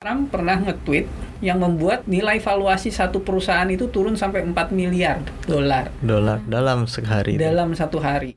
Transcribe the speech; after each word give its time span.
Trump 0.00 0.32
pernah 0.32 0.56
nge-tweet 0.56 1.12
yang 1.44 1.60
membuat 1.60 2.08
nilai 2.08 2.40
valuasi 2.40 2.88
satu 2.88 3.20
perusahaan 3.20 3.68
itu 3.68 3.92
turun 3.92 4.16
sampai 4.16 4.40
4 4.48 4.72
miliar 4.72 5.20
dolar 5.44 5.92
dolar 6.00 6.40
dalam 6.48 6.88
sehari. 6.88 7.36
itu. 7.36 7.44
dalam 7.44 7.76
satu 7.76 8.00
hari. 8.00 8.32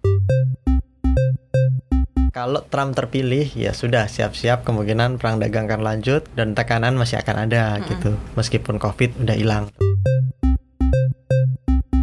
Kalau 2.35 2.67
Trump 2.67 2.99
terpilih, 2.99 3.47
ya 3.55 3.71
sudah 3.71 4.11
siap-siap 4.11 4.67
kemungkinan 4.67 5.15
perang 5.15 5.39
dagang 5.39 5.71
akan 5.71 5.87
lanjut 5.87 6.27
dan 6.35 6.51
tekanan 6.51 6.99
masih 6.99 7.23
akan 7.23 7.47
ada 7.47 7.79
gitu, 7.87 8.11
meskipun 8.35 8.75
COVID 8.75 9.23
udah 9.23 9.35
hilang. 9.39 9.71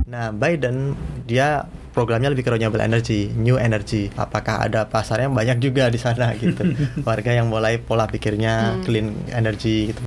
Nah, 0.09 0.33
Biden 0.33 0.97
dia 1.29 1.69
programnya 1.91 2.31
lebih 2.31 2.47
ke 2.47 2.51
renewable 2.55 2.81
energy, 2.81 3.29
new 3.35 3.55
energy. 3.55 4.09
Apakah 4.15 4.65
ada 4.65 4.87
pasarnya 4.87 5.27
banyak 5.29 5.59
juga 5.59 5.91
di 5.91 5.99
sana 5.99 6.33
gitu. 6.41 6.63
Warga 7.03 7.35
yang 7.35 7.51
mulai 7.51 7.79
pola 7.79 8.07
pikirnya 8.07 8.79
clean 8.83 9.13
energy 9.31 9.91
gitu. 9.91 10.01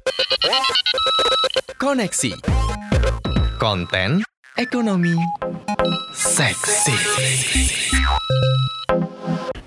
Koneksi. 1.76 2.32
Konten 3.60 4.24
ekonomi 4.56 5.16
seksi. 6.16 6.96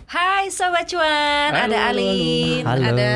Hai 0.06 0.48
Sobat 0.48 0.88
Cuan, 0.88 1.52
Halo, 1.52 1.68
ada 1.68 1.78
Alin, 1.92 2.62
Halo. 2.64 2.84
ada 2.88 3.10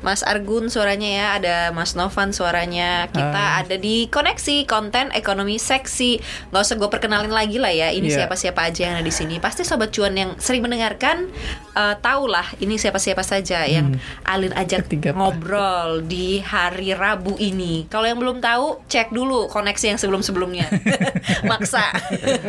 Mas 0.00 0.24
Argun 0.24 0.72
suaranya 0.72 1.08
ya, 1.08 1.26
ada 1.36 1.56
Mas 1.70 1.92
Novan 1.92 2.32
suaranya. 2.32 3.08
Kita 3.08 3.60
ada 3.60 3.76
di 3.76 4.08
koneksi 4.08 4.64
konten 4.64 5.12
ekonomi 5.12 5.56
seksi. 5.56 6.20
Gak 6.48 6.62
usah 6.62 6.76
gue 6.76 6.88
perkenalin 6.88 7.28
lagi 7.28 7.60
lah 7.60 7.70
ya. 7.70 7.92
Ini 7.92 8.06
Iya. 8.06 8.24
siapa-siapa 8.24 8.60
aja 8.64 8.80
yang 8.88 8.94
ada 8.96 9.04
di 9.04 9.12
sini. 9.12 9.36
Pasti 9.38 9.62
Sobat 9.62 9.92
Cuan 9.92 10.16
yang 10.16 10.34
sering 10.36 10.60
mendengarkan 10.60 11.28
eh, 11.70 11.94
tahu 12.00 12.26
lah 12.26 12.44
ini 12.58 12.74
siapa-siapa 12.74 13.22
saja 13.22 13.62
yang 13.64 13.94
Alin 14.24 14.50
ajak 14.52 14.88
Ketiga, 14.88 15.12
ngobrol 15.12 16.02
di 16.02 16.40
hari 16.40 16.90
Rabu 16.92 17.36
ini. 17.36 17.86
Kalau 17.86 18.08
yang 18.08 18.18
belum 18.18 18.40
tahu, 18.40 18.82
cek 18.88 19.12
dulu 19.12 19.46
koneksi 19.46 19.94
yang 19.94 19.98
sebelum-sebelumnya. 20.00 20.66
Maksa. 21.50 21.92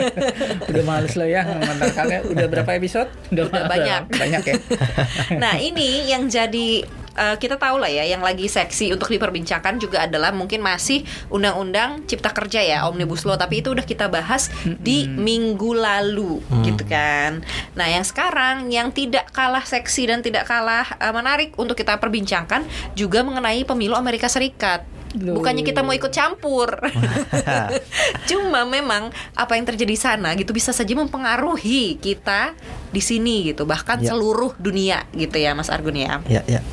Udah 0.71 0.83
males 0.83 1.13
lo 1.13 1.25
ya 1.25 1.43
mengantarkannya. 1.43 2.19
Udah 2.31 2.45
berapa 2.47 2.71
episode? 2.73 3.09
Udah 3.29 3.45
banyak. 3.67 4.01
Banyak 4.09 4.43
ya. 4.43 4.55
Nah 5.41 5.57
ini 5.57 6.07
yang 6.07 6.27
jadi 6.27 6.83
eh, 7.13 7.35
kita 7.35 7.55
tahu 7.55 7.77
lah 7.77 7.87
ya 7.87 8.03
yang 8.03 8.19
lagi 8.19 8.45
seksi 8.45 8.91
untuk 8.91 9.07
diperbincangkan 9.07 9.77
juga 9.77 10.05
adalah 10.05 10.31
mungkin 10.31 10.59
masih 10.59 11.03
undang-undang 11.27 12.03
cipta 12.05 12.31
kerja 12.31 12.59
ya 12.59 12.77
omnibus 12.85 13.23
law 13.23 13.35
tapi 13.35 13.59
itu 13.59 13.71
udah 13.71 13.83
kita 13.83 14.07
bahas 14.07 14.47
di 14.79 15.05
minggu 15.07 15.71
lalu 15.73 16.39
gitu 16.61 16.83
kan. 16.85 17.41
Nah 17.73 17.87
yang 17.87 18.03
sekarang 18.03 18.69
yang 18.69 18.89
tidak 18.89 19.29
kalah 19.31 19.63
seksi 19.63 20.07
dan 20.07 20.19
tidak 20.19 20.47
kalah 20.47 20.85
eh, 20.97 21.13
menarik 21.13 21.55
untuk 21.55 21.75
kita 21.75 21.97
perbincangkan 21.97 22.63
juga 22.93 23.21
mengenai 23.21 23.63
pemilu 23.63 23.93
Amerika 23.93 24.27
Serikat. 24.27 24.83
Loh. 25.11 25.35
Bukannya 25.35 25.67
kita 25.67 25.83
mau 25.83 25.91
ikut 25.91 26.07
campur. 26.07 26.71
Cuma 28.31 28.63
memang 28.63 29.11
apa 29.35 29.59
yang 29.59 29.67
terjadi 29.67 29.91
di 29.91 29.99
sana 29.99 30.31
gitu 30.39 30.55
bisa 30.55 30.71
saja 30.71 30.95
mempengaruhi 30.95 31.99
kita 31.99 32.55
di 32.91 33.03
sini 33.03 33.51
gitu, 33.51 33.67
bahkan 33.67 33.99
Ya. 33.99 34.15
seluruh 34.15 34.55
dunia 34.55 35.03
gitu 35.11 35.35
ya 35.35 35.51
Mas 35.51 35.67
Argun 35.67 35.99
ya. 35.99 36.23
Ya, 36.31 36.41
ya. 36.47 36.63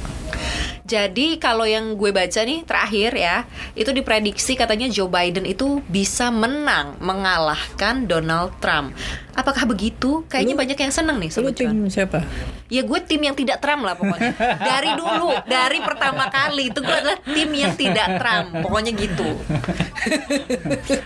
Jadi 0.88 1.36
kalau 1.36 1.62
yang 1.62 1.94
gue 1.94 2.08
baca 2.08 2.40
nih 2.40 2.64
terakhir 2.64 3.12
ya, 3.12 3.36
itu 3.74 3.92
diprediksi 3.92 4.56
katanya 4.56 4.88
Joe 4.88 5.04
Biden 5.06 5.44
itu 5.44 5.84
bisa 5.84 6.32
menang 6.32 6.96
mengalahkan 6.98 8.08
Donald 8.08 8.56
Trump. 8.56 8.96
Apakah 9.32 9.68
begitu? 9.68 10.24
Kayaknya 10.26 10.56
Lu- 10.56 10.60
banyak 10.64 10.78
yang 10.80 10.90
seneng 10.90 11.16
nih 11.18 11.30
Lu 11.30 11.34
sobat 11.46 11.54
tim 11.54 11.70
siapa? 11.86 12.24
Ya 12.66 12.82
gue 12.82 12.98
tim 13.00 13.20
yang 13.20 13.36
tidak 13.36 13.60
Trump 13.60 13.84
lah 13.84 13.94
pokoknya. 13.94 14.34
Dari 14.68 14.90
dulu, 14.94 15.30
dari 15.46 15.78
pertama 15.78 16.26
kali 16.26 16.68
itu 16.68 16.80
gue 16.80 16.90
adalah 16.90 17.20
tim 17.22 17.46
yang 17.48 17.72
tidak 17.72 18.18
Trump. 18.18 18.64
Pokoknya 18.64 18.92
gitu. 18.92 19.28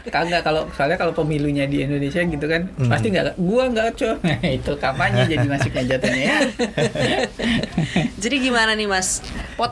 Kagak 0.09 0.43
kalau 0.43 0.65
soalnya 0.73 0.97
kalau 0.97 1.13
pemilunya 1.13 1.67
di 1.67 1.83
Indonesia 1.83 2.23
gitu 2.23 2.47
kan 2.47 2.65
Hmm. 2.73 2.89
pasti 2.89 3.11
nggak 3.11 3.37
gua 3.39 3.67
nggak 3.69 3.89
cok 3.95 4.17
itu 4.59 4.73
kampanye 4.77 5.27
jadi 5.27 5.45
masuknya 5.45 5.83
jatuhnya 5.89 6.23
ya 6.23 6.39
Jadi 8.17 8.37
gimana 8.41 8.73
nih 8.73 8.87
Mas? 8.87 9.19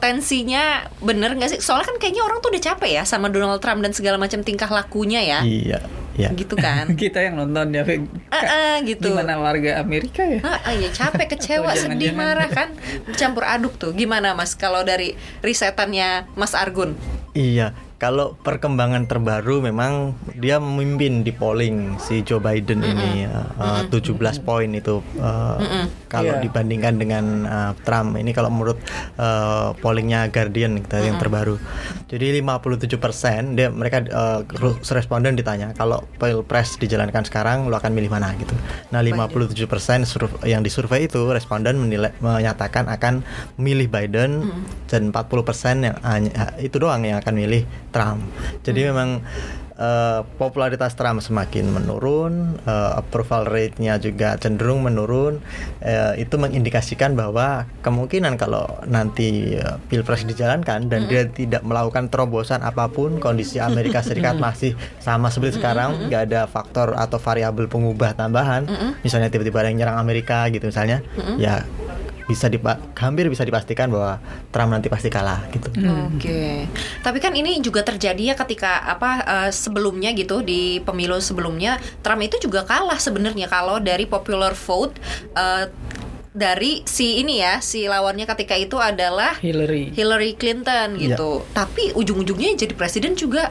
Potensinya 0.01 0.65
bener 0.99 1.37
nggak 1.37 1.51
sih? 1.51 1.61
Soalnya 1.61 1.93
kan 1.93 1.97
kayaknya 2.01 2.25
orang 2.25 2.41
tuh 2.41 2.49
udah 2.49 2.63
capek 2.65 2.91
ya 2.91 3.03
sama 3.05 3.29
Donald 3.29 3.61
Trump 3.61 3.85
dan 3.85 3.93
segala 3.93 4.17
macam 4.17 4.41
tingkah 4.41 4.67
lakunya 4.67 5.21
ya. 5.21 5.39
Iya, 5.45 5.79
iya. 6.17 6.29
Gitu 6.33 6.57
kan. 6.57 6.89
kita 7.01 7.21
yang 7.21 7.37
nonton 7.37 7.69
ya 7.69 7.85
Fik. 7.85 8.01
Eh, 8.33 8.41
eh, 8.41 8.75
gitu. 8.89 9.13
gimana 9.13 9.37
warga 9.37 9.77
Amerika 9.77 10.25
ya 10.25 10.41
Ah, 10.41 10.57
ah, 10.65 10.73
ya 10.73 10.89
capek, 10.89 11.29
kecewa, 11.37 11.77
sedih, 11.77 12.17
jangan-jangan- 12.17 12.17
marah 12.17 12.49
kan, 12.49 12.69
campur 13.13 13.45
aduk 13.45 13.77
tuh. 13.77 13.93
Gimana 13.93 14.33
mas? 14.33 14.57
Kalau 14.57 14.81
dari 14.81 15.13
risetannya 15.45 16.33
Mas 16.33 16.57
Argun? 16.57 16.97
Iya, 17.37 17.77
kalau 18.01 18.33
perkembangan 18.35 19.05
terbaru 19.05 19.61
memang 19.61 20.17
dia 20.35 20.57
memimpin 20.57 21.21
di 21.21 21.31
polling 21.31 22.01
si 22.01 22.25
Joe 22.25 22.41
Biden 22.41 22.81
ini 22.81 23.29
uh, 23.29 23.85
17 23.87 24.17
poin 24.41 24.73
itu 24.73 25.05
uh, 25.21 25.61
kalau 26.09 26.33
Iya. 26.33 26.43
dibandingkan 26.43 26.95
dengan 26.97 27.25
uh, 27.45 27.73
Trump. 27.81 28.17
Ini 28.17 28.33
kalau 28.33 28.49
menurut 28.49 28.81
uh, 29.17 29.77
pollingnya 29.77 30.27
Guardian 30.27 30.81
kita 30.81 30.97
yang 31.03 31.21
terbaru. 31.21 31.61
Jadi 32.09 32.41
57% 32.41 32.89
dia 33.55 33.69
mereka 33.69 34.01
uh, 34.09 34.43
responden 34.91 35.37
ditanya 35.37 35.71
kalau 35.73 36.01
pilpres 36.17 36.75
dijalankan 36.77 37.23
sekarang 37.23 37.69
lo 37.69 37.77
akan 37.77 37.93
milih 37.93 38.09
mana? 38.09 38.33
Gitu. 38.33 38.57
Nah, 38.91 39.05
57% 39.05 39.61
surv- 40.03 40.41
yang 40.43 40.65
disurvei 40.65 41.05
itu 41.05 41.21
responden 41.27 41.77
menilai 41.77 42.17
menyatakan 42.19 42.89
akan 42.89 43.21
milih 43.55 43.87
Biden 43.87 44.49
dan 44.89 45.13
40% 45.13 45.85
yang 45.85 45.97
hanya- 46.01 46.33
itu 46.57 46.81
doang 46.81 47.05
yang 47.05 47.21
akan 47.21 47.35
milih 47.37 47.63
Trump. 47.91 48.23
Jadi 48.63 48.87
memang 48.91 49.21
eh, 49.81 50.21
popularitas 50.37 50.93
Trump 50.93 51.25
semakin 51.25 51.73
menurun, 51.73 52.61
eh, 52.63 52.93
approval 53.01 53.49
rate-nya 53.49 53.97
juga 53.97 54.37
cenderung 54.37 54.85
menurun. 54.85 55.41
Eh, 55.81 56.23
itu 56.23 56.37
mengindikasikan 56.37 57.17
bahwa 57.17 57.65
kemungkinan 57.81 58.37
kalau 58.37 58.69
nanti 58.85 59.57
eh, 59.57 59.77
pilpres 59.89 60.29
dijalankan 60.29 60.93
dan 60.93 61.09
dia 61.09 61.25
tidak 61.27 61.65
melakukan 61.65 62.13
terobosan 62.13 62.61
apa 62.61 62.93
pun, 62.93 63.17
kondisi 63.19 63.57
Amerika 63.57 64.05
Serikat 64.05 64.37
masih 64.37 64.77
sama 65.01 65.33
seperti 65.33 65.59
sekarang, 65.59 66.13
nggak 66.13 66.23
ada 66.29 66.41
faktor 66.45 66.93
atau 66.95 67.17
variabel 67.17 67.67
pengubah 67.67 68.13
tambahan. 68.13 68.69
Misalnya 69.01 69.33
tiba-tiba 69.33 69.65
ada 69.65 69.73
yang 69.73 69.81
nyerang 69.81 69.99
Amerika 69.99 70.45
gitu 70.53 70.69
misalnya, 70.69 71.01
ya 71.41 71.65
bisa 72.31 72.47
dipa- 72.47 72.79
hampir 72.95 73.27
bisa 73.27 73.43
dipastikan 73.43 73.91
bahwa 73.91 74.23
Trump 74.55 74.71
nanti 74.71 74.87
pasti 74.87 75.11
kalah 75.11 75.51
gitu. 75.51 75.67
Oke. 76.15 76.71
Tapi 77.03 77.19
kan 77.19 77.35
ini 77.35 77.59
juga 77.59 77.83
terjadi 77.83 78.33
ya 78.33 78.35
ketika 78.39 78.87
apa 78.87 79.11
eh, 79.27 79.51
sebelumnya 79.51 80.15
gitu 80.15 80.47
di 80.47 80.79
pemilu 80.79 81.19
sebelumnya 81.19 81.83
Trump 82.07 82.23
itu 82.23 82.39
juga 82.39 82.63
kalah 82.63 83.03
sebenarnya 83.03 83.51
kalau 83.51 83.83
dari 83.83 84.07
popular 84.07 84.55
vote 84.55 84.95
eh, 85.35 85.67
dari 86.31 86.87
si 86.87 87.19
ini 87.19 87.43
ya 87.43 87.59
si 87.59 87.91
lawannya 87.91 88.23
ketika 88.23 88.55
itu 88.55 88.79
adalah 88.79 89.35
Hillary 89.43 89.91
Hillary 89.91 90.39
Clinton 90.39 90.95
gitu. 90.95 91.43
Tapi 91.51 91.91
ujung-ujungnya 91.99 92.55
jadi 92.55 92.75
presiden 92.79 93.19
juga 93.19 93.51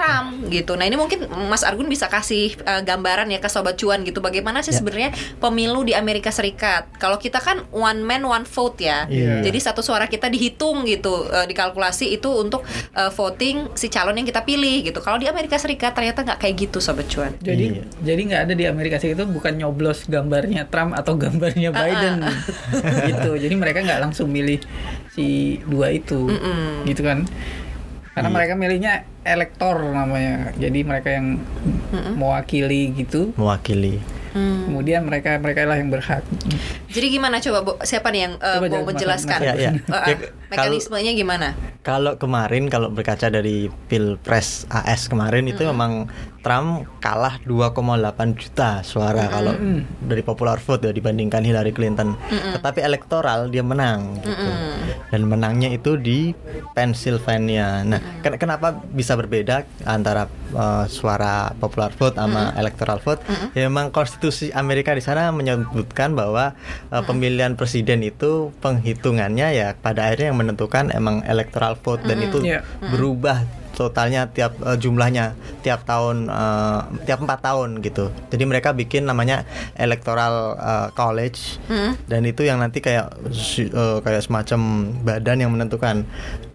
Trump 0.00 0.48
gitu. 0.48 0.72
Nah 0.74 0.82
ini 0.82 0.96
mungkin 0.96 1.28
Mas 1.46 1.60
Argun 1.60 1.84
bisa 1.86 2.08
kasih 2.08 2.56
uh, 2.62 2.80
gambaran 2.80 3.28
ya 3.28 3.36
ke 3.36 3.46
sobat 3.46 3.76
cuan 3.76 4.00
gitu. 4.00 4.18
Bagaimana 4.18 4.64
sih 4.64 4.70
Ya. 4.70 4.80
sebenarnya 4.80 5.10
pemilu 5.36 5.82
di 5.82 5.92
Amerika 5.92 6.30
Serikat? 6.30 6.88
Kalau 6.96 7.20
kita 7.20 7.36
kan 7.36 7.68
one 7.68 8.00
man 8.00 8.24
one 8.24 8.46
vote 8.46 8.80
ya. 8.80 9.04
Iya. 9.04 9.44
Jadi 9.44 9.58
satu 9.60 9.82
suara 9.82 10.06
kita 10.06 10.26
dihitung 10.26 10.86
gitu, 10.86 11.26
uh, 11.26 11.44
dikalkulasi 11.44 12.10
itu 12.10 12.32
untuk 12.32 12.64
uh, 12.92 13.10
voting 13.10 13.68
si 13.74 13.86
calon 13.86 14.14
yang 14.14 14.24
kita 14.24 14.40
pilih 14.40 14.80
gitu. 14.82 14.98
Kalau 14.98 15.20
di 15.20 15.28
Amerika 15.28 15.60
Serikat 15.60 15.92
ternyata 15.92 16.22
nggak 16.22 16.38
kayak 16.38 16.54
gitu 16.58 16.78
sobat 16.80 17.04
cuan. 17.06 17.36
jadi 17.38 17.76
Iya. 17.76 17.84
jadi 18.00 18.20
nggak 18.24 18.42
ada 18.46 18.54
di 18.54 18.64
Amerika 18.64 18.96
Serikat 18.96 19.20
itu 19.20 19.28
bukan 19.28 19.52
nyoblos 19.52 20.06
gambarnya 20.06 20.64
Trump 20.64 20.94
atau 20.94 21.12
gambarnya 21.14 21.68
Biden 21.70 22.22
gitu 23.04 23.34
jadi 23.34 23.52
mereka 23.52 23.82
nggak 23.82 24.00
langsung 24.00 24.30
milih 24.30 24.62
si 25.10 25.58
dua 25.66 25.90
itu 25.90 26.30
gitu 26.84 27.02
kan 27.02 27.26
karena 28.10 28.28
Iya. 28.28 28.36
mereka 28.36 28.52
milihnya 28.54 28.92
elektor 29.22 29.76
namanya 29.86 30.50
jadi 30.56 30.80
mereka 30.82 31.08
yang 31.10 31.38
mewakili 32.14 32.90
gitu 32.94 33.30
Mewakili. 33.36 34.00
Hmm. 34.30 34.70
kemudian 34.70 35.02
mereka 35.02 35.34
mereka 35.42 35.66
lah 35.66 35.74
yang 35.74 35.90
berhak 35.90 36.22
Jadi 36.86 37.06
gimana 37.10 37.42
coba 37.42 37.66
Bu, 37.66 37.72
siapa 37.82 38.14
nih 38.14 38.30
yang 38.30 38.34
uh, 38.38 38.62
Coba 38.62 38.66
mau 38.70 38.86
menjelaskan? 38.86 39.38
Ya, 39.42 39.54
ya. 39.58 39.70
Uh, 39.74 39.90
uh, 39.90 40.06
Ya, 40.06 40.16
mekanismenya 40.46 41.12
gimana? 41.18 41.48
Kalau 41.82 42.14
kemarin 42.14 42.70
kalau 42.70 42.94
berkaca 42.94 43.26
dari 43.26 43.66
pilpres 43.90 44.70
AS 44.70 45.10
kemarin 45.10 45.50
itu 45.50 45.66
memang 45.66 46.06
Trump 46.40 46.68
kalah 46.98 47.36
2,8 47.42 47.76
juta 48.34 48.80
suara 48.80 49.28
kalau 49.28 49.52
dari 50.00 50.20
popular 50.20 50.56
vote 50.56 50.82
ya 50.82 50.92
dibandingkan 50.92 51.40
Hillary 51.40 51.70
Clinton. 51.70 52.16
Tetapi 52.28 52.80
elektoral 52.80 53.46
dia 53.46 53.60
menang 53.60 54.18
gitu. 54.18 54.48
Dan 55.08 55.26
menangnya 55.26 55.68
itu 55.68 55.94
di 55.94 56.32
Pennsylvania. 56.74 57.82
Nah, 57.82 58.00
ken- 58.20 58.34
kenapa 58.36 58.72
bisa 58.72 59.14
berbeda 59.14 59.62
antara 59.84 60.26
uh, 60.50 60.84
suara 60.86 61.52
popular 61.54 61.92
vote 61.92 62.16
sama 62.16 62.50
electoral 62.54 62.98
vote? 62.98 63.20
Ya 63.52 63.66
memang 63.66 63.90
konstitusi 63.90 64.48
Amerika 64.50 64.90
di 64.90 65.00
sana 65.00 65.28
menyebutkan 65.30 66.12
bahwa 66.12 66.56
uh, 66.88 67.02
pemilihan 67.02 67.52
presiden 67.52 68.00
itu 68.00 68.50
penghitungannya 68.58 69.48
ya 69.52 69.68
pada 69.74 70.08
akhirnya 70.08 70.32
yang 70.32 70.40
menentukan 70.40 70.88
emang 70.90 71.20
electoral 71.24 71.76
vote 71.76 72.02
dan 72.02 72.18
itu 72.18 72.40
Iya. 72.40 72.64
berubah 72.80 73.44
totalnya 73.80 74.28
tiap 74.28 74.60
eh, 74.60 74.76
jumlahnya 74.76 75.32
tiap 75.64 75.88
tahun 75.88 76.28
eh, 76.28 76.80
tiap 77.08 77.24
empat 77.24 77.40
tahun 77.40 77.80
gitu. 77.80 78.12
Jadi 78.28 78.44
mereka 78.44 78.76
bikin 78.76 79.08
namanya 79.08 79.48
electoral 79.80 80.60
eh, 80.60 80.88
college. 80.92 81.56
Dan 82.04 82.28
itu 82.28 82.44
yang 82.44 82.60
nanti 82.60 82.84
kayak 82.84 83.16
eh, 83.24 83.98
kayak 84.04 84.22
semacam 84.28 84.60
badan 85.00 85.38
yang 85.40 85.50
menentukan 85.56 86.04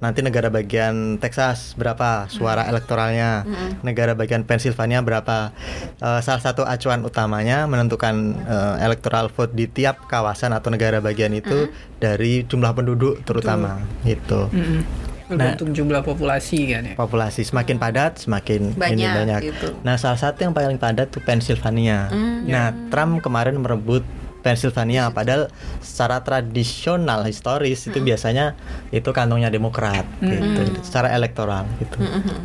nanti 0.03 0.21
negara 0.21 0.53
bagian 0.53 1.17
Texas 1.17 1.73
berapa 1.73 2.29
suara 2.29 2.69
elektoralnya 2.69 3.41
negara 3.81 4.13
bagian 4.13 4.45
Pennsylvania 4.45 5.01
berapa. 5.01 5.49
Eh, 5.97 6.21
salah 6.21 6.43
satu 6.43 6.61
acuan 6.61 7.01
utamanya 7.01 7.65
menentukan 7.65 8.37
eh, 8.45 8.75
electoral 8.85 9.33
vote 9.33 9.57
di 9.57 9.65
tiap 9.65 10.05
kawasan 10.05 10.53
atau 10.53 10.69
negara 10.69 11.01
bagian 11.01 11.33
itu 11.33 11.73
dari 11.97 12.45
jumlah 12.45 12.75
penduduk 12.75 13.23
terutama 13.25 13.81
gitu. 14.05 14.51
Mm-mm. 14.51 15.14
Tergantung 15.25 15.73
jumlah 15.73 16.05
populasi 16.05 16.59
kan 16.69 16.85
ya. 16.85 16.93
populasi 16.93 17.41
semakin 17.41 17.81
padat 17.81 18.21
semakin 18.21 18.71
ini 18.71 18.77
Banyak, 18.77 19.13
banyak. 19.25 19.41
gitu. 19.49 19.67
Nah 19.81 19.97
salah 19.97 20.21
satu 20.21 20.45
yang 20.45 20.53
paling 20.53 20.77
padat 20.77 21.09
tuh 21.09 21.21
Pennsylvania. 21.25 22.09
Nah 22.45 22.69
Trump 22.93 23.25
kemarin 23.25 23.57
merebut 23.57 24.05
Pennsylvania 24.45 25.09
padahal 25.09 25.49
secara 25.81 26.21
tradisional 26.21 27.25
historis 27.25 27.81
itu 27.89 27.97
biasanya 27.97 28.53
itu 28.93 29.09
kantongnya 29.09 29.49
Demokrat 29.49 30.05
gitu 30.21 30.61
secara 30.85 31.09
elektoral 31.17 31.65
gitu. 31.81 31.97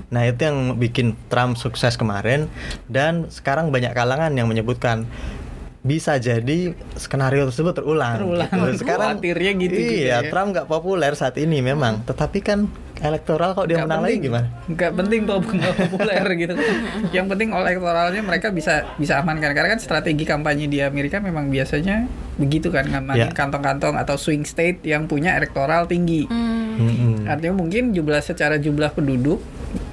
Nah 0.08 0.24
itu 0.24 0.40
yang 0.40 0.80
bikin 0.80 1.12
Trump 1.28 1.60
sukses 1.60 2.00
kemarin 2.00 2.48
dan 2.88 3.28
sekarang 3.28 3.68
banyak 3.68 3.92
kalangan 3.92 4.32
yang 4.32 4.48
menyebutkan 4.48 5.04
bisa 5.80 6.16
jadi 6.16 6.76
skenario 6.94 7.48
tersebut 7.48 7.72
terulang. 7.72 8.20
Terulang. 8.20 8.52
gitu. 8.52 8.78
Sekarang 8.78 9.16
Khawatirnya 9.16 9.52
gitu 9.58 9.74
juga 9.74 9.92
Iya, 9.96 10.16
ya. 10.18 10.28
Trump 10.28 10.48
nggak 10.52 10.66
populer 10.66 11.12
saat 11.14 11.34
ini 11.34 11.58
memang. 11.58 12.04
Tetapi 12.04 12.38
kan 12.38 12.68
elektoral 13.00 13.56
kok 13.56 13.64
dia 13.64 13.80
Nggak 13.80 13.86
menang 13.86 14.00
lagi 14.02 14.12
penting. 14.12 14.26
gimana? 14.28 14.46
Nggak 14.68 14.92
penting 14.92 15.20
tuh 15.24 15.38
nggak 15.40 15.74
populer 15.78 16.24
gitu. 16.44 16.52
Yang 17.10 17.26
penting 17.28 17.48
elektoralnya 17.50 18.20
mereka 18.20 18.46
bisa 18.50 18.74
bisa 18.94 19.12
amankan 19.16 19.50
karena 19.50 19.68
kan 19.70 19.80
strategi 19.80 20.24
kampanye 20.24 20.68
di 20.68 20.78
Amerika 20.78 21.16
memang 21.16 21.48
biasanya 21.48 22.04
begitu 22.36 22.68
kan 22.68 22.84
ngamanin 22.84 23.20
Ya. 23.20 23.32
kantong-kantong 23.32 23.96
atau 23.96 24.16
swing 24.16 24.44
state 24.44 24.80
yang 24.82 25.04
punya 25.04 25.32
elektoral 25.34 25.84
tinggi. 25.84 26.28
Mm-mm. 26.28 27.24
Artinya 27.24 27.56
mungkin 27.56 27.90
jumlah 27.90 28.20
secara 28.20 28.56
jumlah 28.56 28.92
penduduk 28.92 29.40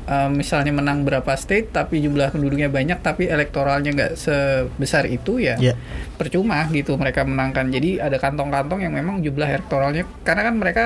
eh, 0.03 0.29
misalnya 0.29 0.71
menang 0.71 1.01
berapa 1.01 1.29
state 1.33 1.69
tapi 1.69 2.00
jumlah 2.00 2.29
penduduknya 2.29 2.68
banyak 2.68 3.00
tapi 3.00 3.25
elektoralnya 3.25 3.91
nggak 3.91 4.12
sebesar 4.13 5.06
itu 5.06 5.38
ya 5.38 5.56
Ya. 5.57 5.74
percuma 6.13 6.63
gitu 6.69 6.95
mereka 6.95 7.21
menangkan. 7.21 7.68
Jadi 7.68 7.97
ada 7.97 8.15
kantong-kantong 8.15 8.79
yang 8.79 8.91
memang 8.91 9.19
jumlah 9.19 9.47
elektoralnya 9.47 10.03
karena 10.21 10.41
kan 10.44 10.56
mereka 10.56 10.85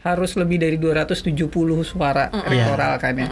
harus 0.00 0.34
lebih 0.34 0.60
dari 0.60 0.76
270 0.76 1.48
suara 1.82 2.28
elektoral 2.28 2.92
kan 2.98 3.14
ya. 3.14 3.28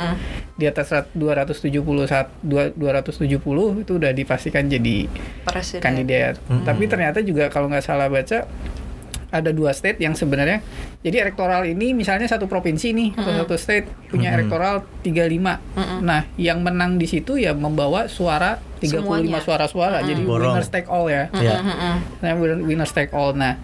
Di 0.52 0.64
atas 0.64 0.88
rat- 0.88 1.12
270 1.12 1.68
saat 2.06 2.32
dua- 2.40 2.72
270 2.72 3.36
itu 3.78 3.92
udah 3.92 4.08
dipastikan 4.10 4.64
jadi 4.66 5.04
Presiden. 5.44 5.84
kandidat. 5.84 6.40
Tapi 6.40 6.84
ternyata 6.86 7.20
juga 7.20 7.46
kalau 7.46 7.68
nggak 7.68 7.84
salah 7.84 8.08
baca 8.08 8.48
ada 9.32 9.50
dua 9.50 9.72
state 9.72 9.98
yang 9.98 10.12
sebenarnya 10.12 10.60
jadi 11.02 11.26
elektoral 11.26 11.66
ini 11.66 11.98
misalnya 11.98 12.30
satu 12.30 12.46
provinsi 12.46 12.94
nih 12.94 13.08
atau 13.18 13.32
satu 13.42 13.56
state 13.58 13.90
punya 14.06 14.38
elektoral 14.38 14.86
35. 15.02 15.98
Nah, 15.98 16.30
yang 16.38 16.62
menang 16.62 16.94
di 16.94 17.10
situ 17.10 17.34
ya 17.34 17.50
membawa 17.50 18.06
suara 18.06 18.62
35 18.78 19.02
Semuanya. 19.02 19.42
suara-suara. 19.42 19.98
Jadi 20.06 20.22
Borong. 20.22 20.54
winner 20.54 20.66
take 20.70 20.86
all 20.86 21.10
ya. 21.10 21.26
Ya. 21.42 21.58
Nah, 22.22 22.32
winner 22.38 22.62
winner 22.62 22.86
take 22.86 23.10
all. 23.10 23.34
Nah, 23.34 23.58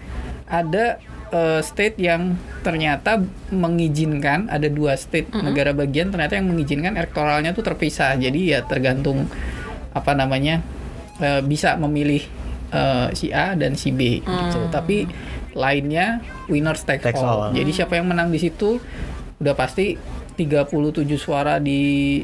ada 0.51 0.99
eh, 1.31 1.63
state 1.63 1.95
yang 1.95 2.35
ternyata 2.59 3.23
mengizinkan 3.55 4.51
ada 4.51 4.67
dua 4.67 4.99
state 4.99 5.31
negara 5.31 5.71
bagian 5.71 6.11
ternyata 6.11 6.35
yang 6.35 6.51
mengizinkan 6.51 6.99
elektoralnya 6.99 7.55
tuh 7.55 7.63
terpisah. 7.63 8.19
Jadi 8.19 8.51
ya 8.51 8.67
tergantung 8.67 9.31
apa 9.95 10.11
namanya 10.11 10.59
eh, 11.23 11.39
bisa 11.39 11.79
memilih 11.79 12.27
eh, 12.75 13.07
si 13.15 13.31
A 13.31 13.55
dan 13.55 13.79
si 13.79 13.95
B 13.95 14.19
gitu. 14.19 14.59
Tapi 14.67 15.07
lainnya 15.53 16.21
winner 16.47 16.75
take, 16.77 17.05
all. 17.17 17.49
all. 17.49 17.55
Jadi 17.55 17.71
siapa 17.73 17.97
yang 17.97 18.09
menang 18.09 18.29
di 18.29 18.39
situ 18.41 18.77
udah 19.39 19.55
pasti 19.55 19.95
37 20.35 20.75
suara 21.15 21.59
di 21.59 22.23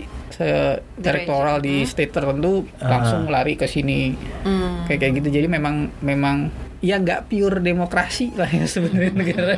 elektoral 1.00 1.64
di 1.64 1.88
state 1.88 2.12
tertentu 2.12 2.68
langsung 2.80 3.32
lari 3.32 3.56
ke 3.56 3.68
sini 3.68 4.12
Hmm. 4.44 4.84
kayak 4.84 5.00
kayak 5.00 5.14
gitu 5.24 5.30
jadi 5.42 5.48
memang 5.48 5.90
memang 6.04 6.52
ya 6.86 7.02
nggak 7.02 7.26
pure 7.26 7.58
demokrasi 7.60 8.30
lah 8.38 8.46
ya 8.46 8.70
sebenarnya 8.70 9.12
negara. 9.12 9.58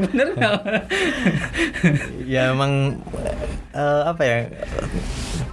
Bener 0.00 0.26
nggak? 0.32 0.60
Ya 2.24 2.54
emang 2.54 3.02
eh, 3.72 4.02
apa 4.06 4.22
ya 4.22 4.36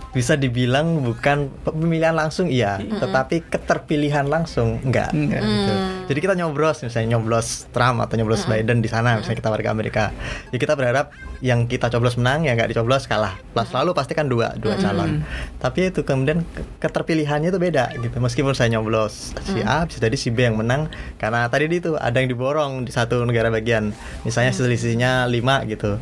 bisa 0.09 0.33
dibilang 0.33 1.05
bukan 1.05 1.53
pemilihan 1.63 2.13
langsung 2.13 2.49
iya. 2.49 2.77
Tetapi 2.77 3.45
keterpilihan 3.45 4.25
langsung 4.25 4.81
enggak, 4.81 5.13
Enggak. 5.13 5.41
gitu. 5.41 5.73
jadi 6.09 6.19
kita 6.19 6.33
nyoblos 6.35 6.81
misalnya 6.81 7.13
nyoblos 7.13 7.69
Trump 7.69 8.01
atau 8.01 8.17
nyoblos 8.17 8.49
Biden 8.49 8.81
di 8.81 8.89
sana 8.89 9.17
misalnya 9.17 9.37
kita 9.37 9.49
warga 9.49 9.69
Amerika. 9.69 10.09
Ya 10.49 10.57
kita 10.57 10.73
berharap 10.73 11.13
yang 11.39 11.69
kita 11.69 11.87
coblos 11.87 12.17
menang 12.17 12.43
ya 12.43 12.57
nggak 12.57 12.73
dicoblos 12.73 13.05
kalah. 13.05 13.37
Plus 13.53 13.69
selalu 13.69 13.93
pasti 13.93 14.17
kan 14.17 14.25
dua 14.25 14.57
dua 14.57 14.75
calon. 14.75 15.21
Tapi 15.61 15.93
itu 15.93 16.01
kemudian 16.01 16.41
ke- 16.43 16.65
keterpilihannya 16.81 17.53
itu 17.53 17.61
beda 17.61 17.93
gitu. 17.95 18.17
Meskipun 18.17 18.57
saya 18.57 18.73
nyoblos 18.73 19.37
si 19.45 19.61
A 19.61 19.85
bisa 19.85 20.01
jadi 20.01 20.17
si 20.17 20.33
B 20.33 20.41
yang 20.41 20.57
menang 20.57 20.89
karena 21.19 21.45
tadi 21.51 21.67
itu 21.69 21.99
ada 21.99 22.17
yang 22.17 22.31
diborong 22.31 22.87
di 22.87 22.91
satu 22.91 23.23
negara 23.27 23.51
bagian. 23.51 23.91
Misalnya 24.23 24.55
selisihnya 24.55 25.27
5 25.27 25.71
gitu. 25.71 25.99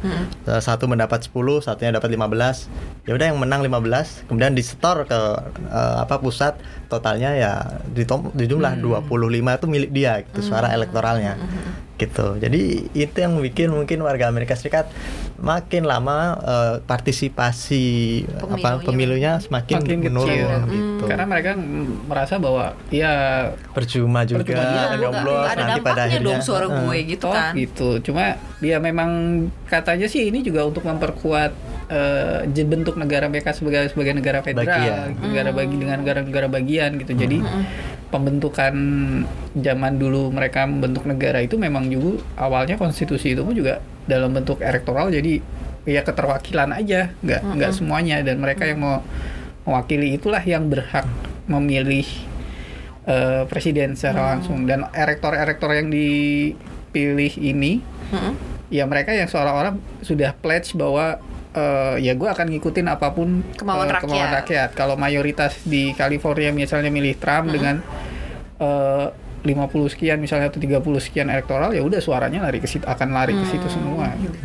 Eh, 0.47 0.61
satu 0.63 0.87
mendapat 0.87 1.27
10 1.27 1.59
satunya 1.59 1.91
dapat 1.91 2.07
15 2.07 2.71
ya 3.07 3.15
udah 3.15 3.25
yang 3.31 3.39
menang 3.39 3.63
15 3.63 4.27
kemudian 4.27 4.51
disetor 4.51 5.07
ke 5.07 5.19
eh, 5.71 5.95
apa 6.03 6.19
pusat 6.19 6.59
totalnya 6.91 7.35
ya 7.35 7.53
di 7.87 8.03
jumlah 8.47 8.79
25 8.79 9.59
itu 9.59 9.65
milik 9.67 9.91
dia 9.91 10.23
gitu 10.27 10.39
suara 10.43 10.71
elektoralnya 10.75 11.39
gitu. 11.97 12.37
Jadi 12.37 12.61
itu 12.91 13.17
yang 13.17 13.35
bikin 13.35 13.69
mungkin 13.69 13.99
warga 13.99 14.25
Amerika 14.25 14.53
Serikat 14.53 14.87
makin 15.35 15.83
lama 15.83 16.17
eh, 16.37 16.75
partisipasi 16.81 17.85
apa 18.37 18.45
Pemilunya. 18.79 18.81
pemilunya 18.81 19.31
semakin, 19.37 19.75
makin 19.77 19.97
menurun 19.99 20.29
kecil 20.29 20.49
gitu. 20.67 21.03
Karena 21.05 21.25
mereka 21.25 21.51
merasa 22.03 22.37
bahwa 22.37 22.65
ya 22.87 23.13
percuma 23.71 24.23
juga 24.23 24.41
Percuma 24.43 24.63
Iya, 24.63 24.83
nyoblos 24.95 25.47
ada 25.47 25.63
nanti 25.63 25.79
pada 25.81 26.01
akhirnya. 26.05 26.25
dong 26.27 26.39
suara 26.39 26.65
gue 26.67 26.97
gitu 27.07 27.23
toh 27.23 27.33
kan. 27.33 27.53
gitu. 27.53 27.89
Cuma 28.01 28.23
dia 28.57 28.77
memang 28.77 29.09
katanya 29.65 30.05
sih 30.05 30.25
ini 30.25 30.41
juga 30.41 30.63
untuk 30.63 30.81
memperkuat 30.83 31.51
je- 32.47 32.67
bentuk 32.67 32.95
negara 32.95 33.25
mereka 33.25 33.51
sebagai 33.51 33.87
sebagai 33.87 34.11
negara 34.11 34.41
federal 34.41 34.67
Bagian. 34.67 35.07
negara 35.23 35.49
bagi 35.51 35.75
dengan 35.75 35.97
negara-negara 35.97 36.47
bagian 36.47 36.97
gitu. 36.97 37.13
Jadi 37.13 37.39
pembentukan 38.07 38.73
zaman 39.51 39.93
dulu 39.99 40.31
mereka 40.31 40.63
membentuk 40.63 41.03
negara 41.03 41.43
itu 41.43 41.59
memang 41.59 41.91
juga 41.91 42.23
awalnya 42.39 42.79
konstitusi 42.79 43.35
itu 43.35 43.43
pun 43.43 43.51
juga 43.51 43.83
dalam 44.07 44.31
bentuk 44.31 44.63
elektoral 44.63 45.11
jadi 45.11 45.43
ya 45.87 46.03
keterwakilan 46.03 46.75
aja 46.75 47.15
nggak 47.23 47.41
nggak 47.55 47.71
semuanya. 47.71 48.19
Dan 48.19 48.43
mereka 48.43 48.67
yang 48.67 48.83
mau 48.83 48.99
mewakili 49.63 50.19
itulah 50.19 50.43
yang 50.43 50.67
berhak 50.67 51.07
memilih 51.47 52.07
eh, 53.07 53.43
presiden 53.47 53.95
secara 53.95 54.35
langsung. 54.35 54.67
Dan 54.67 54.87
elektor-elektor 54.91 55.71
yang 55.71 55.87
dipilih 55.87 57.33
ini 57.39 57.79
Mm-mm. 58.11 58.33
ya 58.67 58.83
mereka 58.83 59.15
yang 59.15 59.31
seolah-olah 59.31 59.79
sudah 60.03 60.35
pledge 60.35 60.75
bahwa 60.75 61.23
eh, 61.57 61.95
ya 62.05 62.13
gue 62.13 62.29
akan 62.29 62.47
ngikutin 62.53 62.87
apa 62.87 63.09
pun 63.17 63.41
Kemauan 63.57 63.89
eh, 63.89 63.97
kemauan 63.97 64.29
rakyat. 64.29 64.37
rakyat. 64.45 64.69
Kalau 64.77 64.93
mayoritas 64.93 65.57
di 65.65 65.91
California 65.97 66.53
misalnya 66.53 66.93
milih 66.93 67.17
Trump 67.17 67.49
dengan 67.49 67.81
eh, 68.61 69.07
50 69.47 69.93
sekian 69.95 70.19
misalnya 70.19 70.51
atau 70.51 70.59
30 70.59 70.83
sekian 70.99 71.27
elektoral 71.27 71.71
ya 71.71 71.79
udah 71.79 71.97
suaranya 71.97 72.43
lari 72.43 72.59
ke 72.59 72.67
situ 72.67 72.83
akan 72.83 73.09
lari 73.09 73.31
ke 73.31 73.45
situ 73.47 73.67
semua 73.67 74.11
gitu. 74.19 74.35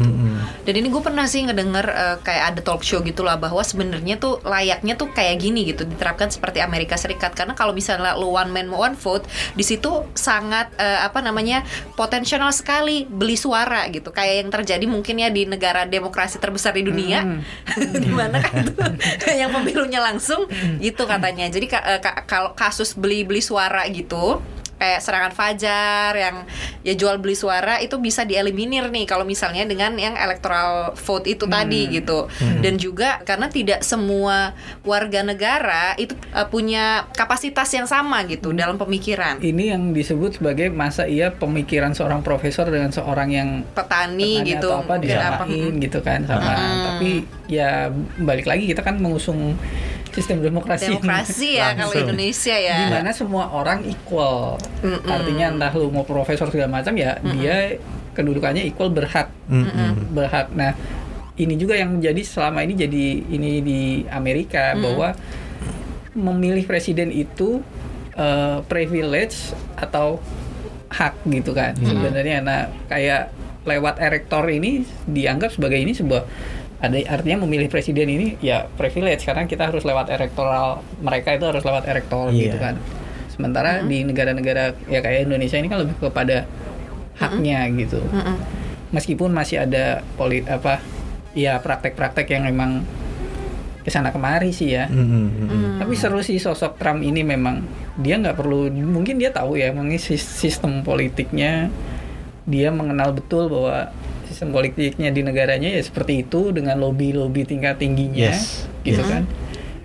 Dan 0.62 0.74
ini 0.78 0.86
gue 0.86 1.02
pernah 1.02 1.26
sih 1.26 1.42
ngedenger 1.42 1.86
eh, 1.88 2.16
kayak 2.20 2.44
ada 2.54 2.60
talk 2.62 2.80
show 2.80 3.02
gitu 3.02 3.20
lah 3.20 3.34
bahwa 3.34 3.58
sebenarnya 3.60 4.16
tuh 4.16 4.38
layaknya 4.42 4.94
tuh 4.94 5.10
kayak 5.10 5.36
gini 5.36 5.66
gitu 5.66 5.82
diterapkan 5.82 6.30
seperti 6.30 6.62
Amerika 6.62 6.94
Serikat. 6.94 7.34
Karena 7.34 7.52
kalau 7.52 7.74
misalnya 7.74 8.14
lu 8.14 8.30
one 8.30 8.48
man 8.48 8.70
one 8.70 8.94
vote 8.94 9.26
di 9.52 9.66
situ 9.66 10.06
sangat 10.14 10.70
eh, 10.76 11.00
apa 11.00 11.18
namanya 11.18 11.66
potensial 11.92 12.38
sekali 12.52 13.02
beli 13.04 13.34
suara 13.34 13.88
gitu. 13.88 14.08
Kayak 14.08 14.34
yang 14.46 14.50
terjadi 14.52 14.84
mungkin 14.86 15.18
ya 15.18 15.28
di 15.28 15.42
negara 15.44 15.82
demokrasi 15.82 16.38
terbesar 16.38 16.78
di 16.78 16.86
dunia. 16.86 17.26
Hmm. 17.26 17.40
di 18.04 18.10
mana 18.12 18.38
kan 18.38 18.62
tuh 18.68 18.78
yang 19.40 19.50
pemilunya 19.50 19.98
langsung 19.98 20.46
gitu 20.78 21.08
katanya. 21.08 21.48
Jadi 21.48 21.66
ka- 21.66 21.84
eh, 21.88 21.98
ka- 21.98 22.22
kalau 22.28 22.54
kasus 22.54 22.94
beli 22.94 23.26
beli 23.26 23.42
suara 23.42 23.82
gitu 23.88 24.38
kayak 24.82 24.98
serangan 24.98 25.30
fajar 25.30 26.10
yang 26.18 26.36
ya 26.82 26.98
jual 26.98 27.22
beli 27.22 27.38
suara 27.38 27.78
itu 27.78 28.02
bisa 28.02 28.26
dieliminir 28.26 28.90
nih 28.90 29.06
kalau 29.06 29.22
misalnya 29.22 29.62
dengan 29.62 29.94
yang 29.94 30.18
electoral 30.18 30.98
vote 30.98 31.30
itu 31.30 31.46
tadi 31.46 31.86
gitu. 31.94 32.26
Dan 32.58 32.82
juga 32.82 33.22
karena 33.22 33.46
tidak 33.46 33.86
semua 33.86 34.58
warga 34.82 35.22
negara 35.22 35.94
itu 35.94 36.18
eh, 36.34 36.48
punya 36.50 37.06
kapasitas 37.14 37.70
yang 37.70 37.86
sama 37.86 38.26
gitu 38.26 38.50
dalam 38.50 38.74
pemikiran. 38.74 39.38
Ini 39.38 39.78
yang 39.78 39.94
disebut 39.94 40.42
sebagai 40.42 40.74
masa 40.74 41.06
ia 41.06 41.30
pemikiran 41.30 41.94
seorang 41.94 42.26
profesor 42.26 42.66
dengan 42.66 42.90
seorang 42.90 43.30
yang 43.30 43.48
petani, 43.78 44.42
petani 44.42 44.50
gitu 44.50 44.66
atau 44.66 44.82
apa 44.82 44.98
mungkin 44.98 45.14
apa. 45.14 45.44
disamain 45.46 45.72
gitu 45.78 45.98
kan 46.02 46.20
sama. 46.26 46.54
Tapi 46.90 47.10
ya 47.46 47.92
balik 48.18 48.50
lagi 48.50 48.66
kita 48.66 48.82
kan 48.82 48.98
mengusung 48.98 49.54
sistem 50.12 50.44
demokrasi 50.44 50.92
demokrasi 50.92 51.56
ya 51.56 51.72
kalau. 51.72 51.96
Indonesia 51.96 52.56
ya. 52.56 52.76
Di 52.84 52.86
mana 52.92 53.10
semua 53.16 53.48
orang 53.48 53.82
equal. 53.88 54.60
Mm-mm. 54.84 55.08
artinya 55.08 55.46
entah 55.56 55.72
lu 55.72 55.88
mau 55.88 56.04
profesor 56.04 56.52
segala 56.52 56.80
macam 56.80 56.92
ya 56.94 57.16
dia 57.24 57.80
kedudukannya 58.12 58.68
equal 58.68 58.92
berhak. 58.92 59.32
Mm-mm. 59.48 60.12
berhak. 60.12 60.52
Nah 60.52 60.76
ini 61.40 61.56
juga 61.56 61.80
yang 61.80 61.96
menjadi 61.96 62.20
selama 62.22 62.60
ini 62.60 62.74
jadi 62.76 63.06
ini 63.32 63.50
di 63.64 63.80
Amerika 64.12 64.76
bahwa 64.76 65.16
memilih 66.12 66.68
presiden 66.68 67.08
itu 67.08 67.64
eh, 68.12 68.60
privilege 68.68 69.56
atau 69.80 70.20
hak 70.92 71.24
gitu 71.24 71.56
kan 71.56 71.72
sebenarnya. 71.80 72.44
Nah 72.44 72.68
kayak 72.92 73.32
lewat 73.62 74.02
erektor 74.02 74.44
ini 74.50 74.82
dianggap 75.06 75.54
sebagai 75.54 75.78
ini 75.78 75.94
sebuah 75.94 76.26
ada 76.82 76.98
artinya 77.06 77.46
memilih 77.46 77.70
presiden 77.70 78.10
ini 78.10 78.34
ya 78.42 78.66
privilege. 78.68 79.22
Karena 79.22 79.46
kita 79.46 79.70
harus 79.70 79.86
lewat 79.86 80.10
elektoral 80.10 80.82
mereka 80.98 81.32
itu 81.32 81.46
harus 81.46 81.62
lewat 81.62 81.86
elektoral 81.86 82.28
Iya. 82.28 82.42
gitu 82.44 82.58
kan. 82.58 82.74
Sementara 83.30 83.80
di 83.80 84.02
negara-negara 84.02 84.74
ya 84.86 84.98
kayak 84.98 85.24
Indonesia 85.24 85.56
ini 85.56 85.70
kan 85.70 85.78
lebih 85.80 85.96
kepada 85.96 86.44
haknya 87.16 87.70
gitu. 87.72 88.02
Mm-mm. 88.04 88.36
meskipun 88.92 89.32
masih 89.32 89.64
ada 89.64 90.04
polit 90.16 90.44
apa 90.44 90.76
ya 91.32 91.56
praktek-praktek 91.56 92.28
yang 92.28 92.44
memang 92.44 92.84
ke 93.80 93.88
sana 93.88 94.12
kemari 94.12 94.52
sih 94.52 94.76
ya. 94.76 94.84
Mm-mm. 94.86 95.26
Mm-mm. 95.32 95.62
tapi 95.80 95.96
seru 95.96 96.20
sih 96.20 96.36
sosok 96.36 96.76
Trump 96.76 97.00
ini 97.00 97.22
memang. 97.22 97.64
Dia 97.96 98.16
nggak 98.16 98.36
perlu 98.36 98.68
mungkin 98.68 99.16
dia 99.16 99.30
tahu 99.30 99.56
ya 99.56 99.70
mengenai 99.70 99.96
sis- 99.96 100.24
sistem 100.24 100.82
politiknya. 100.82 101.72
Dia 102.44 102.68
mengenal 102.68 103.14
betul 103.14 103.46
bahwa 103.48 103.88
sistem 104.32 104.50
politiknya 104.50 105.08
di 105.08 105.20
negaranya 105.20 105.68
ya 105.68 105.80
seperti 105.80 106.24
itu 106.24 106.50
dengan 106.50 106.74
lobby-lobby 106.76 107.44
tingkat 107.44 107.76
tingginya 107.76 108.32
Yes, 108.32 108.64
gitu 108.82 108.98
yes. 108.98 109.08
kan 109.08 109.22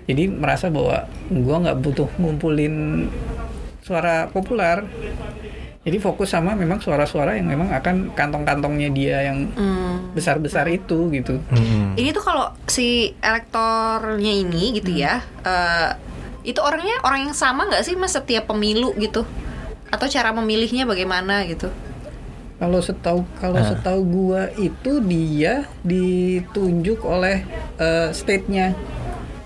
jadi 0.04 0.24
merasa 0.26 0.66
bahwa 0.68 1.04
gua 1.28 1.56
nggak 1.62 1.78
butuh 1.78 2.08
ngumpulin 2.16 3.06
suara 3.78 4.28
populer 4.28 4.84
jadi 5.78 5.96
fokus 5.98 6.28
sama 6.28 6.52
memang 6.52 6.76
suara-suara 6.78 7.36
yang 7.36 7.48
memang 7.48 7.72
akan 7.72 8.12
kantong-kantongnya 8.12 8.90
dia 8.90 9.24
yang 9.24 9.48
Hmm. 9.52 10.12
besar-besar 10.12 10.68
itu 10.68 11.08
gitu 11.08 11.40
Mm-mm. 11.48 11.96
Ini 11.96 12.10
tuh 12.10 12.20
kalau 12.20 12.52
si 12.66 13.12
elektornya 13.18 14.32
ini 14.32 14.76
gitu 14.76 14.92
ya, 14.92 15.20
eh, 15.40 15.90
itu 16.42 16.60
orangnya 16.60 17.00
orang 17.02 17.26
yang 17.26 17.34
sama 17.34 17.64
nggak 17.64 17.82
sih 17.82 17.94
mas 17.94 18.12
setiap 18.12 18.46
pemilu 18.46 18.92
gitu? 18.96 19.24
Atau 19.88 20.06
cara 20.06 20.30
memilihnya 20.30 20.84
bagaimana 20.84 21.44
gitu? 21.44 21.72
Kalau 22.58 22.82
setahu 22.82 23.22
kalau 23.38 23.56
Ah. 23.56 23.70
setahu 23.70 24.00
gua 24.04 24.50
itu 24.52 24.98
dia 25.00 25.66
ditunjuk 25.82 27.00
oleh 27.02 27.46
eh, 27.78 28.10
state-nya. 28.10 28.74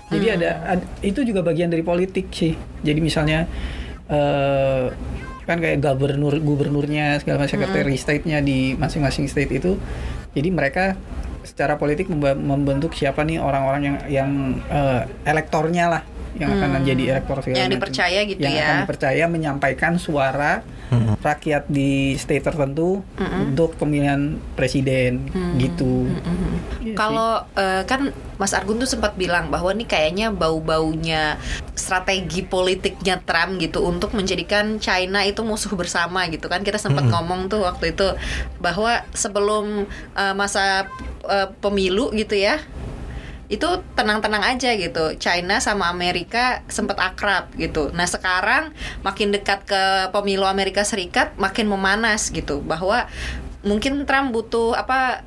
Jadi 0.09 0.25
ada, 0.29 0.49
ad- 0.67 0.89
itu 1.01 1.21
juga 1.21 1.41
bagian 1.41 1.69
dari 1.69 1.81
politik 1.81 2.29
sih. 2.29 2.53
Jadi 2.81 2.99
misalnya 2.99 3.45
eh 4.09 4.89
kan 5.43 5.59
kayak 5.59 5.79
gubernur 5.79 6.39
gubernurnya 6.39 7.19
segala 7.19 7.43
macam 7.43 7.51
secretary 7.51 7.95
state-nya 7.95 8.39
di 8.39 8.73
masing-masing 8.73 9.27
state 9.27 9.51
itu. 9.53 9.77
Jadi 10.33 10.49
mereka 10.49 10.97
secara 11.43 11.75
politik 11.75 12.07
membentuk 12.09 12.95
siapa 12.95 13.23
nih 13.23 13.39
orang-orang 13.39 13.81
yang 13.83 13.97
yang 14.09 14.29
eh, 14.67 15.01
elektornya 15.23 15.85
lah 15.87 16.03
yang 16.33 16.49
akan 16.49 16.81
menjadi 16.81 17.03
elektor 17.13 17.45
segala 17.45 17.57
Yang 17.61 17.61
macam. 17.69 17.77
dipercaya 17.77 18.19
gitu 18.25 18.41
yang 18.41 18.55
ya. 18.57 18.65
akan 18.65 18.77
dipercaya 18.85 19.23
menyampaikan 19.29 19.93
suara 20.01 20.65
Mm-mm. 20.89 21.21
rakyat 21.21 21.69
di 21.69 22.17
state 22.17 22.41
tertentu 22.41 23.05
untuk 23.17 23.77
pemilihan 23.77 24.37
presiden 24.57 25.29
gitu. 25.61 26.09
Iya 26.81 26.93
sih. 26.93 26.97
Kalau 26.97 27.45
eh, 27.53 27.85
kan 27.85 28.09
Mas 28.41 28.57
Argun 28.57 28.81
tuh 28.81 28.89
sempat 28.89 29.13
bilang 29.13 29.53
bahwa 29.53 29.69
nih 29.77 29.85
kayaknya 29.85 30.33
bau-baunya 30.33 31.37
strategi 31.77 32.41
politiknya 32.41 33.21
Trump 33.21 33.61
gitu 33.61 33.85
untuk 33.85 34.17
menjadikan 34.17 34.81
China 34.81 35.21
itu 35.21 35.45
musuh 35.45 35.73
bersama 35.77 36.25
gitu 36.33 36.49
kan 36.49 36.65
kita 36.65 36.81
sempat 36.81 37.05
ngomong 37.13 37.45
tuh 37.45 37.61
waktu 37.61 37.93
itu 37.93 38.09
bahwa 38.57 39.05
sebelum 39.13 39.85
eh, 40.17 40.33
masa 40.33 40.89
eh, 41.27 41.49
pemilu 41.61 42.11
gitu 42.15 42.35
ya 42.35 42.59
itu 43.51 43.69
tenang-tenang 43.93 44.41
aja 44.55 44.73
gitu. 44.73 45.13
China 45.21 45.61
sama 45.61 45.91
Amerika 45.93 46.65
sempat 46.71 46.97
akrab 46.97 47.53
gitu. 47.53 47.93
Nah 47.93 48.09
sekarang 48.09 48.73
makin 49.05 49.29
dekat 49.29 49.67
ke 49.67 50.09
pemilu 50.09 50.47
Amerika 50.49 50.81
Serikat 50.81 51.37
makin 51.37 51.69
memanas 51.69 52.33
gitu. 52.33 52.65
Bahwa 52.65 53.05
mungkin 53.61 54.09
Trump 54.09 54.33
butuh 54.33 54.73
apa 54.73 55.21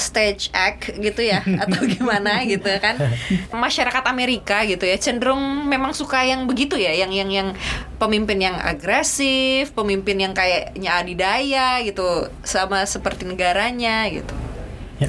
stage 0.00 0.48
act 0.56 0.96
gitu 0.96 1.20
ya 1.20 1.44
atau 1.64 1.80
gimana 1.88 2.44
gitu 2.44 2.68
kan. 2.84 3.00
Masyarakat 3.48 4.04
Amerika 4.04 4.60
gitu 4.68 4.84
ya 4.84 5.00
cenderung 5.00 5.64
memang 5.64 5.96
suka 5.96 6.20
yang 6.26 6.44
begitu 6.44 6.76
ya. 6.76 6.92
Yang 6.92 7.12
yang 7.22 7.30
yang 7.30 7.48
pemimpin 7.96 8.44
yang 8.44 8.60
agresif 8.60 9.72
pemimpin 9.72 10.20
yang 10.20 10.36
kayaknya 10.36 11.00
adidaya 11.00 11.80
gitu 11.80 12.28
sama 12.44 12.84
seperti 12.84 13.24
negaranya 13.24 14.04
gitu. 14.12 14.36
Ya. 15.00 15.08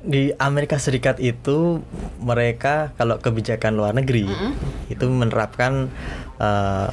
Di 0.00 0.30
Amerika 0.36 0.76
Serikat 0.76 1.18
itu 1.18 1.82
mereka 2.18 2.94
kalau 2.94 3.18
kebijakan 3.18 3.74
luar 3.74 3.92
negeri 3.92 4.26
itu 4.88 5.04
menerapkan 5.04 5.90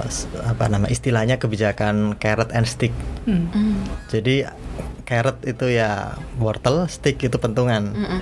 s- 0.05 0.25
apa 0.41 0.65
nama 0.67 0.85
istilahnya 0.85 1.37
kebijakan 1.37 2.17
carrot 2.17 2.49
and 2.51 2.65
stick. 2.65 2.91
Hmm. 3.25 3.49
Jadi 4.09 4.45
carrot 5.05 5.37
itu 5.45 5.69
ya 5.69 6.17
wortel, 6.37 6.89
stick 6.89 7.21
itu 7.21 7.37
pentungan. 7.37 7.93
Mm-mm. 7.93 8.21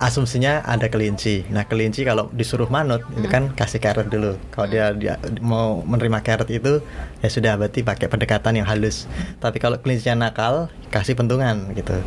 Asumsinya 0.00 0.64
ada 0.64 0.88
kelinci. 0.88 1.44
Nah 1.52 1.68
kelinci 1.68 2.08
kalau 2.08 2.32
disuruh 2.32 2.72
manut 2.72 3.04
itu 3.20 3.28
kan 3.28 3.52
kasih 3.52 3.84
carrot 3.84 4.08
dulu. 4.08 4.40
Kalau 4.48 4.66
dia 4.72 4.96
dia 4.96 5.20
mau 5.44 5.84
menerima 5.84 6.24
carrot 6.24 6.48
itu 6.48 6.80
ya 7.20 7.28
sudah 7.28 7.60
berarti 7.60 7.84
pakai 7.84 8.08
pendekatan 8.08 8.56
yang 8.56 8.64
halus. 8.64 9.04
Tapi 9.44 9.60
kalau 9.60 9.76
kelincinya 9.76 10.32
nakal 10.32 10.72
kasih 10.88 11.12
pentungan 11.12 11.76
gitu. 11.76 12.00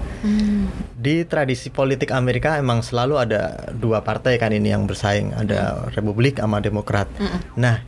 Di 0.97 1.21
tradisi 1.29 1.69
politik 1.69 2.09
Amerika 2.09 2.57
emang 2.57 2.81
selalu 2.81 3.21
ada 3.21 3.69
dua 3.77 4.01
partai 4.01 4.41
kan 4.41 4.49
ini 4.49 4.73
yang 4.73 4.89
bersaing, 4.89 5.29
ada 5.37 5.85
Republik 5.93 6.41
sama 6.41 6.65
Demokrat. 6.65 7.05
Nah, 7.53 7.85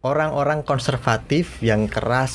orang-orang 0.00 0.64
konservatif 0.64 1.60
yang 1.60 1.92
keras, 1.92 2.32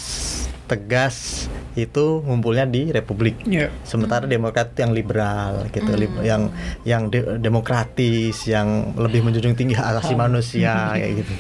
tegas 0.67 1.47
itu 1.79 2.21
ngumpulnya 2.25 2.67
di 2.67 2.91
Republik. 2.91 3.47
Iya. 3.47 3.71
Sementara 3.88 4.27
Demokrat 4.27 4.75
itu 4.75 4.83
yang 4.83 4.93
liberal 4.93 5.65
gitu, 5.71 5.91
lib- 5.95 6.21
yang 6.21 6.51
yang 6.83 7.07
de- 7.07 7.39
demokratis, 7.39 8.43
yang 8.45 8.93
lebih 9.00 9.24
menjunjung 9.24 9.55
tinggi 9.55 9.74
hak 9.77 9.97
asasi 9.97 10.13
manusia 10.13 10.74
kayak 11.00 11.24
gitu. 11.24 11.33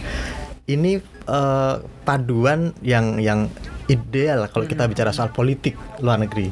Ini 0.67 0.91
eh, 1.27 1.75
paduan 2.07 2.71
yang 2.81 3.19
yang 3.19 3.51
ideal 3.87 4.47
kalau 4.51 4.67
kita 4.67 4.87
bicara 4.87 5.11
soal 5.11 5.31
politik 5.31 5.75
luar 6.03 6.19
negeri. 6.19 6.51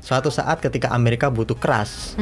Suatu 0.00 0.28
saat 0.28 0.58
ketika 0.58 0.90
Amerika 0.90 1.28
butuh 1.28 1.54
keras, 1.54 2.16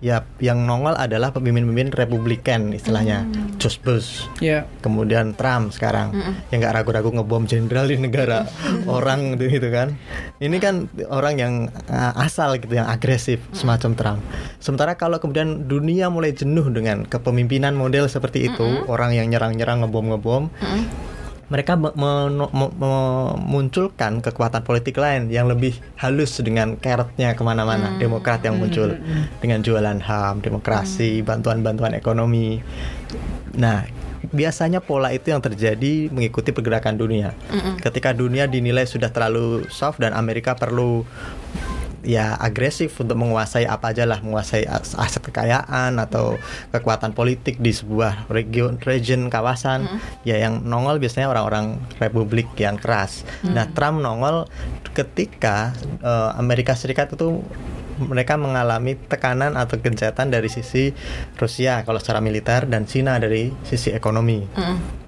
ya 0.00 0.24
yang 0.38 0.64
nongol 0.64 0.96
adalah 0.96 1.28
pemimpin-pemimpin 1.28 1.92
Republikan 1.92 2.72
istilahnya, 2.72 3.28
George 3.56 3.78
Bush, 3.80 4.08
Ya. 4.40 4.64
kemudian 4.80 5.32
Trump 5.32 5.70
sekarang. 5.70 6.16
Yang 6.48 6.58
nggak 6.64 6.74
ragu-ragu 6.74 7.12
ngebom 7.12 7.44
jenderal 7.44 7.84
di 7.84 8.00
negara 8.00 8.48
orang 8.88 9.36
gitu, 9.36 9.60
gitu 9.60 9.68
kan. 9.68 9.92
Ini 10.40 10.56
kan 10.56 10.88
orang 11.06 11.34
yang 11.36 11.54
uh, 11.86 12.12
asal 12.16 12.56
gitu 12.56 12.72
yang 12.72 12.88
agresif 12.88 13.44
semacam 13.52 13.90
Trump. 13.92 14.20
Sementara 14.58 14.96
kalau 14.96 15.20
kemudian 15.20 15.68
dunia 15.68 16.08
mulai 16.08 16.32
jenuh 16.32 16.66
dengan 16.68 17.04
kepemimpinan 17.04 17.76
model 17.76 18.08
seperti 18.08 18.48
itu 18.48 18.88
orang 18.88 19.12
yang 19.12 19.28
nyerang-nyerang 19.28 19.84
ngebom-ngebom 19.84 20.48
mereka 20.48 20.76
me- 20.78 21.17
me- 21.88 22.52
me- 22.52 22.74
memunculkan 22.76 24.20
kekuatan 24.20 24.62
politik 24.68 25.00
lain 25.00 25.32
yang 25.32 25.48
lebih 25.48 25.80
halus 25.96 26.36
dengan 26.44 26.76
carrotnya 26.76 27.32
ke 27.32 27.42
mana-mana 27.42 27.96
Demokrat 27.96 28.44
yang 28.44 28.60
muncul. 28.60 29.00
Dengan 29.40 29.64
jualan 29.64 29.98
ham 30.04 30.44
demokrasi 30.44 31.24
bantuan-bantuan 31.24 31.96
ekonomi. 31.96 32.60
Nah 33.56 33.88
biasanya 34.28 34.84
pola 34.84 35.08
itu 35.14 35.32
yang 35.32 35.40
terjadi 35.40 36.12
mengikuti 36.12 36.52
pergerakan 36.52 37.00
dunia. 37.00 37.32
Ketika 37.80 38.12
dunia 38.12 38.44
dinilai 38.44 38.84
sudah 38.84 39.08
terlalu 39.08 39.64
soft 39.72 40.04
dan 40.04 40.12
Amerika 40.12 40.52
perlu 40.52 41.08
ya 42.02 42.38
agresif 42.38 42.94
untuk 42.98 43.18
menguasai 43.18 43.66
apa 43.66 43.90
aja 43.90 44.06
lah 44.06 44.22
menguasai 44.22 44.64
as- 44.64 44.94
aset 44.94 45.22
kekayaan 45.22 45.98
atau 45.98 46.38
kekuatan 46.70 47.10
politik 47.12 47.58
di 47.58 47.70
sebuah 47.70 48.30
region 48.30 48.78
region 48.82 49.26
kawasan. 49.26 49.86
Ya 50.22 50.38
yang 50.38 50.62
nongol 50.62 50.98
biasanya 50.98 51.28
orang-orang 51.28 51.78
republik 51.98 52.46
yang 52.56 52.78
keras. 52.78 53.22
Nah 53.42 53.66
Trump 53.72 53.98
nongol 53.98 54.46
ketika 54.94 55.74
eh, 56.00 56.30
Amerika 56.34 56.74
Serikat 56.74 57.14
itu 57.14 57.42
mereka 57.98 58.38
mengalami 58.38 58.94
tekanan 58.94 59.58
atau 59.58 59.78
gencatan 59.78 60.30
dari 60.30 60.46
sisi 60.46 60.94
Rusia 61.34 61.82
kalau 61.82 61.98
secara 61.98 62.22
militer 62.22 62.64
dan 62.70 62.86
Cina 62.86 63.18
dari 63.18 63.50
sisi 63.66 63.90
ekonomi. 63.90 64.46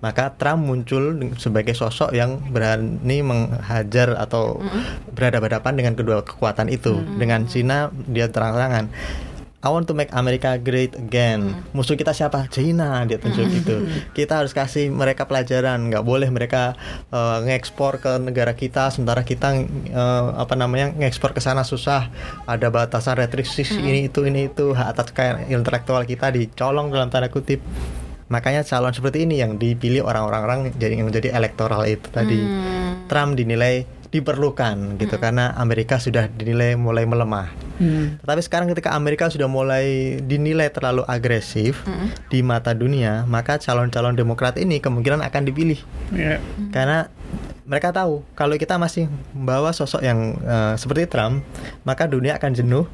Maka 0.00 0.34
Trump 0.34 0.66
muncul 0.66 1.18
sebagai 1.36 1.76
sosok 1.76 2.10
yang 2.16 2.40
berani 2.50 3.20
menghajar 3.22 4.16
atau 4.18 4.58
berhadapan-hadapan 5.14 5.74
dengan 5.76 5.94
kedua 5.94 6.26
kekuatan 6.26 6.72
itu. 6.72 6.98
Dengan 7.16 7.46
Cina 7.46 7.92
dia 8.08 8.28
terang-terangan 8.32 8.88
I 9.60 9.68
want 9.68 9.84
to 9.84 9.92
make 9.92 10.08
America 10.16 10.56
great 10.56 10.96
again. 10.96 11.52
Musuh 11.76 11.92
kita 11.92 12.16
siapa? 12.16 12.48
China 12.48 13.04
dia 13.04 13.20
tunjuk 13.20 13.44
gitu. 13.60 13.84
Kita 14.16 14.40
harus 14.40 14.56
kasih 14.56 14.88
mereka 14.88 15.28
pelajaran. 15.28 15.92
nggak 15.92 16.00
boleh 16.00 16.32
mereka 16.32 16.72
eh, 17.12 17.38
ngekspor 17.44 18.00
ke 18.00 18.16
negara 18.24 18.56
kita, 18.56 18.88
sementara 18.88 19.20
kita 19.20 19.60
eh, 19.92 20.24
apa 20.32 20.56
namanya 20.56 20.96
ngekspor 20.96 21.36
ke 21.36 21.44
sana 21.44 21.60
susah. 21.60 22.08
Ada 22.48 22.72
batasan 22.72 23.20
restriksi 23.20 23.68
ini 23.76 24.08
itu 24.08 24.24
ini 24.24 24.48
itu 24.48 24.72
hak 24.72 24.96
atas 24.96 25.12
kekayaan 25.12 25.52
intelektual 25.52 26.08
kita 26.08 26.32
dicolong 26.32 26.88
dalam 26.88 27.12
tanda 27.12 27.28
kutip. 27.28 27.60
Makanya 28.32 28.64
calon 28.64 28.96
seperti 28.96 29.28
ini 29.28 29.44
yang 29.44 29.60
dipilih 29.60 30.08
orang-orang 30.08 30.72
jadi 30.80 31.04
yang 31.04 31.12
jadi 31.12 31.36
elektoral 31.36 31.84
itu 31.84 32.08
tadi. 32.08 32.40
Trump 33.12 33.36
dinilai 33.36 33.99
diperlukan 34.10 34.98
gitu 34.98 35.16
karena 35.22 35.54
Amerika 35.54 36.02
sudah 36.02 36.26
dinilai 36.26 36.74
mulai 36.74 37.06
melemah. 37.06 37.46
Hmm. 37.78 38.18
Tetapi 38.20 38.40
sekarang 38.42 38.66
ketika 38.74 38.92
Amerika 38.92 39.30
sudah 39.30 39.46
mulai 39.46 40.18
dinilai 40.20 40.68
terlalu 40.68 41.06
agresif 41.06 41.86
di 42.28 42.42
mata 42.42 42.74
dunia, 42.74 43.24
maka 43.30 43.56
calon-calon 43.62 44.18
Demokrat 44.18 44.58
ini 44.58 44.82
kemungkinan 44.82 45.22
akan 45.22 45.42
dipilih 45.46 45.80
Ya. 46.10 46.42
karena 46.74 47.06
mereka 47.62 47.94
tahu 47.94 48.26
kalau 48.34 48.58
kita 48.58 48.74
masih 48.82 49.06
membawa 49.30 49.70
sosok 49.70 50.02
yang 50.02 50.34
eh, 50.42 50.74
seperti 50.74 51.06
Trump, 51.06 51.46
maka 51.86 52.10
dunia 52.10 52.34
akan 52.34 52.50
jenuh. 52.50 52.84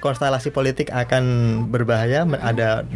Konstelasi 0.00 0.48
politik 0.48 0.88
akan 0.88 1.24
berbahaya, 1.68 2.24
ada 2.40 2.88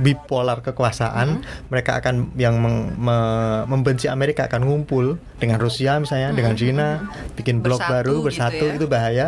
bipolar 0.00 0.60
kekuasaan. 0.60 1.44
Mereka 1.68 2.00
akan 2.00 2.34
yang 2.34 2.56
meng- 2.56 2.96
me- 2.96 3.64
membenci 3.66 4.08
Amerika 4.08 4.44
akan 4.44 4.64
ngumpul 4.64 5.20
dengan 5.36 5.56
Rusia 5.56 5.96
misalnya, 5.96 6.32
dengan 6.32 6.56
China, 6.56 7.04
bikin 7.34 7.60
blok 7.60 7.78
Bersatu 7.78 7.92
baru 7.92 8.12
gitu 8.12 8.26
bersatu 8.26 8.64
ya. 8.64 8.74
itu 8.74 8.86
bahaya. 8.86 9.26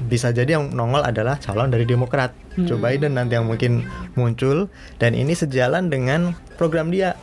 Bisa 0.00 0.30
jadi 0.30 0.56
yang 0.56 0.70
nongol 0.70 1.02
adalah 1.02 1.36
calon 1.36 1.68
dari 1.68 1.84
Demokrat, 1.84 2.30
Joe 2.54 2.78
Biden 2.78 3.14
nanti 3.14 3.34
yang 3.34 3.44
mungkin 3.44 3.82
muncul 4.14 4.70
dan 4.96 5.12
ini 5.12 5.34
sejalan 5.34 5.90
dengan 5.90 6.38
program 6.54 6.88
dia 6.88 7.18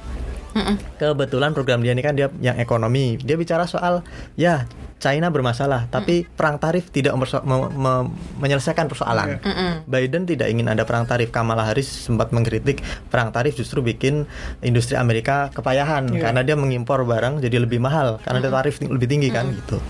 kebetulan 0.97 1.51
program 1.51 1.79
dia 1.79 1.91
ini 1.91 1.99
kan 1.99 2.13
dia 2.13 2.27
yang 2.39 2.57
ekonomi. 2.57 3.15
Dia 3.17 3.35
bicara 3.35 3.63
soal 3.63 4.03
ya 4.35 4.67
China 4.97 5.33
bermasalah 5.33 5.89
tapi 5.89 6.29
perang 6.29 6.55
tarif 6.55 6.93
tidak 6.93 7.17
me- 7.17 7.25
me- 7.73 8.07
menyelesaikan 8.37 8.85
persoalan. 8.85 9.41
Biden 9.85 10.29
tidak 10.29 10.45
ingin 10.47 10.69
ada 10.69 10.85
perang 10.85 11.03
tarif. 11.03 11.33
Kamala 11.33 11.65
Harris 11.65 11.89
sempat 11.89 12.29
mengkritik 12.29 12.79
perang 13.07 13.31
tarif 13.31 13.57
justru 13.57 13.81
bikin 13.81 14.29
industri 14.61 14.93
Amerika 14.93 15.49
kepayahan 15.49 16.05
Iya. 16.05 16.21
karena 16.21 16.41
dia 16.43 16.53
mengimpor 16.53 17.01
barang 17.01 17.41
jadi 17.41 17.57
lebih 17.57 17.81
mahal 17.81 18.21
karena 18.21 18.39
ada 18.39 18.61
tarif 18.61 18.77
lebih 18.77 19.09
tinggi 19.09 19.33
kan 19.33 19.49
gitu. 19.49 19.81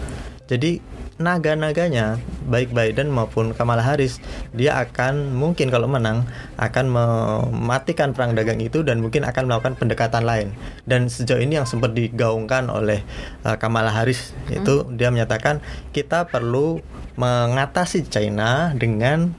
Jadi 0.47 0.79
naga-naganya 1.19 2.21
baik 2.47 2.71
Biden 2.71 3.11
maupun 3.11 3.51
Kamala 3.51 3.83
Harris 3.83 4.23
dia 4.55 4.79
akan 4.79 5.35
mungkin 5.35 5.67
kalau 5.67 5.87
menang 5.87 6.25
akan 6.55 6.85
mematikan 6.87 8.15
perang 8.15 8.37
dagang 8.37 8.59
itu 8.63 8.81
dan 8.81 9.03
mungkin 9.03 9.27
akan 9.27 9.47
melakukan 9.49 9.75
pendekatan 9.75 10.23
lain. 10.23 10.55
Dan 10.87 11.11
sejauh 11.11 11.41
ini 11.41 11.59
yang 11.59 11.67
sempat 11.67 11.91
digaungkan 11.91 12.71
oleh 12.71 13.03
uh, 13.43 13.55
Kamala 13.59 13.91
Harris 13.91 14.31
itu 14.49 14.87
dia 14.95 15.11
menyatakan 15.11 15.59
kita 15.91 16.29
perlu 16.29 16.79
mengatasi 17.19 18.07
China 18.07 18.71
dengan 18.73 19.33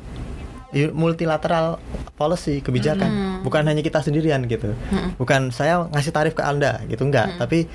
multilateral 0.73 1.77
policy 2.17 2.65
kebijakan. 2.65 3.45
Bukan 3.45 3.69
hanya 3.69 3.85
kita 3.85 4.01
sendirian 4.01 4.49
gitu. 4.49 4.73
Bukan 5.21 5.53
saya 5.53 5.85
ngasih 5.93 6.13
tarif 6.17 6.33
ke 6.33 6.41
anda 6.41 6.81
gitu 6.89 7.05
enggak. 7.05 7.37
Tapi 7.37 7.69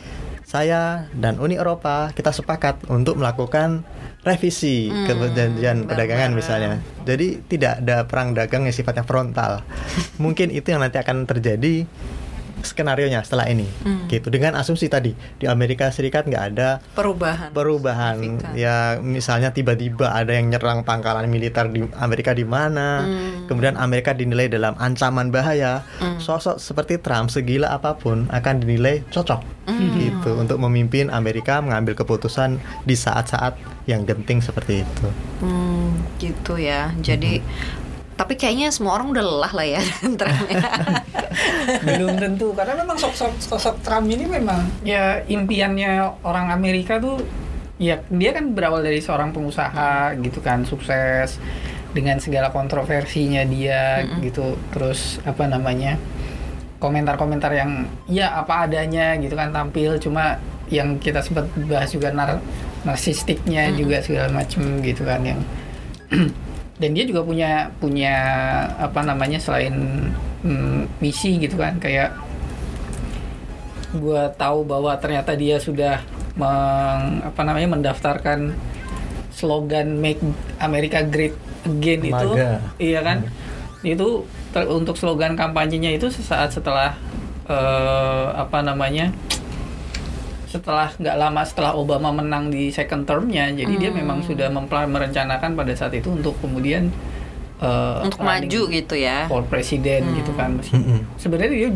saya 0.48 1.12
dan 1.12 1.44
Uni 1.44 1.60
Eropa 1.60 2.16
kita 2.16 2.32
sepakat 2.32 2.88
untuk 2.88 3.20
melakukan 3.20 3.84
revisi 4.24 4.88
ke 4.88 5.12
perjanjian 5.12 5.84
perdagangan 5.84 6.32
misalnya. 6.32 6.80
Jadi 7.04 7.44
tidak 7.52 7.84
ada 7.84 8.08
perang 8.08 8.32
dagang 8.32 8.64
yang 8.64 8.72
sifatnya 8.72 9.04
frontal. 9.04 9.68
Mungkin 10.24 10.56
itu 10.56 10.72
yang 10.72 10.80
nanti 10.80 11.04
akan 11.04 11.28
terjadi 11.28 11.84
skenario 12.64 13.08
nya 13.10 13.22
setelah 13.22 13.50
ini. 13.50 13.68
Gitu. 14.08 14.28
Dengan 14.32 14.56
asumsi 14.58 14.88
tadi 14.88 15.14
di 15.14 15.46
Amerika 15.46 15.90
Serikat 15.92 16.26
nggak 16.26 16.44
ada 16.54 16.80
perubahan 16.96 17.50
perubahan. 17.52 18.16
Signifikan. 18.18 18.54
ya 18.56 18.98
misalnya 19.02 19.50
tiba-tiba 19.52 20.14
ada 20.14 20.34
yang 20.34 20.50
nyerang 20.50 20.82
pangkalan 20.88 21.28
militer 21.28 21.68
di 21.70 21.84
Amerika 22.00 22.32
di 22.32 22.46
mana 22.48 23.04
kemudian 23.46 23.76
Amerika 23.76 24.16
dinilai 24.16 24.48
dalam 24.48 24.74
ancaman 24.80 25.30
bahaya 25.30 25.84
sosok 26.18 26.58
seperti 26.58 27.00
Trump 27.02 27.30
segila 27.34 27.74
apa 27.76 27.98
pun 27.98 28.30
akan 28.32 28.64
dinilai 28.64 29.04
cocok. 29.12 29.58
Gitu 29.68 30.32
untuk 30.38 30.58
memimpin 30.64 31.12
Amerika 31.12 31.60
mengambil 31.60 31.92
keputusan 31.98 32.56
di 32.88 32.96
saat-saat 32.96 33.60
yang 33.88 34.04
genting 34.08 34.40
seperti 34.44 34.84
itu. 34.84 35.08
Hmm, 35.44 35.96
gitu 36.20 36.60
ya. 36.60 36.92
Jadi 37.00 37.40
tapi 38.18 38.34
kayaknya 38.34 38.74
semua 38.74 38.98
orang 38.98 39.14
udah 39.14 39.24
lelah 39.24 39.54
lah 39.54 39.68
ya 39.78 39.82
Trump 40.20 40.42
ya. 40.50 40.62
belum 41.86 42.18
tentu 42.18 42.52
karena 42.58 42.74
memang 42.82 42.98
sosok 42.98 43.38
sosok 43.38 43.76
Trump 43.86 44.10
ini 44.10 44.26
memang 44.26 44.66
ya 44.82 45.22
impiannya 45.30 46.26
orang 46.26 46.50
Amerika 46.50 46.98
tuh 46.98 47.22
ya 47.78 48.02
dia 48.10 48.34
kan 48.34 48.58
berawal 48.58 48.82
dari 48.82 48.98
seorang 48.98 49.30
pengusaha 49.30 50.18
gitu 50.18 50.42
kan 50.42 50.66
sukses 50.66 51.38
dengan 51.94 52.22
segala 52.22 52.54
kontroversinya 52.54 53.46
dia 53.48 54.06
gitu. 54.22 54.58
Terus 54.74 55.22
apa 55.24 55.50
namanya 55.50 55.98
komentar-komentar 56.78 57.54
yang 57.58 57.90
ya 58.06 58.38
apa 58.38 58.70
adanya 58.70 59.18
gitu 59.18 59.34
kan 59.38 59.54
tampil. 59.54 59.98
Cuma 60.02 60.38
yang 60.68 61.00
kita 61.00 61.24
sempat 61.24 61.48
bahas 61.70 61.90
juga 61.94 62.12
nar 62.12 62.44
narsistiknya 62.84 63.74
juga 63.74 64.04
segala 64.04 64.30
macem 64.30 64.84
gitu 64.84 65.08
kan 65.08 65.22
yang 65.24 65.40
dan 66.78 66.90
dia 66.94 67.04
juga 67.10 67.26
punya 67.26 67.74
punya 67.82 68.16
apa 68.78 69.02
namanya 69.02 69.42
selain 69.42 69.74
mm, 70.46 71.02
misi 71.02 71.42
gitu 71.42 71.58
kan 71.58 71.82
kayak 71.82 72.14
gua 73.98 74.30
tahu 74.38 74.62
bahwa 74.68 74.94
ternyata 75.02 75.34
dia 75.34 75.58
sudah 75.58 76.04
meng, 76.38 77.26
apa 77.26 77.42
namanya 77.42 77.74
mendaftarkan 77.74 78.54
slogan 79.34 79.98
Make 79.98 80.22
America 80.62 81.02
Great 81.02 81.34
Again 81.68 82.02
itu. 82.10 82.30
MAGA. 82.32 82.52
iya 82.80 83.00
kan? 83.04 83.28
Itu 83.84 84.24
ter- 84.56 84.70
untuk 84.70 84.96
slogan 84.96 85.36
kampanyenya 85.36 85.98
itu 85.98 86.08
sesaat 86.10 86.56
setelah 86.56 86.96
eh, 87.50 88.28
apa 88.34 88.64
namanya 88.64 89.12
setelah 90.58 90.90
nggak 90.92 91.16
lama 91.16 91.42
setelah 91.44 91.72
Obama 91.74 92.10
menang 92.12 92.50
di 92.50 92.70
second 92.70 93.04
termnya 93.04 93.48
jadi 93.50 93.74
dia 93.78 93.92
memang 93.92 94.20
sudah 94.20 94.50
merencanakan 94.50 95.54
pada 95.54 95.72
saat 95.72 95.94
itu 95.94 96.10
untuk 96.10 96.34
kemudian 96.38 96.90
eh, 97.58 97.98
Untuk 98.02 98.18
maju 98.20 98.62
gitu 98.68 98.96
ya. 98.96 99.26
for 99.26 99.42
presiden 99.44 100.02
gitu 100.14 100.34
kan 100.34 100.58
Meski- 100.58 100.82
sebenarnya 101.16 101.54
dia 101.56 101.70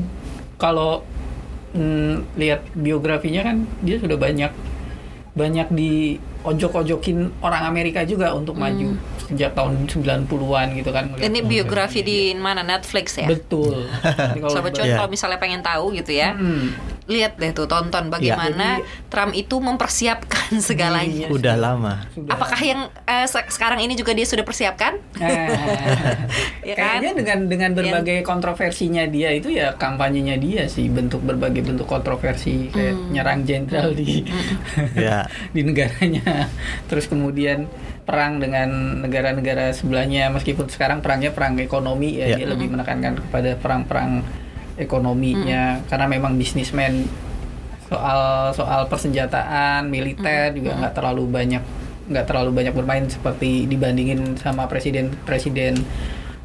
kalau 0.56 1.06
mm, 1.72 2.36
lihat 2.36 2.66
biografinya 2.74 3.42
kan 3.44 3.56
dia 3.80 3.98
sudah 3.98 4.16
banyak 4.16 4.50
banyak 5.32 5.68
di 5.72 6.18
ojok-ojokin 6.42 7.40
orang 7.40 7.64
Amerika 7.64 8.04
juga 8.04 8.34
untuk 8.34 8.54
maju 8.54 8.98
sejak 9.24 9.54
tahun 9.54 9.88
90-an 9.88 10.28
gitu 10.76 10.90
kan 10.90 11.14
Ini 11.16 11.40
biografi 11.42 12.02
di 12.02 12.20
mana 12.36 12.62
Netflix 12.62 13.16
ya. 13.16 13.30
betul 13.30 13.88
Sobat 14.44 14.66
ba- 14.66 14.76
cuan 14.76 14.86
Iya. 14.86 14.96
kalau 14.98 15.08
misalnya 15.08 15.38
pengen 15.38 15.62
tahu 15.62 15.94
gitu 15.94 16.12
ya. 16.12 16.34
Hmm. 16.34 16.76
Lihat 17.04 17.36
deh 17.36 17.50
tuh 17.50 17.66
tonton 17.66 18.08
bagaimana 18.08 18.78
Trump 19.08 19.34
itu 19.34 19.58
mempersiapkan 19.58 20.54
segalanya. 20.64 21.26
Iya. 21.26 21.28
Udah 21.30 21.56
lama. 21.56 22.06
Sudah. 22.10 22.32
Apakah 22.32 22.60
yang 22.60 22.82
eh, 23.04 23.26
se- 23.26 23.50
sekarang 23.50 23.80
ini 23.80 23.94
juga 23.94 24.12
dia 24.12 24.24
sudah 24.24 24.42
persiapkan? 24.42 25.02
Ya 26.62 26.78
kan? 26.78 27.02
Kayaknya 27.02 27.12
dengan 27.16 27.40
dengan 27.48 27.72
berbagai 27.74 28.22
kontroversinya 28.22 29.04
dia 29.06 29.34
itu 29.34 29.50
ya 29.50 29.74
kampanyenya 29.74 30.38
dia 30.38 30.64
sih 30.66 30.88
bentuk 30.88 31.22
berbagai 31.22 31.62
bentuk 31.64 31.86
kontroversi 31.86 32.70
kayak 32.70 32.92
Hmm. 32.92 33.10
nyerang 33.10 33.40
jenderal 33.42 33.90
di 33.92 34.22
Ya. 34.94 35.26
di 35.56 35.62
negaranya. 35.64 36.46
Terus 36.86 37.08
kemudian 37.08 37.66
perang 38.02 38.38
dengan 38.38 38.70
negara-negara 39.00 39.72
sebelahnya 39.72 40.30
meskipun 40.30 40.68
sekarang 40.68 41.00
perangnya 41.00 41.32
perang 41.32 41.58
ekonomi 41.58 42.18
ya 42.18 42.30
Ya. 42.30 42.36
dia 42.38 42.48
lebih 42.48 42.70
menekankan 42.70 43.18
kepada 43.20 43.56
perang-perang 43.56 44.22
ekonominya 44.82 45.86
karena 45.86 46.06
memang 46.10 46.36
bisnismen 46.36 47.06
soal 47.86 48.50
soal 48.56 48.88
persenjataan 48.88 49.86
militer 49.92 50.56
juga 50.56 50.80
nggak 50.80 50.94
terlalu 50.96 51.24
banyak 51.28 51.64
nggak 52.12 52.26
terlalu 52.28 52.52
banyak 52.52 52.74
bermain 52.74 53.06
seperti 53.08 53.70
dibandingin 53.70 54.36
sama 54.36 54.66
presiden 54.66 55.14
presiden 55.24 55.80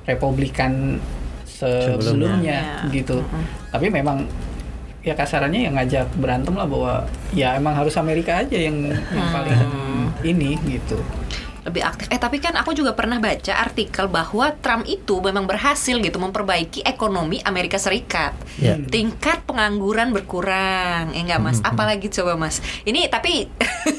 republikan 0.07 1.01
sebelumnya 1.46 1.99
Sebelumnya. 2.03 2.61
gitu. 2.92 3.25
Tapi 3.72 3.87
memang 3.88 4.29
ya 5.07 5.14
kasarannya 5.14 5.70
yang 5.70 5.75
ngajak 5.79 6.07
berantem 6.18 6.55
lah 6.59 6.66
bahwa 6.66 7.07
ya 7.31 7.55
emang 7.55 7.79
harus 7.79 7.94
Amerika 7.94 8.42
aja 8.42 8.59
yang, 8.59 8.90
yang 8.90 9.29
paling 9.31 9.62
ini 10.27 10.59
gitu 10.66 10.99
lebih 11.66 11.83
aktif. 11.83 12.07
Eh 12.09 12.16
tapi 12.16 12.38
kan 12.38 12.55
aku 12.55 12.72
juga 12.72 12.94
pernah 12.94 13.18
baca 13.18 13.52
artikel 13.59 14.07
bahwa 14.07 14.55
Trump 14.62 14.87
itu 14.87 15.18
memang 15.18 15.44
berhasil 15.44 15.98
gitu 15.98 16.16
memperbaiki 16.16 16.87
ekonomi 16.87 17.42
Amerika 17.42 17.76
Serikat. 17.76 18.33
Ya. 18.57 18.79
Tingkat 18.79 19.42
pengangguran 19.44 20.14
berkurang, 20.14 21.11
ya 21.11 21.20
nggak 21.26 21.42
mas? 21.42 21.59
Apalagi 21.61 22.07
coba 22.09 22.38
mas? 22.38 22.62
Ini 22.87 23.11
tapi 23.11 23.50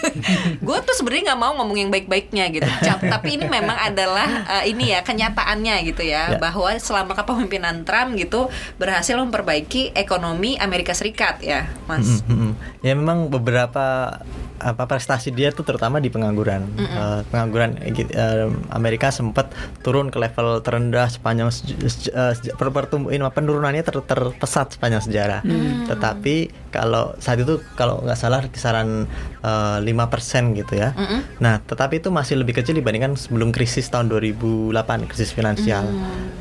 gue 0.67 0.77
tuh 0.81 0.95
sebenarnya 0.95 1.33
nggak 1.33 1.41
mau 1.41 1.53
ngomong 1.59 1.77
yang 1.77 1.91
baik-baiknya 1.91 2.47
gitu. 2.49 2.67
Tapi 2.97 3.35
ini 3.35 3.45
memang 3.45 3.75
adalah 3.75 4.27
eh, 4.59 4.71
ini 4.71 4.95
ya 4.95 5.03
kenyataannya 5.03 5.75
gitu 5.85 6.03
ya, 6.03 6.15
Ya. 6.27 6.39
bahwa 6.39 6.71
selama 6.79 7.13
kepemimpinan 7.13 7.83
Trump 7.83 8.15
gitu 8.15 8.47
berhasil 8.75 9.15
memperbaiki 9.15 9.91
ekonomi 9.93 10.55
Amerika 10.57 10.95
Serikat 10.95 11.43
ya, 11.43 11.67
mas. 11.85 12.23
Mm, 12.23 12.31
mm, 12.31 12.37
mm. 12.39 12.53
Ya 12.81 12.93
memang 12.95 13.27
beberapa 13.27 14.17
apa 14.57 14.83
prestasi 14.83 15.29
dia 15.29 15.49
tuh 15.49 15.61
terutama 15.61 15.97
di 15.97 16.07
pengangguran. 16.07 16.65
Eh, 16.77 17.19
pengangguran 17.27 17.77
eh, 17.79 17.91
gitu, 17.91 18.09
eh, 18.09 18.47
Amerika 18.69 19.07
sempat 19.07 19.49
turun 19.79 20.07
ke 20.07 20.17
level 20.17 20.59
terendah 20.59 21.07
sepanjang 21.07 21.49
eh, 21.49 21.89
seja- 22.33 22.53
per- 22.53 22.69
pertumbuhan 22.69 23.21
apa, 23.21 23.33
penurunannya 23.33 23.81
ter- 23.81 24.01
terpesat 24.01 24.73
sepanjang 24.73 25.01
sejarah. 25.01 25.41
Tetapi 25.85 26.35
kalau 26.77 27.17
saat 27.17 27.41
itu 27.41 27.57
kalau 27.73 28.05
nggak 28.05 28.19
salah 28.19 28.45
kisaran 28.45 29.09
eh, 29.41 29.77
5% 29.81 30.53
gitu 30.53 30.73
ya. 30.77 30.93
Mm-mm. 30.93 31.41
Nah, 31.41 31.57
tetapi 31.65 31.97
itu 31.97 32.13
masih 32.13 32.37
lebih 32.37 32.61
kecil 32.61 32.77
dibandingkan 32.77 33.17
sebelum 33.17 33.49
krisis 33.49 33.89
tahun 33.89 34.13
2008, 34.13 35.09
krisis 35.09 35.33
finansial. 35.33 35.89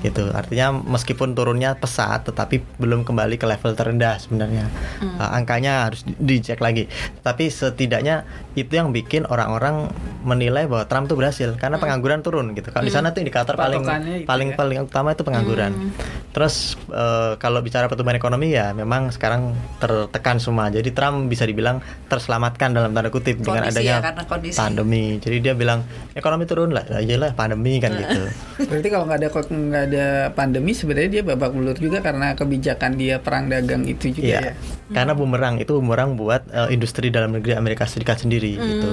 Gitu. 0.05 0.29
Artinya 0.37 0.77
meskipun 0.77 1.33
turunnya 1.33 1.72
pesat 1.81 2.29
tetapi 2.29 2.61
belum 2.77 3.09
kembali 3.09 3.40
ke 3.40 3.49
level 3.49 3.72
terendah 3.72 4.20
sebenarnya. 4.20 4.68
Uh, 5.01 5.31
angkanya 5.33 5.88
harus 5.88 6.05
di- 6.05 6.37
dicek 6.37 6.61
lagi. 6.61 6.85
Tapi 7.25 7.49
setidaknya 7.49 8.29
itu 8.59 8.77
yang 8.77 8.92
bikin 8.92 9.25
orang-orang 9.25 9.88
menilai 10.27 10.66
bahwa 10.66 10.85
Trump 10.90 11.07
tuh 11.07 11.14
berhasil 11.14 11.55
karena 11.55 11.79
pengangguran 11.79 12.20
turun 12.27 12.51
gitu. 12.59 12.75
Kalau 12.75 12.83
di 12.83 12.90
sana 12.90 13.14
tuh 13.14 13.22
indikator 13.22 13.55
paling 13.55 13.87
itu 13.87 14.27
paling 14.27 14.49
ya. 14.53 14.57
paling 14.59 14.79
utama 14.83 15.14
itu 15.14 15.22
pengangguran. 15.22 15.94
Terus 16.35 16.75
eh, 16.90 17.38
kalau 17.38 17.62
bicara 17.62 17.87
pertumbuhan 17.87 18.18
ekonomi 18.18 18.51
ya 18.51 18.75
memang 18.75 19.14
sekarang 19.14 19.55
tertekan 19.79 20.26
semua. 20.37 20.67
Jadi 20.67 20.91
Trump 20.91 21.31
bisa 21.31 21.47
dibilang 21.47 21.79
terselamatkan 22.11 22.75
dalam 22.75 22.91
tanda 22.91 23.07
kutip 23.09 23.39
dengan 23.39 23.62
Kondisi 23.62 23.79
adanya 23.79 23.95
ya, 23.95 23.99
karena 24.03 24.23
kondisi. 24.27 24.59
pandemi. 24.59 25.05
Jadi 25.23 25.37
dia 25.39 25.55
bilang 25.55 25.87
ekonomi 26.12 26.43
turun 26.45 26.75
lah, 26.75 26.83
ya 26.91 26.99
iyalah 26.99 27.39
pandemi 27.39 27.79
kan 27.79 27.95
gitu. 27.95 28.27
Berarti 28.71 28.89
kalau 28.91 29.05
nggak 29.07 29.19
ada 29.23 29.29
nggak 29.31 29.85
ada 29.95 30.07
pandemi 30.35 30.75
sebenarnya 30.75 31.11
dia 31.11 31.23
babak 31.23 31.55
belur 31.55 31.79
juga 31.79 32.03
karena 32.03 32.35
kebijakan 32.35 32.99
dia 32.99 33.23
perang 33.23 33.47
dagang 33.47 33.87
itu 33.87 34.11
juga 34.11 34.27
Iya. 34.27 34.41
ya. 34.43 34.53
Karena 34.91 35.15
bumerang 35.15 35.62
itu 35.62 35.79
bumerang 35.79 36.19
buat 36.19 36.43
eh, 36.51 36.75
industri 36.75 37.15
dalam 37.15 37.31
negeri 37.31 37.55
Amerika 37.55 37.87
Serikat 37.87 38.27
sendiri 38.27 38.59
gitu. 38.59 38.91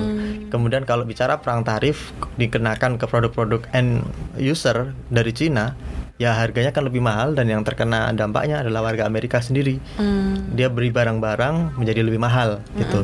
Kemudian 0.49 0.85
kalau 0.85 1.01
bicara 1.01 1.41
perang 1.41 1.65
tarif 1.65 2.13
dikenakan 2.37 3.01
ke 3.01 3.05
produk-produk 3.05 3.65
end 3.73 4.05
user 4.37 4.93
dari 5.09 5.33
Cina, 5.33 5.73
ya 6.21 6.37
harganya 6.37 6.69
kan 6.69 6.85
lebih 6.85 7.01
mahal 7.01 7.33
dan 7.33 7.49
yang 7.49 7.65
terkena 7.65 8.13
dampaknya 8.13 8.61
adalah 8.61 8.85
warga 8.85 9.09
Amerika 9.09 9.41
sendiri. 9.41 9.81
Dia 10.53 10.69
beri 10.69 10.93
barang-barang 10.93 11.79
menjadi 11.79 12.05
lebih 12.05 12.21
mahal 12.21 12.61
gitu. 12.77 13.03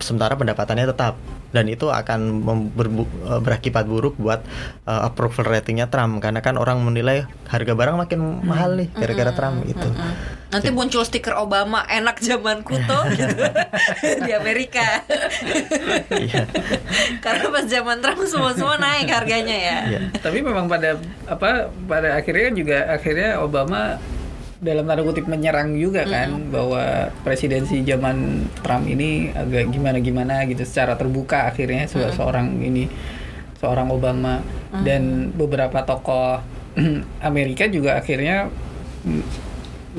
Sementara 0.00 0.36
pendapatannya 0.36 0.86
tetap 0.88 1.16
dan 1.50 1.66
itu 1.66 1.90
akan 1.90 2.46
eh, 2.46 3.40
berakibat 3.42 3.86
buruk 3.86 4.14
buat 4.18 4.42
eh, 4.86 5.02
approval 5.06 5.50
ratingnya 5.50 5.90
Trump 5.90 6.22
karena 6.22 6.40
kan 6.42 6.54
orang 6.56 6.82
menilai 6.82 7.26
harga 7.50 7.72
barang 7.74 7.96
makin 7.98 8.46
mahal 8.46 8.78
nih 8.78 8.88
gara-gara 8.94 9.32
Trump 9.34 9.66
gitu. 9.66 9.88
Nanti 10.50 10.74
muncul 10.74 11.06
stiker 11.06 11.38
Obama 11.38 11.86
enak 11.86 12.18
zaman 12.18 12.66
kuto 12.66 12.98
gitu 13.18 13.44
di 14.26 14.32
Amerika. 14.34 14.82
Iya. 16.10 16.44
Karena 17.22 17.48
pas 17.48 17.64
zaman 17.64 18.02
Trump 18.02 18.22
semua-semua 18.28 18.76
naik 18.76 19.08
harganya 19.08 19.56
ya. 19.56 19.78
Iya. 19.88 20.00
Tapi 20.20 20.44
memang 20.44 20.68
pada 20.68 20.98
apa 21.24 21.70
pada 21.88 22.18
akhirnya 22.18 22.50
kan 22.50 22.54
juga 22.54 22.78
akhirnya 22.92 23.30
Obama 23.40 23.96
dalam 24.60 24.84
tanda 24.84 25.00
kutip 25.00 25.24
menyerang 25.24 25.72
juga 25.72 26.04
kan 26.04 26.52
bahwa 26.52 26.82
presidensi 27.20 27.80
zaman 27.80 28.44
Trump 28.60 28.84
ini 28.84 29.32
agak 29.32 29.72
gimana-gimana 29.72 30.44
gitu 30.44 30.62
secara 30.62 30.94
terbuka 30.94 31.48
akhirnya 31.48 31.88
se- 31.88 32.12
seorang 32.12 32.60
ini 32.60 32.84
seorang 33.56 33.88
Obama. 33.88 34.44
Dan 34.70 35.32
beberapa 35.32 35.82
tokoh 35.82 36.38
Amerika 37.24 37.66
juga 37.66 37.96
akhirnya 37.96 38.46
mm, 39.02 39.22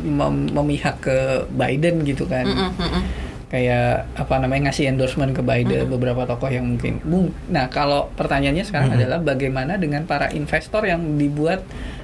mem- 0.08 0.52
memihak 0.52 1.02
ke 1.02 1.18
Biden 1.50 2.06
gitu 2.06 2.24
kan. 2.24 2.46
Mm-mm, 2.46 2.72
mm-mm. 2.72 3.04
kayak 3.52 4.08
apa 4.16 4.40
namanya 4.40 4.72
ngasih 4.72 4.88
endorsement 4.88 5.36
ke 5.36 5.44
Biden 5.44 5.92
beberapa 5.92 6.24
tokoh 6.24 6.48
yang 6.48 6.72
mungkin 6.72 7.04
Mung- 7.04 7.36
nah 7.52 7.68
kalau 7.68 8.08
pertanyaannya 8.16 8.64
sekarang 8.64 8.96
adalah 8.96 9.20
bagaimana 9.20 9.76
dengan 9.76 10.08
para 10.08 10.32
investor 10.32 10.88
yang 10.88 11.20
dibuat 11.20 11.60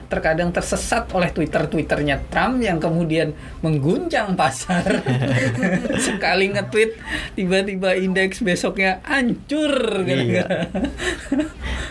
terkadang 0.07 0.55
tersesat 0.55 1.07
oleh 1.11 1.29
Twitter 1.31 1.67
Twitternya 1.67 2.23
Trump 2.31 2.63
yang 2.63 2.79
kemudian 2.79 3.35
mengguncang 3.59 4.33
pasar. 4.39 5.03
Sekali 6.07 6.51
nge-tweet 6.55 6.95
tiba-tiba 7.35 7.95
indeks 7.99 8.39
besoknya 8.39 9.03
hancur. 9.03 10.03
Gara-gara 10.03 10.71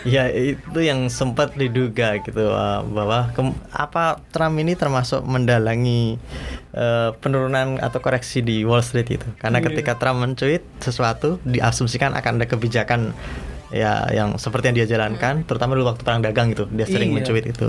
Ya 0.05 0.29
itu 0.53 0.79
yang 0.81 1.09
sempat 1.13 1.53
diduga 1.53 2.17
gitu 2.21 2.49
uh, 2.49 2.81
bahwa 2.85 3.29
apa 3.73 4.21
Trump 4.33 4.57
ini 4.57 4.73
termasuk 4.73 5.21
mendalangi 5.25 6.17
uh, 6.73 7.13
penurunan 7.17 7.77
atau 7.81 7.99
koreksi 8.01 8.41
di 8.41 8.65
Wall 8.65 8.81
Street 8.81 9.09
itu. 9.21 9.27
Karena 9.37 9.61
Iya. 9.61 9.73
ketika 9.73 9.97
Trump 9.97 10.21
mencuit 10.21 10.65
sesuatu 10.81 11.37
diasumsikan 11.45 12.13
akan 12.17 12.41
ada 12.41 12.47
kebijakan 12.49 13.13
ya 13.69 14.07
yang 14.09 14.35
seperti 14.35 14.69
yang 14.69 14.77
dia 14.77 14.87
jalankan 14.89 15.43
terutama 15.43 15.73
dulu 15.73 15.89
waktu 15.89 16.01
perang 16.01 16.19
dagang 16.19 16.49
gitu 16.49 16.65
dia 16.67 16.83
sering 16.83 17.09
Iya. 17.09 17.15
mencuit 17.17 17.45
itu 17.45 17.67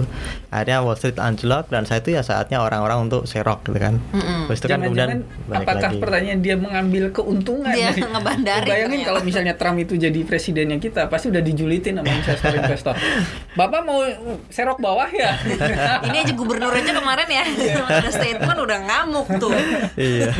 akhirnya 0.49 0.79
Wall 0.81 0.95
Street 0.95 1.17
anjlok 1.17 1.67
dan 1.67 1.83
saat 1.83 2.01
itu 2.01 2.13
ya 2.13 2.23
saatnya 2.23 2.59
orang-orang 2.59 3.03
untuk 3.03 3.25
serok 3.25 3.63
gitu 3.63 3.79
kan. 3.79 3.99
Terus 4.47 4.59
itu 4.59 4.67
kan 4.67 4.79
kemudian 4.81 5.11
apakah 5.49 5.91
lagi. 5.91 5.99
pertanyaan 5.99 6.39
dia 6.39 6.55
mengambil 6.55 7.11
keuntungan 7.11 7.69
Dia 7.69 7.91
dari- 7.91 8.03
ngebandarin 8.05 8.69
Bayangin 8.69 9.01
kalau 9.03 9.21
misalnya 9.21 9.55
Trump 9.55 9.79
itu 9.79 9.95
jadi 9.95 10.21
presidennya 10.23 10.77
kita 10.77 11.07
pasti 11.07 11.29
udah 11.29 11.41
dijulitin 11.41 11.97
sama 11.97 12.09
investor-investor. 12.09 12.95
Bapak 13.59 13.81
mau 13.83 14.01
serok 14.49 14.79
bawah 14.79 15.09
ya? 15.09 15.35
Ini 16.07 16.17
aja 16.21 16.33
gubernurnya 16.33 16.93
kemarin 16.93 17.29
ya, 17.29 17.43
ada 17.85 18.09
statement 18.09 18.59
udah 18.61 18.79
ngamuk 18.81 19.27
tuh. 19.37 19.51
iya 19.95 20.31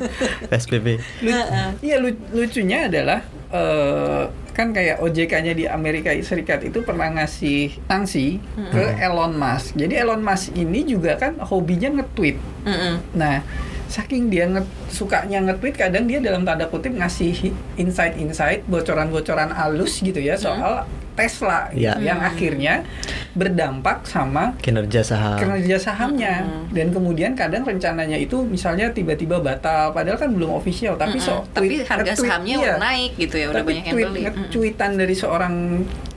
PSBB 0.48 0.86
Lu- 1.20 1.48
Iya 1.80 1.96
lu- 1.98 2.22
lucunya 2.32 2.86
adalah 2.86 3.22
eh, 3.52 4.24
kan 4.58 4.74
kayak 4.74 4.98
OJK-nya 4.98 5.54
di 5.54 5.64
Amerika 5.70 6.10
Serikat 6.18 6.66
itu 6.66 6.82
pernah 6.82 7.06
ngasih 7.14 7.78
sanksi 7.86 8.42
ke 8.74 8.82
Elon 8.98 9.38
Musk. 9.38 9.78
Jadi 9.78 9.94
Elon 9.94 10.18
Musk 10.18 10.50
ini 10.58 10.82
juga 10.82 11.14
kan 11.14 11.38
hobinya 11.38 12.02
nge-tweet. 12.02 12.36
Mm-mm. 12.66 12.94
Nah, 13.14 13.46
saking 13.86 14.28
dia 14.28 14.50
nge 14.50 14.66
sukanya 14.90 15.38
nge-tweet 15.46 15.78
kadang 15.78 16.10
dia 16.10 16.18
dalam 16.18 16.42
tanda 16.42 16.66
kutip 16.66 16.90
ngasih 16.90 17.54
insight-insight, 17.78 18.66
bocoran-bocoran 18.66 19.54
halus 19.54 20.02
gitu 20.02 20.18
ya 20.18 20.34
soal 20.34 20.82
Tesla 21.18 21.66
Iya. 21.68 21.98
yang 21.98 22.22
akhirnya 22.22 22.86
berdampak 23.34 24.06
sama 24.06 24.54
kinerja 24.58 25.02
saham 25.02 25.34
kinerja 25.36 25.76
sahamnya 25.76 26.46
dan 26.70 26.88
kemudian 26.88 27.34
kadang 27.34 27.62
rencananya 27.62 28.14
itu 28.14 28.40
misalnya 28.40 28.88
tiba-tiba 28.88 29.38
batal 29.38 29.90
padahal 29.90 30.14
kan 30.16 30.30
belum 30.30 30.54
official 30.54 30.94
tapi 30.94 31.18
so 31.18 31.42
Tapi 31.48 31.66
tweet- 31.74 31.84
harga 31.84 32.14
nge-tweet, 32.14 32.22
sahamnya 32.24 32.54
iya. 32.54 32.62
udah 32.62 32.76
naik 32.78 33.12
gitu 33.16 33.34
ya, 33.34 33.46
udah 33.48 33.56
Tapi 33.58 33.68
banyak 33.68 33.84
yang 33.84 33.94
tweet, 33.94 34.06
beli. 34.06 34.20
Nge-tweetan 34.22 34.90
dari 34.94 35.14
seorang 35.14 35.54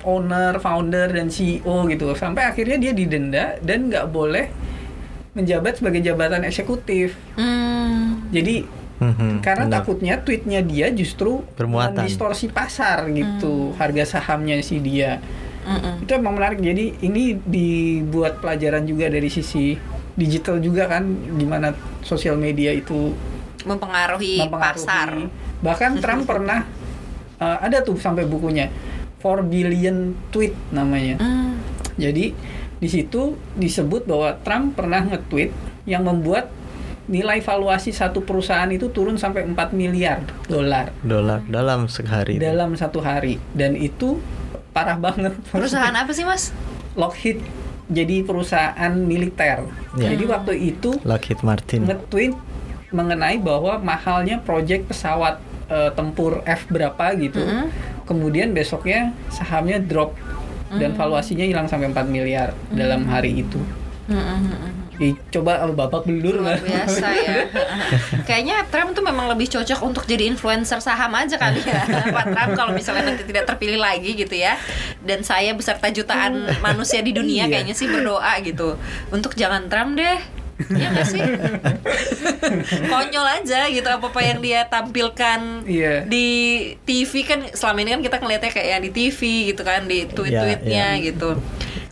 owner, 0.04 0.54
founder 0.58 1.08
dan 1.10 1.28
CEO 1.28 1.76
gitu 1.88 2.14
sampai 2.14 2.46
akhirnya 2.46 2.78
dia 2.78 2.94
didenda 2.94 3.58
dan 3.60 3.90
nggak 3.90 4.06
boleh 4.08 4.46
menjabat 5.32 5.80
sebagai 5.80 6.04
jabatan 6.04 6.44
eksekutif. 6.44 7.16
Hmm. 7.34 8.28
Jadi 8.30 8.68
Mhm, 9.02 9.42
Karena 9.42 9.66
benar. 9.66 9.76
takutnya 9.82 10.16
tweetnya 10.22 10.62
dia 10.62 10.94
justru 10.94 11.42
Bermuatan. 11.58 12.06
distorsi 12.06 12.54
pasar 12.54 13.10
gitu, 13.10 13.74
harga 13.82 14.06
sahamnya 14.06 14.62
si 14.62 14.78
dia. 14.78 15.18
Mm-mm. 15.66 16.06
Itu 16.06 16.12
emang 16.14 16.38
menarik. 16.38 16.62
Jadi 16.62 17.02
ini 17.02 17.34
dibuat 17.38 18.38
pelajaran 18.38 18.86
juga 18.86 19.10
dari 19.10 19.26
sisi 19.28 19.74
digital 20.14 20.62
juga 20.62 20.86
kan, 20.86 21.02
gimana 21.34 21.74
sosial 22.06 22.38
media 22.38 22.70
itu 22.70 23.14
mempengaruhi, 23.66 24.38
mempengaruhi. 24.42 24.78
pasar. 24.86 25.10
Bahkan 25.66 25.92
Trump 25.98 26.24
pernah 26.30 26.66
uh, 27.42 27.58
ada 27.66 27.82
tuh 27.82 27.98
sampai 27.98 28.30
bukunya 28.30 28.70
4 29.22 29.50
billion 29.50 30.14
tweet 30.30 30.54
namanya. 30.70 31.18
Hmm. 31.18 31.58
Jadi 31.98 32.34
di 32.82 32.90
situ 32.90 33.38
disebut 33.54 34.10
bahwa 34.10 34.34
Trump 34.42 34.74
pernah 34.74 35.06
nge-tweet 35.06 35.54
yang 35.86 36.06
membuat 36.06 36.50
nilai 37.10 37.42
valuasi 37.42 37.90
satu 37.90 38.22
perusahaan 38.22 38.70
itu 38.70 38.94
turun 38.94 39.18
sampai 39.18 39.42
4 39.48 39.74
miliar 39.74 40.22
dolar 40.46 40.94
dolar 41.02 41.42
dalam 41.50 41.90
sehari. 41.90 42.38
dalam 42.38 42.78
satu 42.78 43.02
hari 43.02 43.42
dan 43.58 43.74
itu 43.74 44.22
parah 44.72 44.96
banget. 44.96 45.36
Perusahaan 45.52 45.92
apa 45.92 46.12
sih 46.16 46.24
mas? 46.24 46.56
Lockheed 46.96 47.42
jadi 47.92 48.24
perusahaan 48.24 48.94
militer. 48.96 49.68
Ya. 50.00 50.16
Jadi 50.16 50.24
waktu 50.24 50.54
itu 50.76 50.96
Lockheed 51.04 51.44
Martin. 51.44 51.88
nge-tweet 51.88 52.34
mengenai 52.92 53.40
bahwa 53.40 53.80
mahalnya 53.80 54.40
proyek 54.40 54.88
pesawat 54.88 55.40
eh, 55.68 55.92
tempur 55.96 56.44
F 56.48 56.72
berapa 56.72 57.16
gitu. 57.20 57.40
Mm-mm. 57.44 57.68
Kemudian 58.08 58.52
besoknya 58.52 59.16
sahamnya 59.32 59.80
drop 59.80 60.16
dan 60.72 60.96
valuasinya 60.96 61.44
hilang 61.44 61.68
sampai 61.68 61.92
4 61.92 62.08
miliar 62.08 62.56
dalam 62.72 63.04
hari 63.12 63.44
itu. 63.44 63.60
Mm-mm. 64.08 64.40
Ih, 64.48 64.81
coba 65.32 65.52
eh, 65.60 65.74
babak 65.74 66.04
belur 66.06 66.38
Luar 66.38 66.58
biasa 66.58 67.08
ya. 67.12 67.38
Kayaknya 68.28 68.66
Trump 68.68 68.94
tuh 68.94 69.02
memang 69.02 69.28
lebih 69.28 69.50
cocok 69.50 69.80
untuk 69.82 70.04
jadi 70.06 70.26
influencer 70.26 70.78
saham 70.78 71.12
aja 71.14 71.36
kali 71.36 71.60
ya. 71.60 71.82
Pak 72.16 72.26
Trump 72.30 72.52
kalau 72.54 72.72
misalnya 72.72 73.10
nanti 73.10 73.26
tidak 73.26 73.46
terpilih 73.46 73.78
lagi 73.78 74.14
gitu 74.14 74.34
ya. 74.34 74.56
Dan 75.02 75.22
saya 75.22 75.52
beserta 75.52 75.90
jutaan 75.90 76.46
manusia 76.66 77.00
di 77.00 77.12
dunia 77.12 77.46
Iya. 77.46 77.52
kayaknya 77.52 77.74
sih 77.74 77.88
berdoa 77.88 78.38
gitu. 78.42 78.78
Untuk 79.10 79.34
jangan 79.34 79.66
Trump 79.66 79.98
deh. 79.98 80.20
Iya 80.62 80.94
gak 80.94 81.08
sih? 81.10 81.26
Konyol 82.86 83.28
aja 83.42 83.66
gitu 83.66 83.88
apa-apa 83.88 84.22
yang 84.22 84.40
dia 84.40 84.62
tampilkan 84.66 85.66
Iya. 85.66 86.06
di 86.06 86.28
TV 86.86 87.26
kan 87.26 87.50
selama 87.50 87.82
ini 87.82 87.90
kan 87.92 88.02
kita 88.06 88.18
ngeliatnya 88.22 88.52
kayak 88.54 88.68
yang 88.70 88.84
di 88.84 88.92
TV 88.92 89.20
gitu 89.50 89.62
kan 89.66 89.90
di 89.90 90.06
tweet-tweetnya 90.06 90.88
Iya, 90.98 91.06
gitu 91.12 91.42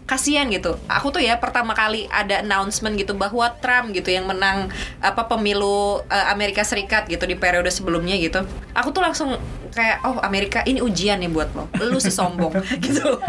kasihan 0.09 0.49
gitu. 0.49 0.73
Aku 0.89 1.13
tuh 1.13 1.21
ya 1.21 1.37
pertama 1.37 1.77
kali 1.77 2.09
ada 2.09 2.41
announcement 2.41 2.97
gitu 2.97 3.13
bahwa 3.13 3.53
Trump 3.61 3.93
gitu 3.93 4.09
yang 4.09 4.25
menang 4.25 4.73
apa 4.97 5.29
pemilu 5.29 6.01
eh, 6.09 6.25
Amerika 6.33 6.65
Serikat 6.65 7.05
gitu 7.05 7.29
di 7.29 7.37
periode 7.37 7.69
sebelumnya 7.69 8.17
gitu. 8.17 8.41
Aku 8.73 8.89
tuh 8.89 9.05
langsung 9.05 9.37
kayak 9.69 10.01
oh 10.01 10.17
Amerika 10.25 10.65
ini 10.65 10.81
ujian 10.81 11.21
nih 11.21 11.29
buat 11.29 11.53
lo. 11.53 11.69
Lu 11.77 12.01
sih 12.01 12.09
sombong 12.09 12.57
gitu 12.85 13.21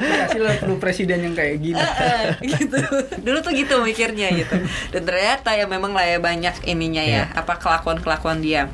Kasih 0.00 0.40
perlu 0.64 0.80
presiden 0.80 1.28
yang 1.28 1.36
kayak 1.36 1.60
gini. 1.60 1.76
Eh, 1.76 2.24
gitu. 2.56 2.80
Dulu 3.20 3.38
tuh 3.44 3.52
gitu 3.52 3.84
mikirnya 3.84 4.32
gitu. 4.32 4.56
Dan 4.96 5.02
ternyata 5.04 5.52
ya 5.52 5.68
memang 5.68 5.92
lah 5.92 6.08
ya 6.08 6.16
banyak 6.16 6.64
ininya 6.64 7.04
ya 7.04 7.28
apa 7.36 7.60
kelakuan 7.60 8.00
kelakuan 8.00 8.40
dia. 8.40 8.72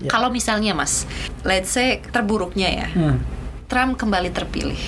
Ya. 0.00 0.08
kalau 0.08 0.32
misalnya 0.32 0.72
mas 0.72 1.04
let's 1.44 1.68
say 1.68 2.00
terburuknya 2.00 2.68
ya. 2.72 2.88
Hmm. 2.96 3.20
Trump 3.68 4.00
kembali 4.00 4.32
terpilih. 4.32 4.80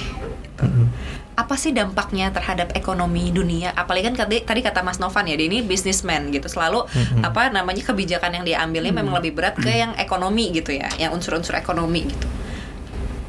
Mhm. 0.64 1.03
Apa 1.44 1.60
sih 1.60 1.76
dampaknya 1.76 2.32
terhadap 2.32 2.72
ekonomi 2.72 3.28
dunia? 3.28 3.76
Apalagi 3.76 4.08
kan 4.08 4.16
tadi 4.24 4.40
tadi 4.40 4.64
kata 4.64 4.80
Mas 4.80 4.96
Novan 4.96 5.28
ya 5.28 5.36
dia 5.36 5.46
ini 5.46 5.60
businessman 5.60 6.32
gitu. 6.32 6.48
Selalu 6.48 6.88
apa 7.20 7.52
namanya 7.52 7.84
kebijakan 7.84 8.40
yang 8.40 8.44
dia 8.48 8.56
ambilnya 8.64 8.96
memang 8.96 9.20
lebih 9.20 9.36
berat 9.36 9.60
ke 9.60 9.68
yang 9.68 9.92
ekonomi 10.00 10.50
gitu 10.56 10.72
ya 10.72 10.88
yang 10.96 11.12
unsur-unsur 11.12 11.52
ekonomi 11.54 12.08
gitu 12.08 12.26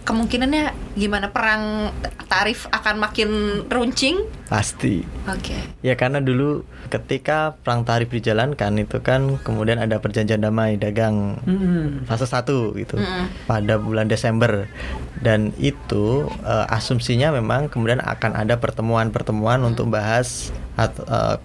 kemungkinannya 0.05 0.63
gimana 0.93 1.27
perang 1.27 1.89
tarif 2.25 2.69
akan 2.69 2.95
makin 2.97 3.29
runcing 3.67 4.21
Pasti. 4.45 5.01
oke 5.25 5.57
Ya 5.81 5.97
karena 5.97 6.21
dulu 6.21 6.61
ketika 6.87 7.57
perang 7.57 7.81
tarif 7.81 8.07
dijalankan 8.07 8.77
itu 8.77 9.01
kan 9.01 9.41
kemudian 9.41 9.75
ada 9.75 9.97
perjanjian 9.97 10.39
damai 10.39 10.77
dagang 10.77 11.41
Mm-mm. 11.43 12.05
fase 12.05 12.23
1 12.23 12.45
gitu 12.77 12.95
Mm-mm. 12.95 13.25
pada 13.45 13.75
bulan 13.75 14.05
Desember 14.05 14.69
dan 15.19 15.49
itu 15.57 16.29
eh, 16.41 16.65
asumsinya 16.69 17.33
memang 17.33 17.67
kemudian 17.67 17.97
akan 17.97 18.37
ada 18.37 18.55
pertemuan-pertemuan 18.55 19.65
untuk 19.65 19.89
bahas 19.89 20.53
at- 20.75 21.01
eh, 21.01 21.35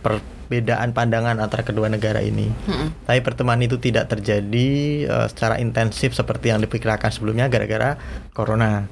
perbedaan 0.51 0.91
pandangan 0.91 1.39
antara 1.39 1.63
kedua 1.63 1.87
negara 1.87 2.19
ini. 2.19 2.51
Mm-mm. 2.51 3.07
Tapi 3.07 3.23
pertemuan 3.23 3.63
itu 3.63 3.79
tidak 3.79 4.11
terjadi 4.11 4.69
eh, 5.07 5.27
secara 5.31 5.63
intensif 5.63 6.11
seperti 6.11 6.51
yang 6.51 6.59
diperkirakan 6.59 7.07
sebelumnya 7.15 7.47
gara-gara 7.47 7.95
corona. 8.35 8.91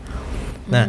Nah, 0.68 0.86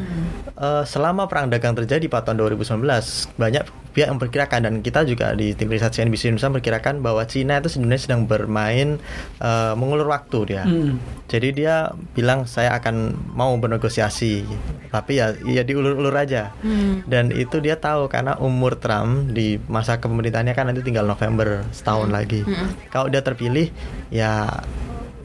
eh, 0.60 0.84
selama 0.84 1.26
perang 1.32 1.48
dagang 1.48 1.76
terjadi 1.76 2.06
pada 2.12 2.32
tahun 2.32 2.60
2019, 2.60 3.32
banyak 3.40 3.64
pihak 3.90 4.06
yang 4.06 4.22
memperkirakan 4.22 4.60
dan 4.70 4.74
kita 4.86 5.02
juga 5.02 5.34
di 5.34 5.58
tim 5.58 5.66
riset 5.66 5.90
CNBC 5.90 6.30
Indonesia 6.30 6.54
memperkirakan 6.54 7.02
bahwa 7.02 7.26
Cina 7.26 7.58
itu 7.58 7.74
sebenarnya 7.74 8.02
sedang 8.06 8.22
bermain 8.30 9.02
eh, 9.42 9.74
mengulur 9.74 10.12
waktu 10.12 10.56
dia. 10.56 10.64
Hmm. 10.64 11.02
Jadi 11.26 11.64
dia 11.64 11.90
bilang 12.14 12.46
saya 12.46 12.78
akan 12.78 13.18
mau 13.34 13.54
bernegosiasi, 13.58 14.46
tapi 14.94 15.22
ya 15.22 15.34
ya 15.48 15.66
diulur-ulur 15.66 16.14
aja. 16.14 16.54
Hmm. 16.62 17.02
Dan 17.10 17.34
itu 17.34 17.58
dia 17.64 17.80
tahu 17.80 18.12
karena 18.12 18.38
umur 18.38 18.78
Trump 18.78 19.34
di 19.34 19.58
masa 19.70 19.98
kepemerintahannya 19.98 20.54
kan 20.54 20.70
nanti 20.70 20.86
tinggal 20.86 21.10
November 21.10 21.66
setahun 21.74 22.14
lagi. 22.14 22.46
Hmm. 22.46 22.70
Kalau 22.94 23.08
dia 23.10 23.26
terpilih, 23.26 23.74
ya 24.14 24.62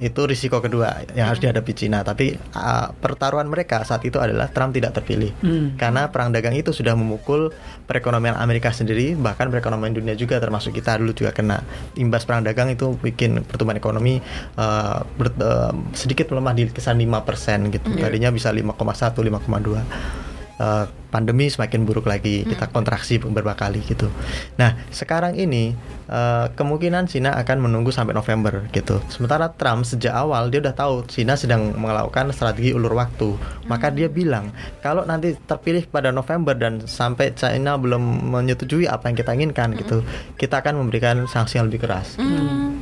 itu 0.02 0.26
risiko 0.26 0.58
kedua 0.58 1.06
yang 1.14 1.30
harus 1.30 1.38
dihadapi 1.42 1.72
Cina. 1.74 2.02
Tapi 2.02 2.34
uh, 2.54 2.90
pertaruhan 2.98 3.46
mereka 3.46 3.82
saat 3.86 4.02
itu 4.02 4.18
adalah 4.18 4.50
Trump 4.50 4.74
tidak 4.74 4.96
terpilih. 4.96 5.30
Hmm. 5.42 5.78
Karena 5.78 6.10
perang 6.10 6.34
dagang 6.34 6.54
itu 6.54 6.74
sudah 6.74 6.98
memukul 6.98 7.54
perekonomian 7.86 8.34
Amerika 8.38 8.74
sendiri, 8.74 9.14
bahkan 9.14 9.50
perekonomian 9.50 9.94
dunia 9.94 10.14
juga 10.18 10.42
termasuk 10.42 10.74
kita 10.74 10.98
dulu 10.98 11.14
juga 11.14 11.30
kena 11.30 11.62
imbas 11.94 12.26
perang 12.26 12.42
dagang 12.42 12.72
itu 12.72 12.96
bikin 12.98 13.44
pertumbuhan 13.46 13.78
ekonomi 13.78 14.18
uh, 14.58 15.04
ber- 15.18 15.38
uh, 15.38 15.72
sedikit 15.94 16.30
melemah 16.34 16.54
di 16.56 16.62
kisaran 16.70 16.98
5% 16.98 17.74
gitu. 17.74 17.88
Tadinya 17.94 18.30
bisa 18.34 18.50
5,1, 18.50 19.14
5,2. 19.14 20.33
Uh, 20.54 20.86
pandemi 21.10 21.50
semakin 21.50 21.82
buruk 21.82 22.06
lagi, 22.06 22.46
kita 22.46 22.70
kontraksi 22.70 23.18
beberapa 23.18 23.58
kali 23.58 23.82
gitu. 23.90 24.06
Nah, 24.54 24.78
sekarang 24.94 25.34
ini 25.34 25.74
uh, 26.06 26.46
kemungkinan 26.54 27.10
Cina 27.10 27.34
akan 27.42 27.58
menunggu 27.58 27.90
sampai 27.90 28.14
November 28.14 28.62
gitu. 28.70 29.02
Sementara 29.10 29.50
Trump 29.50 29.82
sejak 29.82 30.14
awal 30.14 30.54
dia 30.54 30.62
udah 30.62 30.70
tahu 30.74 31.10
Cina 31.10 31.34
sedang 31.34 31.74
melakukan 31.74 32.30
strategi 32.30 32.70
ulur 32.70 32.94
waktu. 32.94 33.34
Maka 33.66 33.90
dia 33.90 34.06
bilang 34.06 34.54
kalau 34.78 35.02
nanti 35.02 35.34
terpilih 35.34 35.90
pada 35.90 36.14
November 36.14 36.54
dan 36.54 36.86
sampai 36.86 37.34
China 37.34 37.74
belum 37.74 38.30
menyetujui 38.30 38.86
apa 38.86 39.10
yang 39.10 39.18
kita 39.18 39.34
inginkan 39.34 39.74
gitu, 39.74 40.06
kita 40.38 40.62
akan 40.62 40.86
memberikan 40.86 41.26
sanksi 41.26 41.58
yang 41.58 41.66
lebih 41.66 41.82
keras. 41.82 42.14
Hmm. 42.14 42.78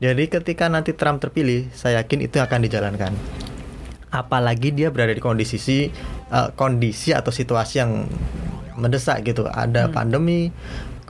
Jadi 0.00 0.24
ketika 0.32 0.72
nanti 0.72 0.96
Trump 0.96 1.20
terpilih, 1.20 1.68
saya 1.76 2.00
yakin 2.00 2.24
itu 2.24 2.40
akan 2.40 2.64
dijalankan. 2.64 3.12
Apalagi 4.14 4.70
dia 4.70 4.94
berada 4.94 5.10
di 5.10 5.18
kondisi 5.18 5.90
eh, 6.30 6.48
kondisi 6.54 7.10
atau 7.10 7.34
situasi 7.34 7.82
yang 7.82 8.06
mendesak 8.78 9.26
gitu. 9.26 9.50
Ada 9.50 9.90
pandemi, 9.90 10.54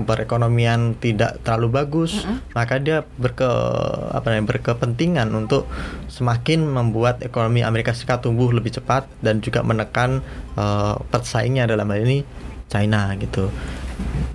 perekonomian 0.03 0.99
tidak 0.99 1.39
terlalu 1.47 1.85
bagus, 1.85 2.27
maka 2.57 2.83
dia 2.83 3.07
berke 3.21 3.47
apa 4.11 4.27
namanya 4.33 4.57
berkepentingan 4.57 5.29
untuk 5.37 5.71
semakin 6.11 6.67
membuat 6.67 7.23
ekonomi 7.23 7.63
Amerika 7.63 7.95
Serikat 7.95 8.27
tumbuh 8.27 8.51
lebih 8.51 8.75
cepat 8.75 9.07
dan 9.23 9.39
juga 9.39 9.63
menekan 9.63 10.25
eh, 10.59 10.95
pesaingnya 11.13 11.71
dalam 11.71 11.87
hal 11.93 12.03
ini 12.03 12.27
China 12.67 13.15
gitu. 13.21 13.53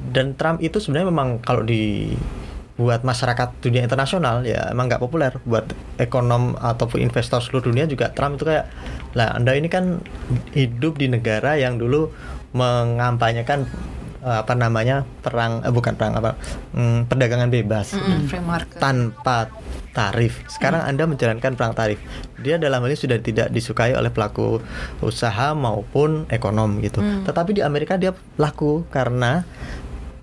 Dan 0.09 0.39
Trump 0.39 0.63
itu 0.63 0.79
sebenarnya 0.79 1.11
memang 1.11 1.43
kalau 1.43 1.61
di 1.61 2.15
buat 2.79 3.03
masyarakat 3.03 3.59
dunia 3.59 3.83
internasional 3.83 4.47
ya 4.47 4.71
emang 4.71 4.87
nggak 4.87 5.03
populer 5.03 5.35
buat 5.43 5.67
ekonom 5.99 6.55
ataupun 6.55 7.03
investor 7.03 7.43
seluruh 7.43 7.67
dunia 7.67 7.83
juga 7.91 8.15
Trump 8.15 8.39
itu 8.39 8.47
kayak 8.47 8.71
lah 9.19 9.35
anda 9.35 9.51
ini 9.51 9.67
kan 9.67 9.99
hidup 10.55 10.95
di 10.95 11.11
negara 11.11 11.59
yang 11.59 11.75
dulu 11.75 12.07
mengampanyekan 12.55 13.67
eh, 14.23 14.37
apa 14.39 14.55
namanya 14.55 15.03
perang 15.19 15.59
eh, 15.59 15.75
bukan 15.75 15.99
perang 15.99 16.15
apa 16.15 16.39
hmm, 16.71 17.11
perdagangan 17.11 17.51
bebas 17.51 17.99
free 18.31 18.39
market. 18.39 18.79
tanpa 18.79 19.51
tarif. 19.89 20.45
Sekarang 20.47 20.85
Anda 20.85 21.09
menjalankan 21.09 21.57
perang 21.57 21.73
tarif. 21.73 21.99
Dia 22.39 22.55
dalam 22.55 22.79
hal 22.85 22.93
ini 22.93 22.99
sudah 22.99 23.19
tidak 23.19 23.51
disukai 23.51 23.91
oleh 23.97 24.13
pelaku 24.13 24.61
usaha 25.03 25.51
maupun 25.51 26.29
ekonom 26.29 26.79
gitu. 26.79 27.01
Tetapi 27.25 27.59
di 27.59 27.61
Amerika 27.65 27.99
dia 27.99 28.15
laku 28.39 28.87
karena 28.93 29.43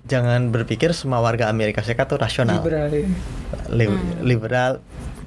jangan 0.07 0.49
berpikir 0.49 0.95
semua 0.95 1.19
warga 1.19 1.51
Amerika 1.51 1.83
Serikat 1.83 2.07
itu 2.07 2.17
rasional. 2.17 2.63
Liberal, 2.63 2.87
ya. 2.89 3.07
Li- 3.69 4.07
liberal 4.23 4.71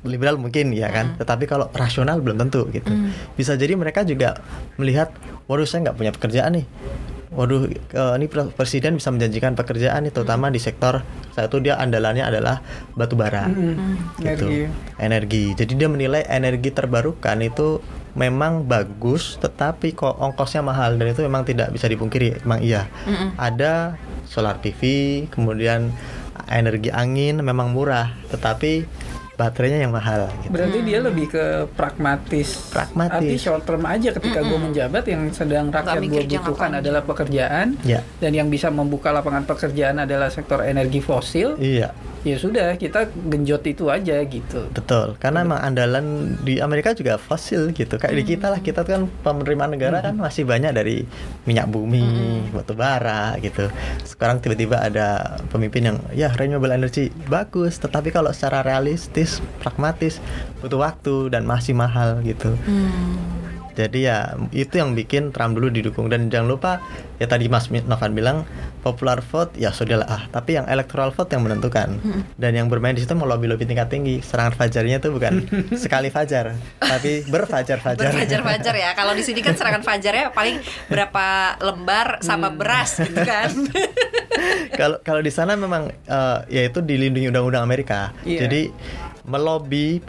liberal 0.01 0.41
mungkin 0.41 0.73
ya 0.73 0.89
kan? 0.89 1.21
Tetapi 1.21 1.45
kalau 1.45 1.69
rasional 1.77 2.25
belum 2.25 2.41
tentu 2.41 2.65
gitu. 2.73 2.89
Bisa 3.37 3.55
jadi 3.61 3.77
mereka 3.77 4.01
juga 4.03 4.41
melihat 4.81 5.13
waduh 5.45 5.69
saya 5.69 5.85
nggak 5.89 5.97
punya 6.01 6.13
pekerjaan 6.17 6.57
nih. 6.57 6.67
Waduh 7.31 7.71
ini 8.19 8.27
pre- 8.27 8.51
presiden 8.51 8.99
bisa 8.99 9.13
menjanjikan 9.15 9.55
pekerjaan 9.55 10.03
nih 10.09 10.11
terutama 10.11 10.51
di 10.51 10.59
sektor 10.59 11.05
satu 11.31 11.63
dia 11.63 11.79
andalannya 11.79 12.27
adalah 12.27 12.65
batu 12.97 13.15
bara. 13.15 13.47
Mm-mm. 13.47 14.19
gitu. 14.25 14.49
Energi. 14.49 14.61
energi. 14.99 15.45
Jadi 15.55 15.73
dia 15.77 15.89
menilai 15.93 16.25
energi 16.27 16.73
terbarukan 16.73 17.39
itu 17.45 17.79
memang 18.19 18.67
bagus 18.67 19.39
tetapi 19.39 19.95
kok 19.95 20.19
ongkosnya 20.19 20.67
mahal 20.67 20.99
dan 20.99 21.15
itu 21.15 21.23
memang 21.23 21.47
tidak 21.47 21.71
bisa 21.71 21.87
dipungkiri. 21.87 22.43
Memang 22.43 22.65
iya. 22.65 22.89
Ada 23.39 23.95
solar 24.31 24.63
PV 24.63 24.81
kemudian 25.35 25.91
energi 26.47 26.95
angin 26.95 27.43
memang 27.43 27.75
murah 27.75 28.15
tetapi 28.31 28.87
baterainya 29.41 29.89
yang 29.89 29.93
mahal 29.93 30.29
gitu. 30.45 30.53
Berarti 30.53 30.79
dia 30.85 30.99
lebih 31.01 31.27
ke 31.33 31.45
pragmatis. 31.73 32.69
Pragmatis. 32.69 33.17
Arti 33.17 33.37
short 33.41 33.65
term 33.65 33.89
aja 33.89 34.13
ketika 34.13 34.45
gue 34.45 34.59
menjabat 34.61 35.05
yang 35.09 35.33
sedang 35.33 35.73
rakyat 35.73 35.97
gue 36.05 36.23
butuhkan 36.29 36.77
adalah 36.77 37.01
pekerjaan 37.01 37.81
Ya. 37.81 38.05
dan 38.21 38.37
yang 38.37 38.53
bisa 38.53 38.69
membuka 38.69 39.09
lapangan 39.09 39.49
pekerjaan 39.49 40.05
adalah 40.05 40.29
sektor 40.29 40.61
energi 40.61 41.01
fosil. 41.01 41.57
Iya, 41.57 41.97
Ya 42.21 42.37
sudah, 42.37 42.77
kita 42.77 43.09
genjot 43.09 43.65
itu 43.65 43.89
aja 43.89 44.21
gitu. 44.21 44.69
betul. 44.77 45.17
Karena 45.17 45.41
emang 45.41 45.57
andalan 45.57 46.37
di 46.45 46.61
Amerika 46.61 46.93
juga 46.93 47.17
fosil 47.17 47.73
gitu. 47.73 47.97
Kayak 47.97 48.13
di 48.13 48.25
kita 48.29 48.53
lah, 48.53 48.61
kita 48.61 48.85
tuh 48.85 48.93
kan 48.93 49.03
penerimaan 49.25 49.73
negara 49.73 50.05
kan 50.05 50.21
masih 50.21 50.45
banyak 50.45 50.69
dari 50.77 51.09
minyak 51.49 51.73
bumi, 51.73 52.45
batu 52.53 52.77
bara 52.77 53.41
gitu. 53.41 53.73
Sekarang 54.05 54.37
tiba-tiba 54.37 54.85
ada 54.85 55.41
pemimpin 55.49 55.89
yang 55.89 55.99
ya 56.13 56.29
renewable 56.37 56.69
energy 56.69 57.09
bagus, 57.25 57.81
tetapi 57.81 58.13
kalau 58.13 58.29
secara 58.31 58.61
realistis, 58.61 59.30
pragmatis 59.63 60.19
butuh 60.59 60.83
waktu 60.83 61.31
dan 61.31 61.47
masih 61.47 61.79
mahal 61.79 62.19
gitu. 62.27 62.59
Jadi 63.81 64.05
ya 64.05 64.35
itu 64.51 64.77
yang 64.77 64.93
bikin 64.93 65.31
Trump 65.31 65.57
dulu 65.57 65.71
didukung. 65.71 66.11
Dan 66.11 66.29
jangan 66.29 66.49
lupa 66.51 66.73
ya 67.17 67.31
tadi 67.31 67.47
Mas 67.47 67.71
Novan 67.71 68.13
bilang 68.13 68.45
popular 68.85 69.25
vote 69.25 69.55
ya 69.57 69.71
sudahlah. 69.71 70.05
Ah 70.05 70.23
tapi 70.29 70.59
yang 70.59 70.67
electoral 70.67 71.15
vote 71.15 71.31
yang 71.33 71.47
menentukan. 71.47 71.97
Dan 72.37 72.53
yang 72.53 72.67
bermain 72.69 72.93
di 72.93 73.01
situ 73.01 73.17
mau 73.17 73.25
lobby 73.25 73.47
lobby 73.49 73.65
tingkat 73.65 73.89
tinggi. 73.89 74.21
Serangan 74.21 74.53
fajarnya 74.53 75.01
itu 75.01 75.09
bukan 75.09 75.47
sekali 75.83 76.13
fajar 76.13 76.53
tapi 76.81 77.25
berfajar 77.25 77.79
fajar 77.79 78.11
Berfajar-fajar 78.11 78.75
ya. 78.77 78.91
Kalau 78.93 79.17
di 79.17 79.23
sini 79.23 79.41
kan 79.41 79.55
serangan 79.55 79.81
fajarnya 79.81 80.35
paling 80.35 80.59
berapa 80.91 81.57
lembar 81.63 82.21
sama 82.21 82.51
beras 82.51 83.01
gitu 83.01 83.23
kan. 83.23 83.49
kalau 84.81 84.99
kalau 85.01 85.23
di 85.23 85.33
sana 85.33 85.55
memang 85.55 85.89
eh, 85.89 86.39
ya 86.51 86.63
itu 86.67 86.83
dilindungi 86.83 87.31
undang-undang 87.31 87.65
Amerika. 87.65 88.13
Iya. 88.27 88.47
jadi 88.47 88.73
melobi 89.31 90.03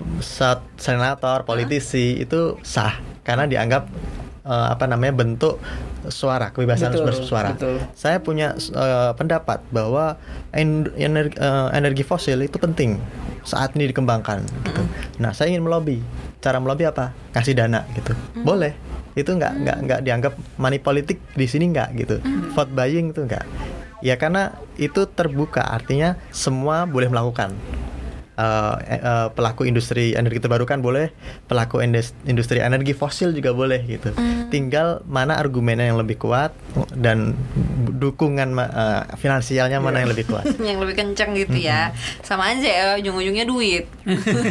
senator 0.75 1.45
politisi 1.45 2.17
itu 2.17 2.57
sah 2.65 2.97
karena 3.21 3.45
dianggap 3.45 3.86
eh, 4.43 4.67
apa 4.73 4.89
namanya 4.89 5.13
bentuk 5.13 5.62
suara 6.10 6.49
kebebasan 6.49 6.97
Betul, 6.97 7.05
bersuara 7.05 7.53
betul. 7.53 7.77
saya 7.93 8.17
punya 8.17 8.57
eh, 8.57 9.12
pendapat 9.13 9.62
bahwa 9.69 10.17
en- 10.51 10.89
energi, 10.97 11.38
eh, 11.38 11.67
energi 11.77 12.01
fosil 12.01 12.41
itu 12.41 12.57
penting 12.57 12.97
saat 13.41 13.73
ini 13.73 13.89
dikembangkan 13.89 14.45
gitu. 14.45 14.81
Nah, 15.17 15.34
saya 15.34 15.49
ingin 15.49 15.65
melobi. 15.65 15.97
Cara 16.41 16.62
melobi 16.62 16.86
apa? 16.86 17.10
Kasih 17.34 17.57
dana 17.57 17.86
gitu. 17.97 18.13
Boleh. 18.41 18.77
Itu 19.17 19.34
nggak 19.34 19.53
nggak 19.65 19.77
nggak 19.81 19.99
dianggap 20.05 20.34
money 20.62 20.77
politik 20.77 21.17
di 21.34 21.49
sini 21.49 21.73
nggak 21.73 21.89
gitu. 21.97 22.15
Vote 22.53 22.69
buying 22.69 23.10
itu 23.10 23.25
nggak. 23.25 23.41
Ya 24.05 24.17
karena 24.17 24.53
itu 24.77 25.10
terbuka 25.10 25.62
artinya 25.62 26.17
semua 26.29 26.86
boleh 26.86 27.10
melakukan. 27.10 27.53
Eh, 28.32 28.76
eh, 28.88 29.02
eh, 29.04 29.28
pelaku 29.36 29.67
industri 29.67 30.15
energi 30.15 30.39
terbarukan 30.39 30.80
boleh, 30.80 31.12
pelaku 31.52 31.84
indus- 31.84 32.15
industri 32.24 32.63
energi 32.63 32.96
fosil 32.96 33.36
juga 33.36 33.52
boleh 33.52 33.84
gitu. 33.84 34.15
Tinggal 34.48 35.04
mana 35.04 35.36
argumennya 35.36 35.91
yang 35.91 36.00
lebih 36.00 36.15
kuat 36.15 36.56
dan 36.96 37.36
dukungan 38.00 38.56
eh, 38.56 39.04
finansialnya 39.20 39.84
mana 39.84 40.02
yang 40.08 40.15
lebih 40.15 40.32
kuat. 40.32 40.48
yang 40.63 40.80
lebih 40.80 40.96
kenceng 40.96 41.36
gitu 41.36 41.60
ya. 41.60 41.91
Sama 42.24 42.56
aja 42.56 42.63
ya 42.63 42.86
ujung-ujungnya 43.04 43.44
duit. 43.44 43.91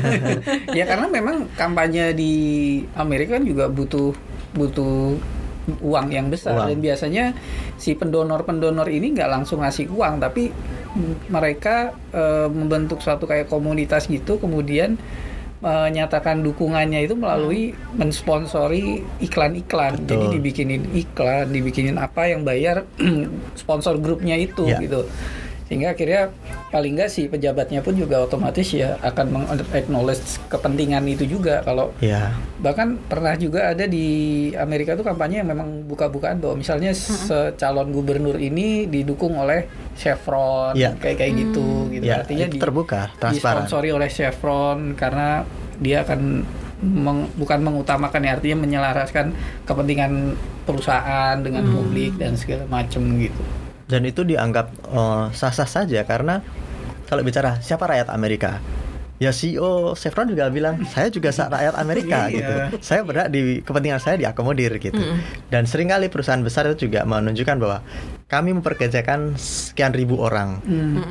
ya 0.78 0.84
karena 0.84 1.08
memang 1.08 1.48
kampanye 1.56 2.12
di 2.12 2.32
Amerika 3.00 3.40
kan 3.40 3.48
juga 3.48 3.72
butuh 3.72 4.12
butuh 4.52 5.16
uang 5.78 6.10
yang 6.10 6.26
besar 6.28 6.58
Uang. 6.58 6.68
dan 6.74 6.78
biasanya 6.82 7.24
si 7.78 7.94
pendonor-pendonor 7.94 8.90
ini 8.90 9.14
nggak 9.14 9.30
langsung 9.30 9.62
ngasih 9.62 9.86
uang 9.88 10.18
tapi 10.18 10.50
mm, 10.50 10.79
mereka 11.26 11.94
eh, 12.10 12.48
membentuk 12.50 12.98
suatu 12.98 13.24
kayak 13.24 13.46
komunitas 13.46 14.06
gitu 14.06 14.36
kemudian 14.36 14.98
menyatakan 15.60 16.40
dukungannya 16.40 17.04
itu 17.04 17.12
melalui 17.12 17.76
mensponsori 17.92 19.04
iklan-iklan. 19.20 20.08
Jadi 20.08 20.40
dibikinin 20.40 20.88
iklan 20.96 21.52
dibikinin 21.52 22.00
apa 22.00 22.32
yang 22.32 22.48
bayar 22.48 22.88
sponsor 23.60 24.00
grupnya 24.00 24.40
itu 24.40 24.64
Ya. 24.64 24.80
gitu 24.80 25.04
sehingga 25.70 25.94
akhirnya 25.94 26.34
paling 26.66 26.92
nggak 26.92 27.06
sih 27.06 27.24
pejabatnya 27.24 27.78
pun 27.78 27.94
juga 27.94 28.18
otomatis 28.20 28.66
ya 28.68 28.98
akan 29.00 29.26
meng-acknowledge 29.30 30.18
kepentingan 30.44 31.06
itu 31.06 31.30
juga 31.30 31.62
kalau 31.62 31.94
Ya. 31.96 32.34
bahkan 32.58 32.98
pernah 33.00 33.32
juga 33.34 33.70
ada 33.70 33.86
di 33.86 34.06
Amerika 34.52 34.92
tuh 34.92 35.06
kampanye 35.06 35.38
yang 35.38 35.48
memang 35.48 35.86
buka-bukaan 35.86 36.36
bahwa 36.36 36.58
misalnya 36.58 36.90
secalon 36.90 37.90
gubernur 37.90 38.34
ini 38.34 38.84
didukung 38.84 39.38
oleh 39.38 39.70
Chevron 39.94 40.74
Iya. 40.74 40.98
kayak 40.98 41.16
kayak 41.16 41.32
gitu 41.38 41.86
gitu 41.88 42.02
Ya, 42.02 42.18
artinya 42.18 42.44
itu 42.44 42.54
di- 42.56 42.60
terbuka, 42.60 43.14
transparan. 43.14 43.62
disponsori 43.62 43.88
oleh 43.90 44.08
Chevron 44.08 44.98
karena 44.98 45.46
dia 45.78 46.02
akan 46.02 46.42
meng- 46.80 47.30
bukan 47.36 47.60
mengutamakan 47.60 48.20
ya 48.20 48.34
artinya 48.34 48.58
menyelaraskan 48.58 49.30
kepentingan 49.64 50.34
perusahaan 50.64 51.38
dengan 51.38 51.62
publik 51.68 52.16
dan 52.16 52.34
segala 52.34 52.66
macam 52.66 53.06
gitu 53.16 53.38
Dan 53.90 54.06
itu 54.06 54.22
dianggap 54.22 54.66
eh, 54.86 55.24
sah-sah 55.34 55.66
saja 55.66 56.06
karena 56.06 56.38
kalau 57.04 57.26
bicara 57.26 57.58
siapa 57.58 57.90
rakyat 57.90 58.06
Amerika, 58.14 58.62
ya 59.18 59.34
CEO 59.34 59.98
Chevron 59.98 60.30
juga 60.30 60.46
bilang 60.46 60.78
saya 60.86 61.10
juga 61.10 61.34
rakyat 61.34 61.74
Amerika 61.74 62.30
Iya. 62.30 62.34
gitu. 62.38 62.52
Saya 62.78 63.02
berhak 63.02 63.28
di 63.28 63.66
kepentingan 63.66 63.98
saya 63.98 64.14
diakomodir 64.16 64.78
gitu. 64.78 65.02
Dan 65.50 65.66
sering 65.66 65.90
kali 65.90 66.06
perusahaan 66.06 66.38
besar 66.38 66.70
itu 66.70 66.86
juga 66.86 67.02
menunjukkan 67.02 67.56
bahwa 67.58 67.82
kami 68.30 68.54
memperkerjakan 68.54 69.34
sekian 69.34 69.90
ribu 69.90 70.22
orang. 70.22 70.62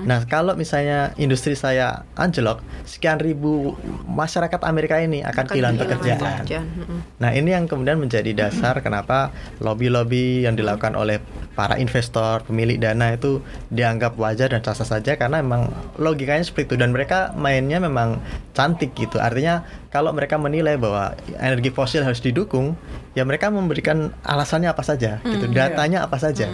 Nah, 0.08 0.24
kalau 0.24 0.56
misalnya 0.56 1.12
industri 1.20 1.52
saya 1.52 2.08
anjlok, 2.16 2.64
sekian 2.88 3.20
ribu 3.20 3.76
masyarakat 4.08 4.64
Amerika 4.64 4.96
ini 5.04 5.20
akan 5.28 5.44
kehilangan 5.52 5.78
pekerjaan. 5.84 6.20
pekerjaan. 6.24 6.66
Mm-mm. 6.80 7.00
Nah, 7.20 7.36
ini 7.36 7.52
yang 7.52 7.68
kemudian 7.68 8.00
menjadi 8.00 8.32
dasar 8.32 8.80
kenapa 8.80 9.36
lobby-lobby 9.60 10.48
yang 10.48 10.56
dilakukan 10.56 10.96
oleh 10.96 11.20
para 11.60 11.76
investor, 11.76 12.48
pemilik 12.48 12.80
dana 12.80 13.12
itu 13.12 13.44
dianggap 13.68 14.16
wajar 14.16 14.56
dan 14.56 14.64
sah 14.64 14.80
saja 14.80 15.20
karena 15.20 15.44
memang 15.44 15.68
logikanya 16.00 16.48
seperti 16.48 16.72
itu 16.72 16.76
dan 16.80 16.96
mereka 16.96 17.36
mainnya 17.36 17.84
memang 17.84 18.24
cantik 18.56 18.96
gitu. 18.96 19.20
Artinya 19.20 19.68
kalau 19.92 20.16
mereka 20.16 20.40
menilai 20.40 20.80
bahwa 20.80 21.20
energi 21.36 21.68
fosil 21.68 22.08
harus 22.08 22.24
didukung, 22.24 22.80
ya 23.12 23.28
mereka 23.28 23.52
memberikan 23.52 24.16
alasannya 24.24 24.72
apa 24.72 24.84
saja 24.88 25.20
gitu, 25.28 25.52
datanya 25.52 26.08
apa 26.08 26.16
saja. 26.16 26.48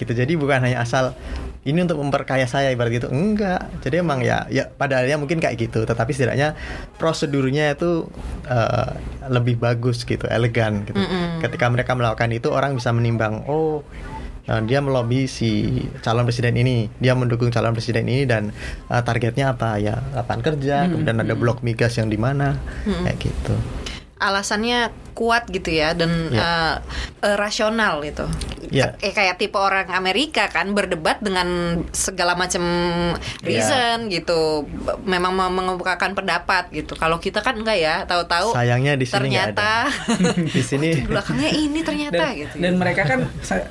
Gitu. 0.00 0.05
Jadi 0.12 0.36
bukan 0.36 0.62
hanya 0.62 0.84
asal 0.84 1.16
ini 1.66 1.82
untuk 1.82 1.98
memperkaya 1.98 2.46
saya 2.46 2.70
ibarat 2.70 2.94
gitu. 2.94 3.10
Enggak. 3.10 3.66
Jadi 3.82 3.98
emang 3.98 4.22
ya 4.22 4.46
ya 4.46 4.70
padahalnya 4.70 5.18
mungkin 5.18 5.42
kayak 5.42 5.58
gitu. 5.58 5.82
Tetapi 5.82 6.10
setidaknya 6.14 6.54
prosedurnya 6.94 7.74
itu 7.74 8.06
eh, 8.46 8.90
lebih 9.26 9.58
bagus 9.58 10.06
gitu 10.06 10.30
elegan 10.30 10.86
gitu. 10.86 11.02
Ketika 11.42 11.66
mereka 11.66 11.98
melakukan 11.98 12.30
itu 12.30 12.54
orang 12.54 12.78
bisa 12.78 12.94
menimbang 12.94 13.42
oh 13.50 13.82
eh, 14.46 14.62
dia 14.62 14.78
melobi 14.78 15.26
si 15.26 15.82
calon 16.06 16.22
presiden 16.22 16.54
ini. 16.54 16.86
Dia 17.02 17.18
mendukung 17.18 17.50
calon 17.50 17.74
presiden 17.74 18.06
ini 18.06 18.30
dan 18.30 18.54
eh, 18.86 19.02
targetnya 19.02 19.58
apa? 19.58 19.82
Ya 19.82 19.98
lapangan 20.14 20.54
kerja 20.54 20.86
kemudian 20.86 21.18
ada 21.18 21.34
blok 21.34 21.66
migas 21.66 21.98
yang 21.98 22.06
di 22.06 22.18
mana. 22.20 22.54
Kayak 22.86 23.18
gitu. 23.26 23.54
Alasannya 24.22 25.05
kuat 25.16 25.48
gitu 25.48 25.72
ya 25.72 25.96
dan 25.96 26.28
Ya. 26.28 26.44
eh, 26.44 26.74
eh, 27.24 27.36
rasional 27.36 28.04
gitu. 28.04 28.28
Ya. 28.68 28.98
Eh, 28.98 29.10
kayak 29.10 29.38
tipe 29.38 29.54
orang 29.54 29.88
Amerika 29.88 30.46
kan 30.46 30.70
berdebat 30.70 31.18
dengan 31.18 31.46
segala 31.90 32.34
macam 32.34 32.60
reason 33.40 34.06
gitu. 34.08 34.66
B- 34.66 34.98
Memang 35.06 35.32
mau 35.32 35.48
mengemukakan 35.48 36.12
pendapat 36.12 36.68
gitu. 36.70 36.92
Kalau 36.94 37.16
kita 37.16 37.40
kan 37.40 37.54
enggak 37.54 37.78
ya, 37.78 38.02
tahu-tahu 38.04 38.52
sayangnya 38.52 38.92
di 38.94 39.06
sini 39.06 39.16
ternyata 39.16 39.86
ada 39.86 40.34
di 40.56 40.60
sini 40.60 40.88
di 40.92 41.06
belakangnya 41.06 41.50
ini 41.50 41.80
ternyata 41.80 42.18
dan, 42.26 42.36
gitu. 42.36 42.54
dan 42.58 42.72
mereka 42.76 43.02
kan 43.06 43.20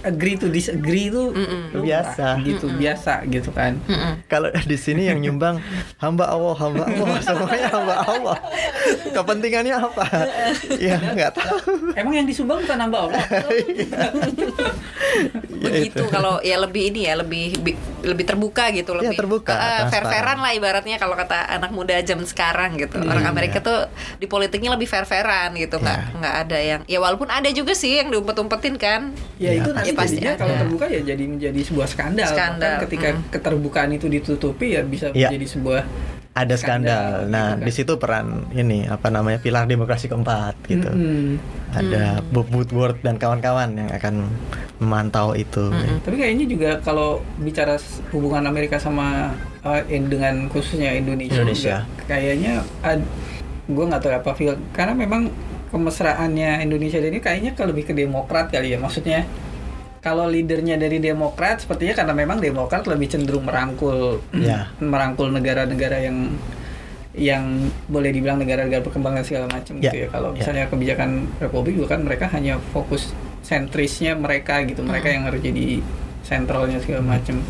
agree 0.01 0.35
to 0.35 0.47
disagree 0.47 1.05
itu 1.05 1.29
Biasa. 1.75 2.39
gitu 2.41 2.65
biasa 2.71 3.27
gitu 3.27 3.51
kan 3.51 3.77
Kalau 4.25 4.47
di 4.55 4.73
sini 4.75 5.05
yang 5.05 5.19
nyumbang 5.19 5.59
hamba 5.99 6.25
Allah, 6.25 6.55
hamba 6.55 6.87
Allah, 6.87 7.19
semuanya 7.21 7.67
hamba 7.69 7.95
Allah. 8.01 8.37
Kepentingannya 9.15 9.75
apa? 9.75 10.03
ya 10.77 10.97
nggak 10.97 11.34
tahu. 11.35 11.57
emang 11.93 12.13
yang 12.13 12.25
disumbang 12.25 12.59
bukan 12.59 12.77
nambah 12.77 12.99
Allah 13.05 13.23
begitu 15.57 16.01
kalau 16.07 16.39
ya 16.41 16.57
lebih 16.57 16.89
ini 16.89 17.01
ya 17.03 17.15
lebih 17.15 17.57
bi- 17.59 17.77
lebih 18.01 18.23
terbuka 18.23 18.69
gitu 18.71 18.93
Iya, 18.93 18.99
lebih 19.03 19.17
terbuka, 19.17 19.51
eh, 19.51 19.59
transparan. 19.59 19.89
fair-fairan 19.89 20.37
lah 20.39 20.51
ibaratnya 20.53 20.95
kalau 20.95 21.15
kata 21.15 21.37
anak 21.51 21.71
muda 21.71 21.95
jam 21.99 22.21
sekarang 22.21 22.77
gitu 22.77 22.97
Iya, 22.97 23.09
orang 23.09 23.25
Amerika 23.27 23.57
iya. 23.57 23.65
tuh 23.65 23.79
di 24.15 24.25
politiknya 24.25 24.71
lebih 24.71 24.85
fair-fairan 24.85 25.55
gitu 25.55 25.77
nggak 25.77 25.99
Iya. 26.01 26.15
nggak 26.15 26.35
ada 26.39 26.57
yang 26.59 26.81
ya 26.85 26.99
walaupun 26.99 27.27
ada 27.27 27.49
juga 27.49 27.73
sih 27.73 27.97
yang 27.97 28.09
diumpet-umpetin 28.09 28.75
kan 28.75 29.01
Ya 29.35 29.51
Ya, 29.51 29.59
itu 29.59 29.69
nanti 29.69 29.89
ya 29.89 29.95
pasti 29.95 30.15
jadinya 30.15 30.31
ada. 30.31 30.41
kalau 30.41 30.55
terbuka 30.57 30.85
ya 30.87 31.01
jadi 31.05 31.23
menjadi 31.25 31.59
sebuah 31.61 31.87
skandal. 31.87 32.25
Skandal, 32.25 32.71
Bahkan 32.71 32.83
ketika 32.83 33.07
mm. 33.09 33.21
keterbukaan 33.29 33.89
itu 33.91 34.07
ditutupi 34.07 34.67
ya 34.71 34.81
bisa 34.81 35.11
Iya. 35.11 35.27
menjadi 35.27 35.45
sebuah 35.49 35.81
ada 36.35 36.59
Skandal, 36.59 37.23
skandal. 37.23 37.31
Nah, 37.31 37.47
gitu 37.47 37.55
kan. 37.55 37.65
di 37.65 37.71
situ 37.71 37.93
peran 37.95 38.27
ini 38.51 38.83
apa 38.91 39.07
namanya 39.07 39.39
pilar 39.39 39.63
demokrasi 39.71 40.11
keempat 40.11 40.59
gitu. 40.67 40.91
Mm-mm. 40.91 41.39
Ada 41.71 42.19
Bob 42.27 42.51
Woodward 42.51 42.99
dan 42.99 43.15
kawan-kawan 43.15 43.71
yang 43.79 43.87
akan 43.87 44.27
memantau 44.83 45.31
itu. 45.31 45.71
Tapi 46.03 46.15
kayaknya 46.19 46.45
juga 46.47 46.71
kalau 46.83 47.23
bicara 47.39 47.79
hubungan 48.11 48.43
Amerika 48.51 48.75
sama 48.75 49.31
uh, 49.63 49.79
in- 49.87 50.11
dengan 50.11 50.51
khususnya 50.51 50.91
Indonesia, 50.91 51.39
Indonesia. 51.39 51.87
juga 51.87 52.03
kayaknya 52.03 52.53
gue 53.65 53.85
nggak 53.87 54.01
tahu 54.03 54.13
apa 54.13 54.31
feel 54.35 54.59
karena 54.75 54.93
memang 54.93 55.31
kemesraannya 55.73 56.61
Indonesia 56.61 57.01
ini 57.01 57.19
kayaknya 57.23 57.51
ke 57.57 57.63
lebih 57.65 57.83
ke 57.89 57.93
Demokrat 57.97 58.51
kali 58.53 58.75
ya 58.75 58.79
maksudnya 58.79 59.25
kalau 60.05 60.29
leadernya 60.29 60.77
dari 60.77 61.01
Demokrat 61.01 61.65
sepertinya 61.65 61.97
karena 61.97 62.13
memang 62.13 62.37
Demokrat 62.37 62.85
lebih 62.85 63.09
cenderung 63.09 63.49
merangkul 63.49 64.21
Ya. 64.37 64.69
merangkul 64.77 65.33
negara-negara 65.33 65.97
yang 66.05 66.29
yang 67.15 67.71
boleh 67.87 68.11
dibilang 68.13 68.37
negara-negara 68.37 68.83
berkembang 68.83 69.17
dan 69.17 69.25
segala 69.25 69.49
macam 69.49 69.81
gitu 69.81 69.89
Ya, 69.89 70.05
ya. 70.05 70.07
Kalau 70.13 70.29
ya. 70.35 70.45
misalnya 70.45 70.63
kebijakan 70.69 71.09
Republik 71.41 71.73
juga 71.81 71.97
kan 71.97 72.05
mereka 72.05 72.29
hanya 72.29 72.61
fokus 72.69 73.15
sentrisnya 73.41 74.13
mereka 74.13 74.61
gitu. 74.61 74.85
Mereka 74.85 75.09
yang 75.09 75.25
harus 75.25 75.41
jadi 75.41 75.79
sentralnya 76.21 76.77
segala 76.83 77.17
macam. 77.17 77.41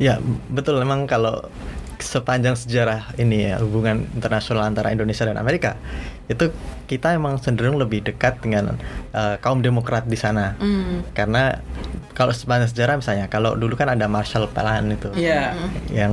Ya, 0.00 0.16
betul. 0.48 0.80
Memang 0.80 1.04
kalau 1.04 1.44
sepanjang 2.00 2.54
sejarah 2.54 3.14
ini 3.14 3.46
ya 3.46 3.58
hubungan 3.58 4.08
internasional 4.10 4.64
antara 4.64 4.88
Indonesia 4.88 5.22
dan 5.22 5.36
Amerika 5.36 5.76
itu 6.26 6.48
kita 6.86 7.10
emang 7.10 7.36
cenderung 7.36 7.74
lebih 7.74 8.02
dekat 8.02 8.38
dengan 8.38 8.78
eh, 9.10 9.36
kaum 9.38 9.60
demokrat 9.60 10.04
di 10.04 10.14
sana 10.14 10.54
Hmm. 10.56 11.02
karena 11.10 11.58
kalau 12.12 12.30
sepanjang 12.30 12.68
sejarah 12.68 12.94
misalnya 12.96 13.26
kalau 13.26 13.54
dulu 13.54 13.74
kan 13.74 13.88
ada 13.88 14.04
Marshall 14.04 14.46
Plan 14.46 14.86
itu 14.88 15.08
Iya. 15.12 15.56
yang 15.88 16.12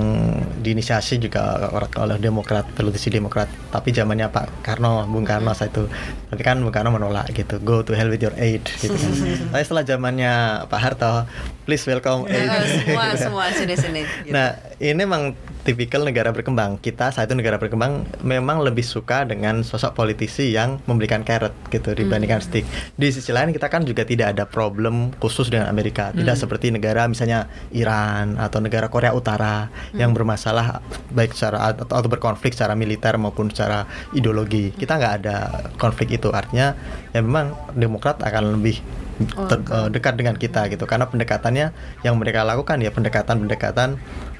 diinisiasi 0.57 1.17
juga 1.17 1.67
oleh 1.95 2.17
Demokrat 2.17 2.65
politisi 2.71 3.09
Demokrat 3.09 3.45
tapi 3.67 3.91
zamannya 3.91 4.27
Pak 4.27 4.63
Karno 4.63 5.03
Bung 5.05 5.23
Karno 5.23 5.51
saat 5.51 5.69
itu 5.69 5.85
tapi 6.27 6.41
kan 6.41 6.57
Bung 6.57 6.71
Karno 6.71 6.89
menolak 6.89 7.29
gitu 7.29 7.59
go 7.59 7.81
to 7.81 7.91
hell 7.91 8.07
with 8.07 8.19
your 8.19 8.33
aid 8.35 8.63
gitu 8.77 8.93
kan 8.93 9.11
tapi 9.51 9.61
setelah 9.61 9.83
zamannya 9.83 10.33
Pak 10.65 10.79
Harto 10.79 11.27
please 11.63 11.83
welcome 11.83 12.25
aid 12.25 12.47
Eh, 12.47 12.65
semua 12.81 13.05
semua 13.19 13.45
sini 13.49 13.75
sini 13.75 14.01
gitu. 14.23 14.31
Nah, 14.31 14.47
ini 14.77 14.97
memang 14.97 15.35
tipikal 15.67 16.07
negara 16.07 16.31
berkembang. 16.31 16.79
Kita 16.79 17.11
saat 17.11 17.27
itu 17.27 17.35
negara 17.35 17.59
berkembang 17.59 18.07
memang 18.23 18.63
lebih 18.63 18.87
suka 18.87 19.27
dengan 19.27 19.67
sosok 19.67 19.99
politisi 19.99 20.55
yang 20.55 20.79
memberikan 20.87 21.27
carrot 21.27 21.51
gitu 21.67 21.91
dibandingkan 21.91 22.39
stick. 22.39 22.63
Di 22.95 23.11
sisi 23.11 23.35
lain 23.35 23.51
kita 23.51 23.67
kan 23.67 23.83
juga 23.83 24.07
tidak 24.07 24.31
ada 24.31 24.47
problem 24.47 25.11
khusus 25.19 25.51
dengan 25.51 25.67
Amerika. 25.67 26.15
Tidak 26.15 26.39
seperti 26.39 26.71
negara 26.71 27.03
misalnya 27.11 27.51
Iran 27.75 28.39
atau 28.39 28.63
negara 28.63 28.87
Korea 28.87 29.11
Utara 29.11 29.67
yang 29.91 30.15
bermasalah 30.15 30.79
baik 31.11 31.35
secara 31.35 31.75
atau, 31.75 31.83
atau 31.83 32.07
berkonflik 32.07 32.55
secara 32.55 32.71
militer 32.71 33.19
maupun 33.19 33.51
secara 33.51 33.83
ideologi. 34.15 34.71
Kita 34.71 34.95
nggak 34.95 35.13
ada 35.19 35.37
konflik 35.75 36.15
itu. 36.15 36.31
Artinya 36.31 36.71
ya 37.11 37.19
memang 37.19 37.51
Demokrat 37.75 38.23
akan 38.23 38.55
lebih 38.55 38.79
ter- 39.25 39.65
eh, 39.65 39.89
dekat 39.89 40.13
dengan 40.15 40.35
kita 40.37 40.69
gitu 40.69 40.85
karena 40.85 41.09
pendekatannya 41.09 41.73
yang 42.05 42.15
mereka 42.21 42.45
lakukan 42.45 42.77
ya 42.79 42.93
pendekatan-pendekatan 42.93 43.97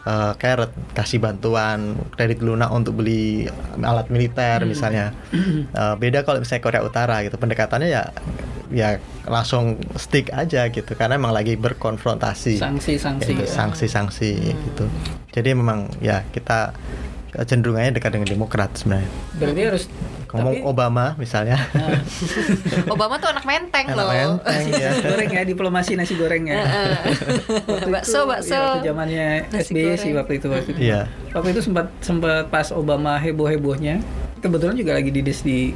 eh, 0.08 0.34
carrot 0.39 0.72
kasih 0.95 1.20
bantuan 1.20 1.99
kredit 2.16 2.39
lunak 2.39 2.72
untuk 2.72 3.03
beli 3.03 3.43
alat 3.84 4.08
militer 4.08 4.64
misalnya. 4.64 5.12
Eh, 5.36 5.95
beda 5.99 6.24
kalau 6.24 6.39
misalnya 6.39 6.64
Korea 6.64 6.82
Utara 6.82 7.20
gitu. 7.28 7.36
Pendekatannya 7.36 7.89
ya 7.91 8.03
ya 8.68 8.99
langsung 9.24 9.80
stick 9.95 10.28
aja 10.32 10.68
gitu 10.68 10.91
karena 10.95 11.16
emang 11.16 11.36
lagi 11.36 11.55
berkonfrontasi. 11.55 12.60
Sanksi-sanksi 12.60 13.28
Gitu, 13.28 13.43
ya. 13.43 13.51
sanksi-sanksi 13.51 14.32
gitu. 14.55 14.86
Jadi 15.36 15.49
memang 15.51 15.91
ya 15.99 16.24
kita 16.32 16.72
cenderungannya 17.34 17.91
dekat 17.93 18.11
dengan 18.11 18.30
Demokrat 18.30 18.71
sebenarnya. 18.73 19.09
Berarti 19.34 19.61
harus 19.63 19.84
ngomong 20.30 20.53
tapi- 20.55 20.65
Obama 20.65 21.05
misalnya. 21.15 21.57
Nah, 21.71 21.99
Obama 22.88 23.15
tuh 23.15 23.30
anak 23.30 23.43
menteng 23.43 23.86
anak 23.86 23.97
loh. 23.97 24.09
menteng 24.09 24.63
ya 24.71 24.89
nasi 24.89 25.01
goreng 25.03 25.30
ya 25.30 25.41
diplomasi 25.43 25.91
nasi 25.93 26.13
goreng 26.13 26.43
ya. 26.45 26.57
Bakso, 27.88 28.19
itu, 28.19 28.30
bakso. 28.30 28.53
ya, 28.53 28.59
waktu 28.73 28.80
zamannya 28.86 29.28
SBY 29.51 29.91
sih 29.95 30.11
waktu 30.13 30.34
itu 30.36 30.47
waktu 30.47 30.69
itu. 30.69 30.80
Iya. 30.84 31.01
waktu 31.32 31.49
itu 31.51 31.61
sempat 31.63 31.88
sempat 31.99 32.47
pas 32.47 32.67
Obama 32.69 33.15
heboh 33.15 33.45
hebohnya 33.45 34.01
kebetulan 34.38 34.73
juga 34.73 34.91
lagi 34.93 35.09
dides 35.09 35.41
di 35.41 35.71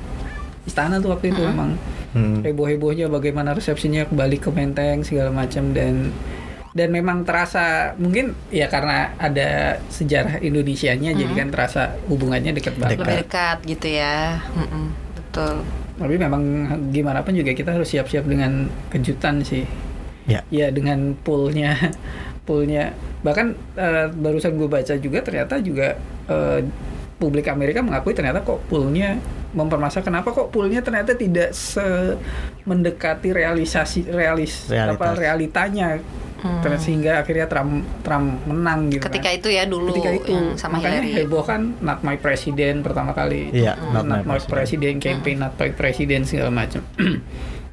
istana 0.64 0.98
tuh 0.98 1.12
waktu 1.12 1.30
itu 1.30 1.42
memang 1.42 1.74
Hmm. 2.12 2.44
heboh 2.44 2.68
hebohnya 2.68 3.08
bagaimana 3.08 3.56
resepsinya 3.56 4.04
kembali 4.04 4.36
ke 4.36 4.50
Menteng 4.50 5.00
segala 5.00 5.32
macam 5.32 5.72
dan 5.72 6.12
dan 6.72 6.88
memang 6.88 7.28
terasa 7.28 7.92
mungkin 8.00 8.32
ya 8.48 8.72
karena 8.72 9.12
ada 9.20 9.80
sejarah 9.92 10.40
Indonesianya 10.40 11.12
jadi 11.12 11.34
kan 11.36 11.52
terasa 11.52 12.00
hubungannya 12.08 12.56
dekat 12.56 12.80
banget. 12.80 13.04
Lebih 13.04 13.18
dekat 13.28 13.58
gitu 13.68 13.88
ya. 13.92 14.40
Mm-mm, 14.56 14.86
betul. 15.20 15.56
Tapi 16.00 16.16
memang 16.16 16.44
gimana 16.96 17.20
pun 17.28 17.36
juga 17.36 17.52
kita 17.52 17.76
harus 17.76 17.92
siap-siap 17.92 18.24
dengan 18.24 18.72
kejutan 18.88 19.44
sih. 19.44 19.68
Ya. 20.32 20.48
Ya 20.48 20.72
dengan 20.72 21.12
poolnya 21.20 21.76
poolnya. 22.48 22.96
Bahkan 23.20 23.48
eh, 23.76 24.08
barusan 24.16 24.56
gue 24.56 24.70
baca 24.72 24.96
juga 24.96 25.20
ternyata 25.20 25.60
juga 25.60 26.00
eh, 26.32 26.60
publik 27.20 27.52
Amerika 27.52 27.84
mengakui 27.84 28.16
ternyata 28.16 28.42
kok 28.48 28.64
poolnya 28.72 29.20
mempermasalahkan. 29.52 30.08
Kenapa 30.08 30.32
kok 30.32 30.50
poolnya 30.56 30.80
ternyata 30.80 31.20
tidak 31.20 31.52
se 31.52 32.16
mendekati 32.64 33.36
realisasi 33.36 34.08
realis 34.08 34.72
Realitas. 34.72 34.96
apa 34.96 35.08
realitanya 35.20 36.00
Ter- 36.42 36.78
sehingga 36.78 37.12
akhirnya 37.18 37.46
Trump 37.46 37.72
Trump 38.02 38.42
menang 38.44 38.90
gitu 38.90 39.04
ketika 39.04 39.30
kan. 39.30 39.38
itu 39.38 39.48
ya 39.48 39.64
dulu 39.64 39.94
ketika 39.94 40.10
itu. 40.12 40.34
yang 40.34 40.46
sama 40.56 40.78
makanya 40.78 41.06
Hillary. 41.06 41.24
heboh 41.24 41.44
kan 41.44 41.62
not 41.80 42.02
my 42.02 42.16
president 42.16 42.82
pertama 42.82 43.12
kali 43.12 43.50
Iya, 43.52 43.78
not, 43.94 44.04
not 44.04 44.26
my 44.26 44.36
my 44.36 44.42
president, 44.42 44.98
campaign 44.98 45.38
not 45.40 45.54
my 45.56 45.70
president 45.70 46.26
segala 46.26 46.50
macam. 46.50 46.82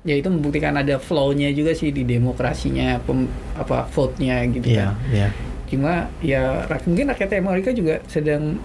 Ya 0.04 0.14
itu 0.14 0.30
membuktikan 0.30 0.72
ada 0.72 0.96
flow-nya 0.96 1.50
juga 1.50 1.74
sih 1.74 1.90
di 1.90 2.00
demokrasinya 2.00 2.96
pem, 2.98 3.28
apa 3.52 3.84
vote-nya 3.84 4.40
gitu 4.46 4.64
iya 4.64 4.94
kan. 4.94 5.10
iya. 5.10 5.28
Cuma 5.66 5.94
ya 6.18 6.64
rak- 6.64 6.86
mungkin 6.86 7.08
rakyat 7.08 7.36
Amerika 7.36 7.70
juga 7.70 8.00
sedang 8.06 8.56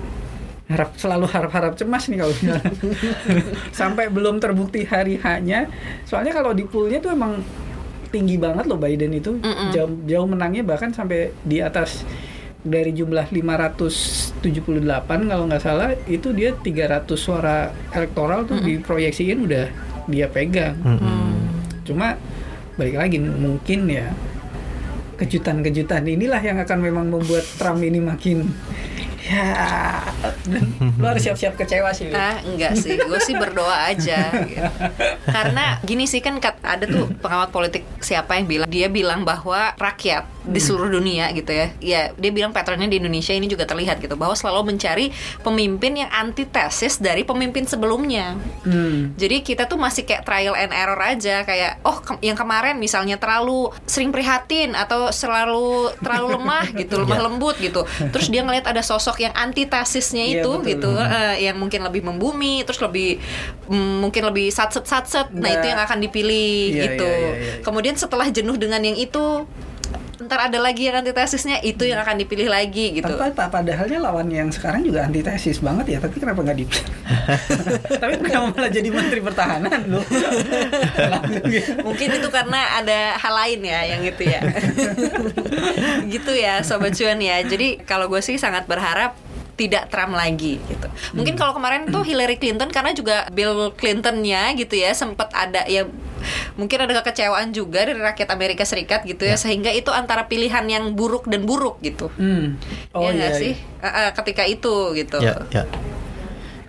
harap 0.63 0.95
selalu 0.95 1.27
harap-harap 1.27 1.75
cemas 1.75 2.07
nih 2.07 2.23
kalau 2.23 2.31
sampai 3.73 4.07
belum 4.07 4.39
terbukti 4.39 4.83
hari 4.83 5.19
hanya 5.19 5.67
soalnya 6.03 6.31
kalau 6.31 6.51
di 6.51 6.63
poolnya 6.63 6.97
tuh 6.97 7.11
emang 7.11 7.43
tinggi 8.13 8.37
banget 8.37 8.69
loh 8.69 8.77
Biden 8.77 9.09
itu. 9.17 9.41
Mm-mm. 9.41 9.73
jauh 9.73 9.89
jauh 10.05 10.29
menangnya 10.29 10.61
bahkan 10.61 10.93
sampai 10.93 11.33
di 11.41 11.57
atas. 11.59 12.05
Dari 12.63 12.95
jumlah 12.95 13.27
578 13.27 14.39
kalau 15.03 15.43
nggak 15.51 15.59
salah 15.59 15.91
itu 16.07 16.31
dia 16.31 16.55
300 16.55 17.11
suara 17.19 17.75
elektoral 17.91 18.47
tuh 18.47 18.63
diproyeksiin 18.63 19.43
udah 19.43 19.67
dia 20.07 20.31
pegang. 20.31 20.79
Mm-mm. 20.79 21.33
cuma 21.83 22.15
balik 22.79 22.95
lagi 22.95 23.19
mungkin 23.19 23.91
ya 23.91 24.15
kejutan-kejutan 25.19 26.07
inilah 26.07 26.39
yang 26.39 26.57
akan 26.63 26.79
memang 26.79 27.11
membuat 27.11 27.45
Trump 27.59 27.83
ini 27.83 27.99
makin 27.99 28.47
ya 29.23 30.03
lo 30.99 31.05
harus 31.07 31.23
siap-siap 31.23 31.55
kecewa 31.55 31.95
sih 31.95 32.11
Lin. 32.11 32.19
Ah, 32.19 32.43
enggak 32.43 32.75
sih, 32.75 32.99
gue 32.99 33.19
sih 33.23 33.35
berdoa 33.39 33.87
aja. 33.87 34.35
gitu. 34.43 34.67
Karena 35.31 35.79
gini 35.79 36.03
sih 36.03 36.19
kan 36.19 36.43
ada 36.59 36.83
tuh 36.83 37.07
pengamat 37.23 37.49
politik 37.55 37.87
siapa 38.03 38.35
yang 38.35 38.47
bilang 38.51 38.67
dia 38.67 38.91
bilang 38.91 39.23
bahwa 39.23 39.71
rakyat 39.79 40.27
di 40.43 40.59
seluruh 40.59 40.91
dunia 40.91 41.31
gitu 41.31 41.49
ya, 41.49 41.71
ya 41.79 42.01
dia 42.13 42.29
bilang 42.29 42.51
patternnya 42.51 42.85
di 42.85 42.99
Indonesia 42.99 43.31
ini 43.31 43.47
juga 43.47 43.63
terlihat 43.63 43.97
gitu 43.97 44.13
bahwa 44.13 44.31
selalu 44.33 44.69
mencari 44.69 45.07
pemimpin 45.39 45.95
yang 45.97 46.11
antitesis 46.11 46.99
dari 46.99 47.23
pemimpin 47.23 47.63
sebelumnya. 47.63 48.35
Hmm. 48.61 49.15
Jadi 49.15 49.39
kita 49.39 49.65
tuh 49.65 49.75
masih 49.75 50.03
kayak 50.03 50.23
trial 50.23 50.51
and 50.53 50.69
error 50.69 50.99
aja 50.99 51.41
kayak 51.41 51.79
oh 51.81 51.97
ke- 51.97 52.19
yang 52.19 52.35
kemarin 52.35 52.75
misalnya 52.75 53.15
terlalu 53.15 53.71
sering 53.83 54.11
prihatin 54.11 54.73
atau 54.73 55.09
selalu 55.09 55.95
terlalu 55.97 56.35
lemah 56.35 56.65
gitu, 56.81 56.99
lemah 56.99 57.15
Ya. 57.15 57.23
lembut 57.23 57.55
gitu. 57.57 57.81
Terus 58.11 58.27
dia 58.27 58.41
ngelihat 58.41 58.67
ada 58.67 58.81
sosok 58.81 59.21
yang 59.21 59.31
antitesisnya 59.33 60.25
Iya, 60.25 60.43
itu 60.43 60.51
betul. 60.59 60.67
gitu 60.75 60.91
eh, 60.97 61.35
yang 61.41 61.55
mungkin 61.55 61.81
lebih 61.81 62.03
membumi, 62.03 62.61
terus 62.61 62.77
lebih 62.77 63.23
mm, 63.65 64.03
mungkin 64.03 64.27
lebih 64.27 64.49
satset 64.49 64.83
satset. 64.83 65.31
Nah, 65.31 65.45
Nah. 65.45 65.51
itu 65.55 65.65
yang 65.65 65.79
akan 65.79 65.99
dipilih 65.99 66.51
Iya, 66.69 66.83
gitu. 66.85 67.07
iya, 67.07 67.17
iya, 67.17 67.31
iya. 67.31 67.53
Kemudian 67.61 67.95
setelah 67.95 68.27
jenuh 68.27 68.57
dengan 68.57 68.81
yang 68.81 68.97
itu 68.97 69.47
ntar 70.25 70.49
ada 70.49 70.59
lagi 70.59 70.87
yang 70.87 71.03
antitesisnya 71.03 71.59
itu 71.61 71.83
yang 71.85 71.99
akan 72.01 72.19
dipilih 72.19 72.47
lagi 72.47 72.99
gitu. 72.99 73.13
Pa- 73.35 73.51
padahalnya 73.51 73.99
lawan 73.99 74.27
yang 74.31 74.49
sekarang 74.49 74.83
juga 74.83 75.05
antitesis 75.05 75.59
banget 75.59 75.95
ya, 75.95 75.97
tapi 75.99 76.19
kenapa 76.19 76.39
nggak 76.41 76.57
dipilih? 76.57 76.87
tapi 78.01 78.13
kenapa 78.19 78.45
malah 78.55 78.71
jadi 78.71 78.89
menteri 78.89 79.21
pertahanan 79.21 79.79
lu? 79.87 80.01
Mungkin 81.87 82.09
itu 82.17 82.29
karena 82.31 82.79
ada 82.79 83.19
hal 83.19 83.33
lain 83.33 83.59
ya 83.63 83.79
yang 83.95 84.01
itu 84.03 84.23
ya. 84.23 84.39
gitu 86.13 86.31
ya 86.33 86.63
sobat 86.65 86.95
cuan 86.95 87.19
ya. 87.19 87.43
Jadi 87.43 87.83
kalau 87.83 88.07
gue 88.07 88.21
sih 88.23 88.39
sangat 88.39 88.65
berharap 88.65 89.15
tidak 89.53 89.93
Trump 89.93 90.17
lagi 90.17 90.57
gitu. 90.57 90.87
Mungkin 91.13 91.37
kalau 91.37 91.53
kemarin 91.53 91.85
tuh 91.93 92.01
Hillary 92.01 92.41
Clinton 92.41 92.73
karena 92.73 92.91
juga 92.91 93.29
Bill 93.29 93.69
Clintonnya 93.77 94.57
gitu 94.57 94.73
ya 94.73 94.97
sempat 94.97 95.29
ada 95.29 95.61
ya 95.69 95.85
mungkin 96.59 96.77
ada 96.85 96.93
kekecewaan 97.01 97.51
juga 97.51 97.85
dari 97.87 97.99
rakyat 97.99 98.29
Amerika 98.33 98.63
Serikat 98.63 99.03
gitu 99.07 99.23
ya, 99.23 99.35
sehingga 99.35 99.69
itu 99.71 99.89
antara 99.89 100.25
pilihan 100.27 100.63
yang 100.67 100.93
buruk 100.93 101.29
dan 101.29 101.45
buruk 101.47 101.79
gitu. 101.81 102.09
Hmm. 102.15 102.57
Oh 102.95 103.07
Iya 103.07 103.11
iya, 103.13 103.27
iya. 103.29 103.39
sih? 103.39 103.53
Eh, 103.57 103.87
eh, 103.87 104.09
ketika 104.15 104.43
itu 104.47 104.75
gitu. 104.97 105.17
Ya, 105.21 105.37
ya. 105.51 105.63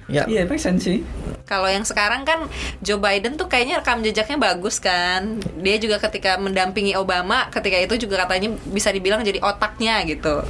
Ya, 0.04 0.28
Iya, 0.28 0.44
make 0.44 0.60
sense 0.60 0.84
sih. 0.84 1.00
Kalau 1.48 1.64
yang 1.64 1.84
sekarang 1.84 2.28
kan 2.28 2.44
Joe 2.84 3.00
Biden 3.00 3.40
tuh 3.40 3.48
kayaknya 3.48 3.80
rekam 3.80 4.04
jejaknya 4.04 4.36
bagus 4.36 4.76
kan. 4.76 5.40
Dia 5.64 5.80
juga 5.80 5.96
ketika 5.96 6.36
mendampingi 6.36 6.92
Obama, 6.92 7.48
ketika 7.48 7.80
itu 7.80 8.04
juga 8.04 8.28
katanya 8.28 8.52
bisa 8.68 8.92
dibilang 8.92 9.24
jadi 9.24 9.40
otaknya 9.40 10.04
gitu. 10.04 10.44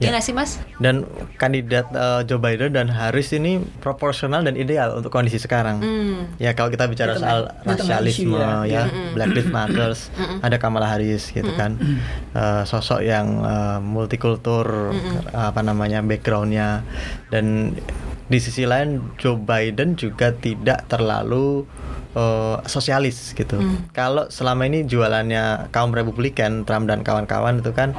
Iya 0.00 0.08
Ya. 0.08 0.10
nggak 0.10 0.24
sih 0.24 0.32
mas? 0.32 0.56
dan 0.76 1.04
kandidat 1.36 1.86
eh, 1.90 2.24
Joe 2.24 2.36
Biden 2.36 2.72
dan 2.72 2.88
Harris 2.88 3.30
ini 3.30 3.60
proporsional 3.78 4.40
dan 4.40 4.56
ideal 4.56 4.96
untuk 4.96 5.08
kondisi 5.08 5.36
sekarang. 5.36 5.76
Hmm. 5.78 6.18
Ya 6.36 6.52
kalau 6.52 6.68
kita 6.68 6.88
bicara 6.88 7.12
tengah- 7.12 7.20
soal 7.20 7.40
tengah 7.68 8.00
rasialisme 8.00 8.32
ya, 8.32 8.64
ya. 8.64 8.82
Black 9.12 9.30
Lives 9.30 9.52
Matter, 9.52 9.92
ada 10.40 10.56
Kamala 10.56 10.88
Harris 10.88 11.28
gitu 11.28 11.52
kan, 11.52 11.76
Eh, 12.32 12.62
sosok 12.64 13.02
yang 13.02 13.42
eh, 13.42 13.78
multikultur 13.78 14.96
apa 15.30 15.60
namanya 15.60 16.00
backgroundnya 16.00 16.80
dan 17.28 17.76
di 18.24 18.38
sisi 18.38 18.62
lain 18.62 19.04
Joe 19.16 19.36
Biden 19.36 19.94
juga 19.94 20.32
tidak 20.32 20.86
terlalu 20.86 21.68
eh, 22.10 22.56
sosialis 22.64 23.34
gitu. 23.34 23.60
Kalau 23.90 24.26
selama 24.28 24.64
ini 24.64 24.82
jualannya 24.82 25.68
kaum 25.68 25.90
Republikan, 25.90 26.64
Trump 26.64 26.86
dan 26.86 27.02
kawan-kawan 27.02 27.58
itu 27.58 27.70
kan 27.70 27.92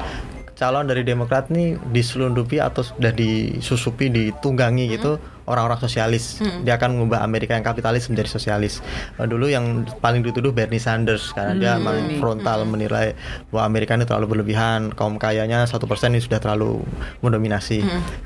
calon 0.61 0.85
dari 0.85 1.01
Demokrat 1.01 1.49
nih 1.49 1.81
diselundupi 1.89 2.61
atau 2.61 2.85
sudah 2.85 3.09
disusupi, 3.09 4.13
ditunggangi 4.13 4.93
gitu 4.93 5.17
orang-orang 5.45 5.79
sosialis. 5.79 6.37
Dia 6.61 6.77
akan 6.77 6.97
mengubah 6.97 7.21
Amerika 7.21 7.57
yang 7.57 7.65
kapitalis 7.65 8.07
menjadi 8.07 8.29
sosialis. 8.29 8.79
Eh, 9.17 9.25
dulu 9.25 9.47
yang 9.47 9.83
paling 9.99 10.21
dituduh 10.21 10.51
Bernie 10.51 10.77
Sanders 10.77 11.31
karena 11.31 11.53
dia 11.55 11.71
Hmm, 11.71 11.87
memang 11.87 11.95
ini. 12.03 12.15
frontal 12.19 12.59
menilai 12.67 13.13
bahwa 13.49 13.63
Amerika 13.65 13.95
ini 13.95 14.05
terlalu 14.05 14.37
berlebihan, 14.37 14.91
kaum 14.93 15.15
kayanya 15.15 15.63
satu 15.63 15.87
persen 15.87 16.13
ini 16.13 16.21
sudah 16.21 16.37
terlalu 16.37 16.83
mendominasi. 17.21 17.81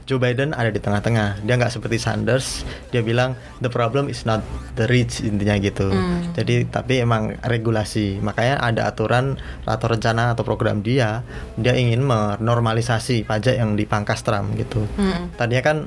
Joe 0.05 0.18
Biden 0.18 0.51
ada 0.51 0.70
di 0.70 0.80
tengah-tengah. 0.82 1.45
Dia 1.45 1.53
nggak 1.55 1.72
seperti 1.72 2.01
Sanders. 2.01 2.66
Dia 2.89 3.05
bilang 3.05 3.38
the 3.61 3.70
problem 3.70 4.09
is 4.09 4.26
not 4.26 4.41
the 4.76 4.89
rich 4.89 5.22
intinya 5.22 5.55
gitu. 5.61 5.93
Jadi 6.34 6.66
tapi 6.68 6.99
emang 6.99 7.38
regulasi. 7.45 8.18
Makanya 8.20 8.59
ada 8.59 8.89
aturan 8.89 9.38
atau 9.63 9.86
rencana 9.88 10.34
atau 10.34 10.41
program 10.41 10.82
dia. 10.82 11.22
Dia 11.55 11.78
ingin 11.78 12.01
menormalisasi 12.01 13.24
pajak 13.24 13.55
yang 13.55 13.78
dipangkas 13.78 14.26
Trump 14.26 14.57
gitu. 14.57 14.84
Hmm. 14.97 15.30
Tadinya 15.38 15.63
kan 15.63 15.78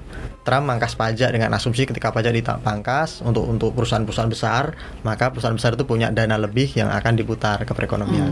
Trump 0.46 0.64
mangkas 0.70 0.94
pajak 0.94 1.17
dengan 1.26 1.50
asumsi 1.58 1.90
ketika 1.90 2.14
pajak 2.14 2.30
dipangkas 2.30 3.26
untuk 3.26 3.50
untuk 3.50 3.74
perusahaan-perusahaan 3.74 4.30
besar, 4.30 4.78
maka 5.02 5.34
perusahaan 5.34 5.58
besar 5.58 5.74
itu 5.74 5.82
punya 5.82 6.14
dana 6.14 6.38
lebih 6.38 6.70
yang 6.78 6.86
akan 6.94 7.18
diputar 7.18 7.58
ke 7.66 7.72
perekonomian. 7.74 8.30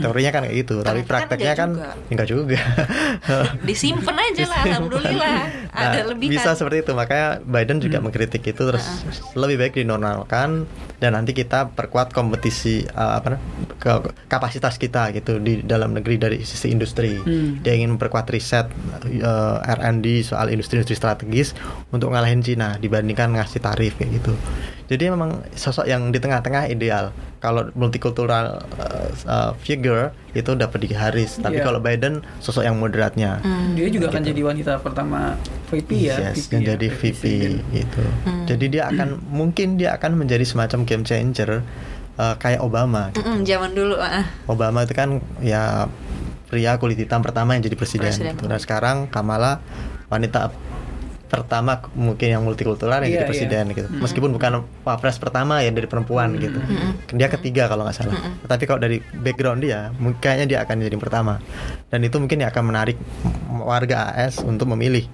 Teorinya 0.00 0.30
kan 0.30 0.40
kayak 0.42 0.56
gitu, 0.58 0.76
tapi 0.80 0.88
Tapi 0.90 1.00
kan 1.00 1.10
prakteknya 1.10 1.44
enggak 1.46 1.58
kan 1.58 1.70
juga. 1.70 1.90
enggak 2.08 2.28
juga. 2.28 2.58
Disimpan 3.68 4.16
aja 4.18 4.44
lah, 4.46 4.60
alhamdulillah. 4.64 5.38
Ada 5.70 5.88
Nah, 5.92 6.06
lebih 6.10 6.26
bisa 6.28 6.50
kan. 6.50 6.56
seperti 6.56 6.76
itu 6.80 6.92
makanya 6.92 7.28
Biden 7.40 7.78
juga 7.78 7.98
mengkritik 7.98 8.42
itu 8.44 8.58
terus 8.60 8.82
lebih 9.32 9.56
baik 9.56 9.74
dinormalkan 9.76 10.66
dan 10.96 11.10
nanti 11.12 11.30
kita 11.30 11.70
perkuat 11.70 12.10
kompetisi 12.10 12.82
uh, 12.86 13.16
apa 13.16 13.38
ke 13.76 13.92
kapasitas 14.26 14.76
kita 14.76 15.12
gitu 15.12 15.38
di 15.38 15.62
dalam 15.62 15.92
negeri 15.92 16.16
dari 16.16 16.38
sisi 16.40 16.68
industri 16.68 17.12
Hmm. 17.20 17.58
dia 17.58 17.72
ingin 17.72 17.94
memperkuat 17.94 18.26
riset 18.28 18.66
uh, 19.20 19.58
R&D 19.60 20.06
soal 20.22 20.48
industri-industri 20.48 20.94
strategis 20.94 21.54
untuk 21.88 22.10
ngalahin 22.10 22.40
Cina 22.40 22.76
dibandingkan 22.76 23.30
ngasih 23.32 23.60
tarif 23.60 23.94
kayak 23.94 24.20
gitu 24.20 24.32
jadi 24.86 25.10
memang 25.10 25.46
sosok 25.52 25.86
yang 25.86 26.08
di 26.08 26.18
tengah-tengah 26.18 26.66
ideal 26.66 27.10
kalau 27.40 27.72
multikultural 27.72 28.60
uh, 28.76 29.08
uh, 29.24 29.50
figure 29.56 30.12
itu 30.30 30.52
dapat 30.52 30.78
di 30.80 30.92
Harris 30.92 31.36
tapi 31.36 31.56
Iya. 31.56 31.64
kalau 31.64 31.80
Biden 31.80 32.20
sosok 32.38 32.62
yang 32.62 32.76
moderatnya 32.76 33.40
Hmm. 33.40 33.72
Dia 33.72 33.88
juga 33.88 34.08
akan 34.08 34.22
jadi 34.22 34.40
wanita 34.44 34.72
pertama 34.78 35.34
VP 35.66 35.90
ya. 36.04 36.16
Yes, 36.20 36.46
VP 36.46 36.50
yang 36.50 36.62
ya, 36.62 36.68
jadi 36.70 36.86
VP 36.86 37.00
presiden. 37.16 37.52
gitu. 37.72 38.02
Jadi 38.46 38.64
dia 38.68 38.82
akan 38.86 39.08
mungkin 39.40 39.68
dia 39.74 39.96
akan 39.96 40.10
menjadi 40.14 40.44
semacam 40.44 40.84
game 40.84 41.02
changer 41.02 41.64
uh, 42.14 42.34
kayak 42.36 42.60
Obama. 42.60 43.08
gitu. 43.10 43.24
Zaman 43.42 43.72
dulu. 43.72 43.96
ah. 43.96 44.28
Obama 44.44 44.82
itu 44.82 44.92
kan 44.92 45.18
ya 45.40 45.88
pria 46.46 46.76
kulit 46.76 46.98
hitam 46.98 47.22
pertama 47.22 47.54
yang 47.54 47.62
jadi 47.62 47.74
presiden. 47.74 48.10
Presiden. 48.10 48.36
gitu. 48.36 48.44
Nah 48.44 48.58
sekarang 48.58 49.06
Kamala 49.06 49.64
wanita 50.06 50.50
pertama 51.30 51.78
mungkin 51.94 52.26
yang 52.34 52.42
multikultural 52.42 52.98
yang 53.06 53.06
Iya, 53.06 53.16
jadi 53.22 53.26
presiden 53.30 53.64
iya. 53.70 53.76
gitu. 53.78 53.88
Meskipun 54.02 54.34
bukan 54.34 54.66
wapres 54.82 55.16
pertama 55.22 55.62
yang 55.62 55.78
dari 55.78 55.86
perempuan 55.86 56.34
gitu. 56.42 56.58
Dia 57.14 57.30
ketiga 57.30 57.70
kalau 57.70 57.86
nggak 57.86 57.96
salah. 57.96 58.18
Tapi 58.50 58.66
kalau 58.66 58.82
dari 58.82 58.98
background 58.98 59.62
dia, 59.62 59.94
mungkin 60.02 60.18
kayaknya 60.18 60.46
dia 60.50 60.58
akan 60.66 60.82
jadi 60.82 60.96
pertama. 60.98 61.38
Dan 61.86 62.02
itu 62.02 62.18
mungkin 62.18 62.42
akan 62.42 62.62
menarik 62.66 62.98
warga 63.62 64.10
AS 64.10 64.42
untuk 64.42 64.66
memilih. 64.74 65.06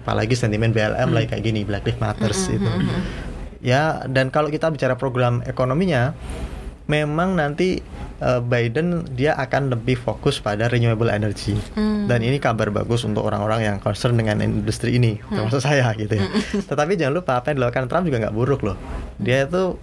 Apalagi 0.00 0.32
sentimen 0.32 0.72
BLM 0.72 1.12
lagi 1.12 1.28
kayak 1.28 1.44
gini, 1.44 1.60
Black 1.68 1.84
Lives 1.84 2.00
Matters 2.00 2.40
itu. 2.48 2.70
Ya, 3.60 4.08
dan 4.08 4.32
kalau 4.32 4.48
kita 4.48 4.72
bicara 4.72 4.96
program 4.96 5.44
ekonominya, 5.44 6.16
memang 6.88 7.36
nanti 7.36 7.84
eh, 8.20 8.40
Biden 8.40 9.04
dia 9.12 9.34
akan 9.34 9.72
lebih 9.72 9.96
fokus 9.96 10.38
pada 10.38 10.68
renewable 10.68 11.08
energy. 11.08 11.56
Dan 12.06 12.20
ini 12.20 12.36
kabar 12.36 12.68
bagus 12.68 13.02
untuk 13.02 13.22
orang-orang 13.22 13.60
yang 13.62 13.76
concern 13.78 14.14
dengan 14.14 14.38
industri 14.40 14.96
ini, 14.96 15.18
termasuk 15.26 15.60
saya 15.60 15.90
gitu 15.94 16.14
ya. 16.14 16.26
Tetapi 16.70 16.94
jangan 16.94 17.14
lupa 17.18 17.38
apa 17.38 17.50
yang 17.50 17.62
dilakukan 17.62 17.86
Trump 17.86 18.04
juga 18.06 18.28
nggak 18.28 18.34
buruk 18.34 18.60
loh. 18.62 18.76
Dia 19.16 19.44
itu 19.44 19.78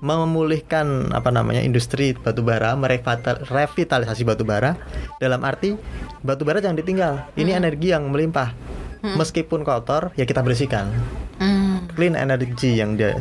memulihkan 0.00 1.12
apa 1.12 1.28
namanya 1.28 1.60
industri 1.60 2.16
batubara, 2.16 2.72
merevital- 2.72 3.44
revitalisasi 3.44 4.24
batubara 4.24 4.80
dalam 5.20 5.44
arti 5.44 5.76
batubara 6.20 6.58
jangan 6.58 6.80
ditinggal. 6.80 7.14
Ini 7.36 7.54
energi 7.54 7.92
yang 7.92 8.08
melimpah. 8.08 8.52
Meskipun 9.00 9.64
kotor 9.64 10.12
ya 10.12 10.28
kita 10.28 10.44
bersihkan 10.44 10.92
Hmm. 11.40 11.69
Clean 11.94 12.14
energy 12.14 12.78
yang 12.78 12.94
dia 12.94 13.16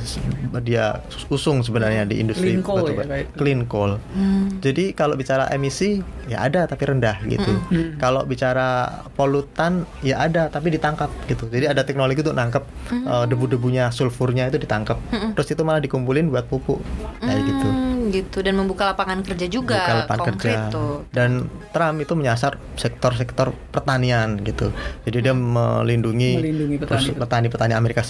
dia 0.61 1.01
usung 1.29 1.61
sebenarnya 1.61 2.05
di 2.05 2.21
industri 2.21 2.57
Clean 2.57 2.63
coal 2.65 2.85
batubara. 2.89 3.15
ya, 3.19 3.25
clean 3.35 3.61
coal. 3.65 3.91
Hmm. 4.13 4.59
Jadi 4.61 4.93
kalau 4.93 5.13
bicara 5.15 5.49
emisi 5.51 6.01
ya 6.25 6.45
ada 6.45 6.65
tapi 6.65 6.89
rendah 6.89 7.17
gitu. 7.25 7.51
Hmm. 7.69 7.97
Kalau 7.97 8.23
bicara 8.25 9.01
polutan 9.13 9.85
ya 10.05 10.23
ada 10.25 10.47
tapi 10.49 10.73
ditangkap 10.73 11.09
gitu. 11.25 11.49
Jadi 11.49 11.65
ada 11.69 11.81
teknologi 11.85 12.21
untuk 12.21 12.37
nangkep 12.37 12.63
uh, 13.05 13.25
debu-debunya, 13.25 13.89
sulfurnya 13.89 14.49
itu 14.49 14.57
ditangkap. 14.61 14.97
Terus 15.35 15.47
itu 15.53 15.61
malah 15.65 15.81
dikumpulin 15.81 16.29
buat 16.29 16.45
pupuk 16.45 16.79
kayak 17.19 17.41
gitu. 17.45 17.67
Hmm, 17.67 18.09
gitu 18.09 18.37
dan 18.41 18.53
membuka 18.57 18.89
lapangan 18.89 19.21
kerja 19.21 19.45
juga 19.45 19.77
Buka 19.79 19.93
lapangan 20.05 20.25
konkret 20.25 20.57
kerja. 20.57 20.73
tuh. 20.73 20.95
Dan 21.13 21.45
Trump 21.69 21.97
itu 22.01 22.13
menyasar 22.17 22.57
sektor-sektor 22.73 23.53
pertanian 23.69 24.39
gitu. 24.41 24.73
Jadi 25.05 25.17
dia 25.21 25.33
melindungi 25.35 26.31
Melindungi 26.39 26.77
petani-petani 27.15 27.73
Amerika 27.75 28.01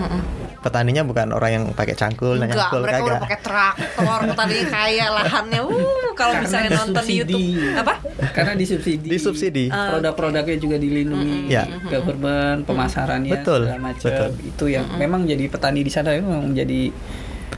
Petaninya 0.64 1.02
bukan 1.02 1.30
orang 1.30 1.50
yang 1.52 1.64
pakai 1.70 1.94
cangkul, 1.94 2.36
nanya 2.36 2.50
Enggak, 2.50 2.58
cangkul 2.66 2.80
mereka 2.82 2.96
udah 2.96 3.06
kagak. 3.06 3.22
pakai 3.22 3.38
traktor, 3.40 4.20
tadinya 4.34 4.66
kaya 4.68 5.06
lahannya. 5.12 5.60
Uh, 5.62 5.74
kalau 6.12 6.34
misalnya 6.36 6.70
nonton 6.74 7.02
di. 7.02 7.14
YouTube, 7.14 7.46
apa? 7.76 7.94
Karena 8.32 8.52
disubsidi. 8.52 9.06
Disubsidi. 9.06 9.64
Produk-produknya 9.70 10.56
juga 10.58 10.76
dilindungi 10.76 11.46
Ya. 11.46 11.70
government, 11.86 12.66
pemasarannya 12.66 13.30
Betul, 13.32 13.60
segala 13.64 13.80
macam. 13.80 14.02
betul. 14.02 14.30
Itu 14.42 14.64
yang 14.66 14.90
memang 14.92 15.22
jadi 15.22 15.44
petani 15.46 15.80
di 15.80 15.92
sana 15.92 16.10
itu 16.12 16.24
memang 16.24 16.50
menjadi 16.50 16.90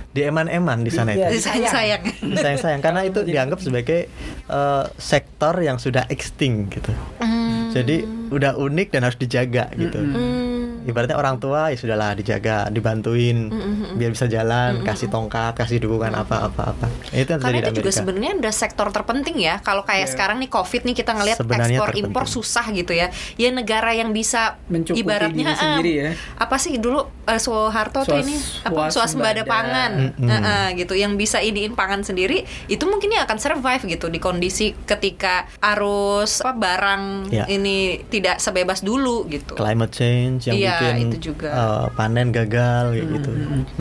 Di 0.08 0.24
eman-eman 0.24 0.82
di 0.82 0.90
sana 0.90 1.12
Iya. 1.12 1.30
itu. 1.30 1.44
Sayang 1.44 1.68
sayang. 1.70 2.02
Sayang-sayang 2.34 2.80
karena 2.80 3.04
itu 3.04 3.20
dianggap 3.22 3.60
sebagai 3.60 4.08
eh, 4.42 4.84
sektor 4.96 5.54
yang 5.56 5.76
sudah 5.76 6.08
extinct 6.08 6.74
gitu. 6.74 6.92
Hmm. 7.18 7.70
Jadi 7.70 8.02
udah 8.28 8.56
unik 8.56 8.88
dan 8.90 9.00
harus 9.02 9.16
dijaga 9.16 9.68
gitu. 9.72 10.00
Hmm. 10.00 10.47
Ibaratnya 10.88 11.14
orang 11.14 11.36
tua 11.36 11.68
ya 11.68 11.76
sudahlah 11.76 12.12
dijaga 12.12 12.66
dibantuin 12.68 13.52
biar 13.94 14.10
bisa 14.10 14.24
jalan 14.24 14.80
kasih 14.80 15.06
tongkat 15.06 15.52
kasih 15.54 15.78
dukungan 15.78 16.10
apa 16.10 16.48
apa 16.48 16.72
apa 16.72 16.86
itu 17.10 17.28
yang 17.28 17.40
Karena 17.40 17.60
itu 17.62 17.72
juga 17.76 17.90
sebenarnya 17.90 18.32
ada 18.34 18.50
sektor 18.50 18.88
terpenting 18.88 19.36
ya. 19.38 19.60
Kalau 19.60 19.82
kayak 19.82 20.00
Iya. 20.00 20.12
sekarang 20.14 20.36
nih 20.38 20.48
COVID 20.48 20.82
nih 20.82 20.94
kita 20.94 21.12
ngelihat 21.12 21.38
ekspor 21.38 21.52
terpenting. 21.86 22.00
impor 22.02 22.24
susah 22.26 22.66
gitu 22.70 22.92
ya. 22.92 23.06
Ya 23.34 23.48
negara 23.50 23.90
yang 23.90 24.10
bisa 24.10 24.56
Mencukupi 24.66 24.98
ibaratnya 24.98 25.36
diri 25.36 25.50
eh, 25.50 25.58
sendiri 25.58 25.92
ya. 25.94 26.10
apa 26.36 26.56
sih 26.56 26.76
dulu 26.76 27.00
eh, 27.22 27.36
Soeharto 27.36 28.02
tuh 28.02 28.16
ini 28.16 28.34
apa 28.62 28.88
swasembada 28.88 29.42
swasembada. 29.42 29.42
pangan 29.44 29.90
Mm-mm. 30.14 30.28
Eh, 30.28 30.40
eh, 30.40 30.68
gitu 30.78 30.94
yang 30.94 31.12
bisa 31.14 31.38
iniin 31.38 31.74
pangan 31.74 32.00
sendiri 32.00 32.40
itu 32.66 32.84
mungkin 32.84 33.10
ya 33.10 33.24
akan 33.24 33.36
survive 33.36 33.82
gitu 33.86 34.06
di 34.06 34.18
kondisi 34.18 34.72
ketika 34.80 35.44
arus 35.60 36.40
apa 36.40 36.54
barang 36.54 37.02
Ya. 37.28 37.44
ini 37.46 37.76
tidak 38.06 38.38
sebebas 38.38 38.80
dulu 38.80 39.26
gitu. 39.26 39.52
climate 39.54 39.90
change 39.90 40.46
yang 40.46 40.56
Iya, 40.56 40.77
bikin 40.78 41.10
itu 41.10 41.16
juga. 41.34 41.48
uh, 41.50 41.84
panen 41.98 42.30
gagal 42.30 42.94
kayak 42.94 43.08
gitu. 43.18 43.30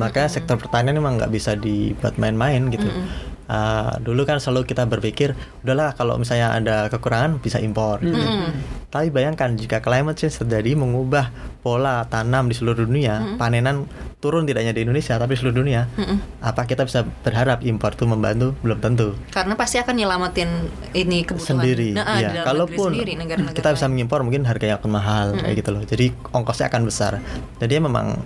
Makanya 0.02 0.30
sektor 0.30 0.58
pertanian 0.58 0.98
memang 0.98 1.22
nggak 1.22 1.30
bisa 1.32 1.54
dibuat 1.54 2.18
main-main 2.18 2.68
gitu 2.74 2.90
Uh, 3.48 3.96
dulu 4.04 4.28
kan 4.28 4.44
selalu 4.44 4.68
kita 4.68 4.84
berpikir 4.84 5.32
udahlah 5.64 5.96
kalau 5.96 6.20
misalnya 6.20 6.52
ada 6.52 6.92
kekurangan 6.92 7.40
bisa 7.40 7.64
impor 7.64 8.04
gitu. 8.04 8.20
tapi 8.92 9.08
bayangkan 9.08 9.56
jika 9.56 9.80
climate 9.80 10.20
change 10.20 10.44
terjadi 10.44 10.76
mengubah 10.76 11.32
pola 11.64 12.04
tanam 12.12 12.52
di 12.52 12.56
seluruh 12.60 12.84
dunia 12.84 13.40
panenan 13.40 13.88
turun 14.20 14.44
tidak 14.44 14.68
hanya 14.68 14.76
di 14.76 14.84
Indonesia 14.84 15.16
tapi 15.16 15.40
seluruh 15.40 15.64
dunia 15.64 15.88
apa 16.44 16.68
kita 16.68 16.84
bisa 16.84 17.08
berharap 17.24 17.64
impor 17.64 17.96
itu 17.96 18.04
membantu 18.04 18.52
belum 18.60 18.84
tentu 18.84 19.16
Karena 19.32 19.56
pasti 19.56 19.80
akan 19.80 19.96
nyelamatin 19.96 20.50
ini 20.92 21.24
kebutuhan 21.24 21.64
sendiri. 21.64 21.90
Nah, 21.96 22.18
negeri 22.20 22.44
kalaupun 22.44 22.90
sendiri, 22.94 23.14
negara-negara 23.16 23.58
kita 23.58 23.70
bisa 23.76 23.86
mengimpor 23.88 24.20
mungkin 24.24 24.44
harganya 24.44 24.76
akan 24.80 24.92
mahal 24.92 25.28
kayak 25.40 25.56
gitu 25.62 25.70
loh. 25.72 25.84
Jadi 25.84 26.12
ongkosnya 26.34 26.68
akan 26.68 26.82
besar. 26.84 27.14
Jadi 27.62 27.74
memang 27.80 28.18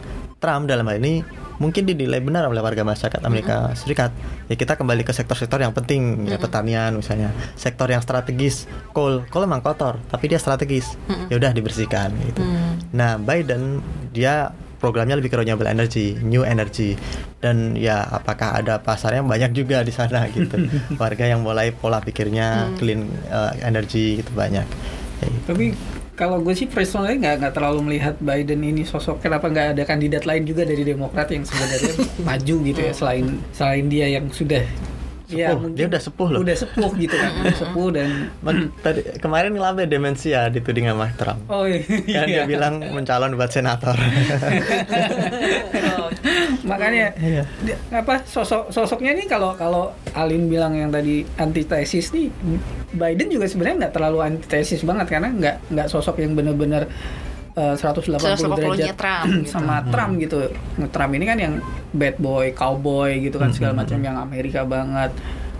Trump 0.41 0.65
dalam 0.65 0.89
hal 0.89 0.97
ini 0.97 1.21
mungkin 1.61 1.85
dinilai 1.85 2.17
benar 2.25 2.49
oleh 2.49 2.57
warga 2.65 2.81
masyarakat 2.81 3.21
Amerika 3.21 3.69
Serikat. 3.77 4.09
Ya 4.49 4.57
kita 4.57 4.73
kembali 4.73 5.05
ke 5.05 5.13
sektor-sektor 5.13 5.61
yang 5.61 5.77
penting, 5.77 6.25
ya 6.25 6.41
pertanian 6.41 6.97
misalnya, 6.97 7.29
sektor 7.53 7.85
yang 7.85 8.01
strategis, 8.01 8.65
coal, 8.91 9.21
coal 9.29 9.45
memang 9.45 9.61
kotor, 9.61 10.01
tapi 10.09 10.25
dia 10.25 10.41
strategis. 10.41 10.97
Ya 11.29 11.37
udah 11.37 11.53
dibersihkan 11.53 12.09
gitu. 12.25 12.41
Mm. 12.41 12.73
Nah, 12.97 13.21
Biden 13.21 13.85
dia 14.09 14.49
programnya 14.81 15.13
lebih 15.13 15.29
ke 15.29 15.37
renewable 15.37 15.69
energy, 15.69 16.17
new 16.25 16.41
energy. 16.41 16.97
Dan 17.37 17.77
ya 17.77 18.01
apakah 18.01 18.57
ada 18.57 18.81
pasarnya 18.81 19.21
banyak 19.21 19.53
juga 19.53 19.85
di 19.85 19.93
sana 19.93 20.25
gitu. 20.33 20.57
Warga 21.01 21.29
yang 21.29 21.45
mulai 21.45 21.69
pola 21.69 22.01
pikirnya 22.01 22.73
clean 22.81 23.05
uh, 23.29 23.53
energy 23.61 24.25
gitu 24.25 24.33
banyak. 24.33 24.65
Ya, 25.21 25.25
gitu. 25.29 25.45
Tapi 25.53 25.65
kalau 26.21 26.37
gue 26.37 26.53
sih 26.53 26.69
personally 26.69 27.17
nggak 27.17 27.41
nggak 27.41 27.53
terlalu 27.57 27.81
melihat 27.89 28.13
Biden 28.21 28.61
ini 28.61 28.85
sosok 28.85 29.25
kenapa 29.25 29.49
nggak 29.49 29.73
ada 29.73 29.83
kandidat 29.89 30.29
lain 30.29 30.45
juga 30.45 30.69
dari 30.69 30.85
Demokrat 30.85 31.33
yang 31.33 31.41
sebenarnya 31.41 31.97
maju 32.29 32.55
gitu 32.61 32.77
ya 32.85 32.93
selain 32.93 33.41
selain 33.49 33.89
dia 33.89 34.05
yang 34.05 34.29
sudah 34.29 34.61
ya 35.33 35.47
mungkin 35.53 35.73
Dia 35.73 35.87
udah 35.87 36.01
sepuh 36.01 36.27
loh. 36.29 36.39
udah 36.41 36.53
sepuh 36.53 36.91
gitu 36.95 37.13
kan 37.13 37.31
udah 37.37 37.55
sepuh 37.61 37.87
dan 37.89 38.09
Men- 38.39 38.69
tadi 38.77 38.99
kemarin 39.17 39.51
ngelambe 39.51 39.83
demensia 39.85 40.47
dituding 40.47 40.85
sama 40.85 41.09
Trump. 41.15 41.39
oh 41.47 41.63
iya, 41.63 41.81
Kan 42.13 42.27
dia 42.27 42.43
bilang 42.45 42.73
mencalon 42.85 43.33
buat 43.33 43.49
senator. 43.49 43.95
makanya 46.63 47.11
Iya. 47.17 47.43
dia- 47.61 47.79
apa 47.91 48.21
sosok 48.23 48.69
sosoknya 48.69 49.11
nih 49.13 49.27
kalau 49.27 49.53
kalau 49.53 49.83
Alin 50.13 50.47
bilang 50.47 50.73
yang 50.73 50.89
tadi 50.89 51.25
antitesis 51.35 52.11
nih 52.11 52.29
Biden 52.91 53.27
juga 53.29 53.47
sebenarnya 53.47 53.87
nggak 53.87 53.93
terlalu 53.93 54.17
antitesis 54.21 54.83
banget 54.83 55.07
karena 55.09 55.29
nggak 55.29 55.55
nggak 55.69 55.87
sosok 55.87 56.19
yang 56.19 56.35
benar-benar 56.35 56.85
eh, 57.55 57.75
180 57.75 58.17
180-nya 58.17 58.55
derajat 58.55 58.95
Trump, 58.97 59.29
gitu. 59.43 59.49
sama 59.51 59.75
Trump 59.89 60.13
gitu. 60.19 60.39
Trump 60.91 61.11
ini 61.15 61.25
kan 61.27 61.37
yang 61.39 61.53
bad 61.91 62.15
boy, 62.19 62.51
cowboy 62.55 63.19
gitu 63.19 63.37
kan 63.39 63.51
segala 63.51 63.83
macam 63.83 63.97
yang 63.99 64.15
Amerika 64.17 64.63
banget. 64.63 65.11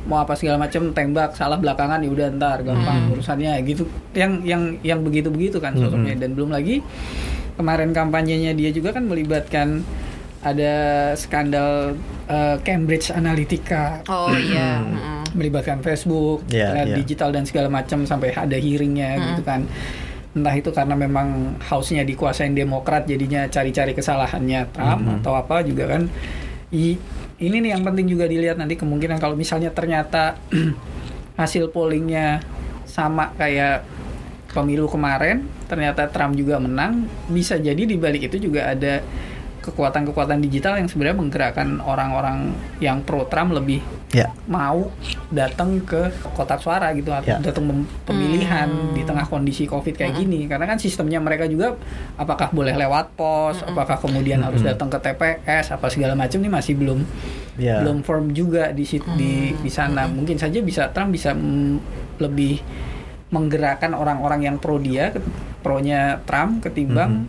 Mau 0.01 0.17
apa 0.17 0.33
segala 0.33 0.57
macam 0.57 0.89
tembak 0.97 1.37
salah 1.37 1.61
belakangan 1.61 2.01
ya 2.01 2.09
udah 2.09 2.27
ntar 2.33 2.65
gampang 2.65 3.13
urusannya 3.13 3.53
gitu. 3.67 3.85
Yang 4.17 4.31
yang 4.47 4.61
yang 4.81 4.99
begitu-begitu 5.05 5.61
kan 5.61 5.77
sosoknya 5.77 6.17
dan 6.17 6.33
belum 6.33 6.49
lagi 6.49 6.81
kemarin 7.53 7.93
kampanyenya 7.93 8.57
dia 8.57 8.73
juga 8.73 8.95
kan 8.95 9.05
melibatkan 9.05 9.85
ada 10.41 10.73
skandal 11.13 11.93
eh, 12.25 12.57
Cambridge 12.65 13.13
Analytica 13.13 14.01
Oh 14.09 14.33
iya. 14.33 14.81
mm. 14.81 15.37
melibatkan 15.37 15.79
Facebook, 15.85 16.43
Iya, 16.49 16.73
internet 16.73 16.87
iya. 16.89 16.97
digital 16.97 17.29
dan 17.29 17.43
segala 17.45 17.69
macam 17.69 18.03
sampai 18.09 18.33
ada 18.33 18.57
hearingnya 18.57 19.21
gitu 19.31 19.45
kan. 19.45 19.69
Entah 20.31 20.55
itu 20.55 20.71
karena 20.71 20.95
memang 20.95 21.59
house-nya 21.59 22.07
dikuasain 22.07 22.55
Demokrat 22.55 23.03
jadinya 23.03 23.47
cari-cari 23.51 23.91
kesalahannya 23.91 24.71
Trump 24.71 25.03
atau 25.19 25.35
apa 25.35 25.59
juga 25.63 25.91
kan. 25.91 26.07
I- 26.71 26.99
ini 27.41 27.57
nih 27.57 27.73
yang 27.73 27.83
penting 27.83 28.05
juga 28.05 28.29
dilihat 28.29 28.55
nanti 28.55 28.77
kemungkinan 28.77 29.17
kalau 29.17 29.33
misalnya 29.33 29.73
ternyata 29.73 30.37
hasil 31.41 31.73
pollingnya 31.73 32.39
sama 32.85 33.33
kayak 33.35 33.83
pemilu 34.51 34.85
kemarin, 34.85 35.47
ternyata 35.65 36.11
Trump 36.11 36.35
juga 36.35 36.59
menang, 36.59 37.07
bisa 37.31 37.55
jadi 37.55 37.87
di 37.87 37.95
balik 37.95 38.27
itu 38.27 38.51
juga 38.51 38.67
ada 38.71 38.99
kekuatan-kekuatan 39.63 40.41
digital 40.43 40.75
yang 40.81 40.89
sebenarnya 40.91 41.17
menggerakkan 41.21 41.79
orang-orang 41.81 42.51
yang 42.83 42.99
pro 43.05 43.25
Trump 43.29 43.55
lebih 43.55 43.79
ya. 44.11 44.27
mau 44.45 44.91
datang 45.27 45.79
ke 45.79 46.07
kotak 46.31 46.59
suara 46.59 46.91
gitu 46.91 47.09
atau 47.09 47.31
Ya. 47.31 47.39
datang 47.41 47.63
pemilihan 48.03 48.67
di 48.91 49.01
tengah 49.01 49.23
kondisi 49.23 49.63
covid 49.63 49.95
kayak 49.95 50.15
gini. 50.17 50.45
Karena 50.45 50.65
kan 50.65 50.75
sistemnya 50.75 51.17
mereka 51.17 51.45
juga 51.45 51.75
apakah 52.15 52.51
boleh 52.51 52.75
lewat 52.75 53.15
pos 53.15 53.59
apakah 53.61 53.95
kemudian 53.97 54.39
harus 54.39 54.61
datang 54.61 54.87
ke 54.87 54.99
TPS 54.99 55.71
apa 55.71 55.87
segala 55.87 56.13
macam 56.13 56.37
ini 56.37 56.49
masih 56.49 56.75
belum 56.75 56.99
Ya. 57.53 57.79
belum 57.79 58.01
firm 58.01 58.31
juga 58.31 58.71
di 58.71 58.83
sit- 58.83 59.07
di 59.15 59.51
di 59.53 59.69
sana. 59.69 60.07
Mungkin 60.07 60.35
saja 60.35 60.59
bisa 60.59 60.87
Trump 60.89 61.11
bisa 61.11 61.31
mm, 61.31 61.75
lebih 62.17 62.59
menggerakkan 63.29 63.91
orang-orang 63.91 64.43
yang 64.43 64.55
pro 64.57 64.75
dia 64.75 65.15
pronya 65.61 66.19
Trump 66.21 66.59
ketimbang 66.61 67.27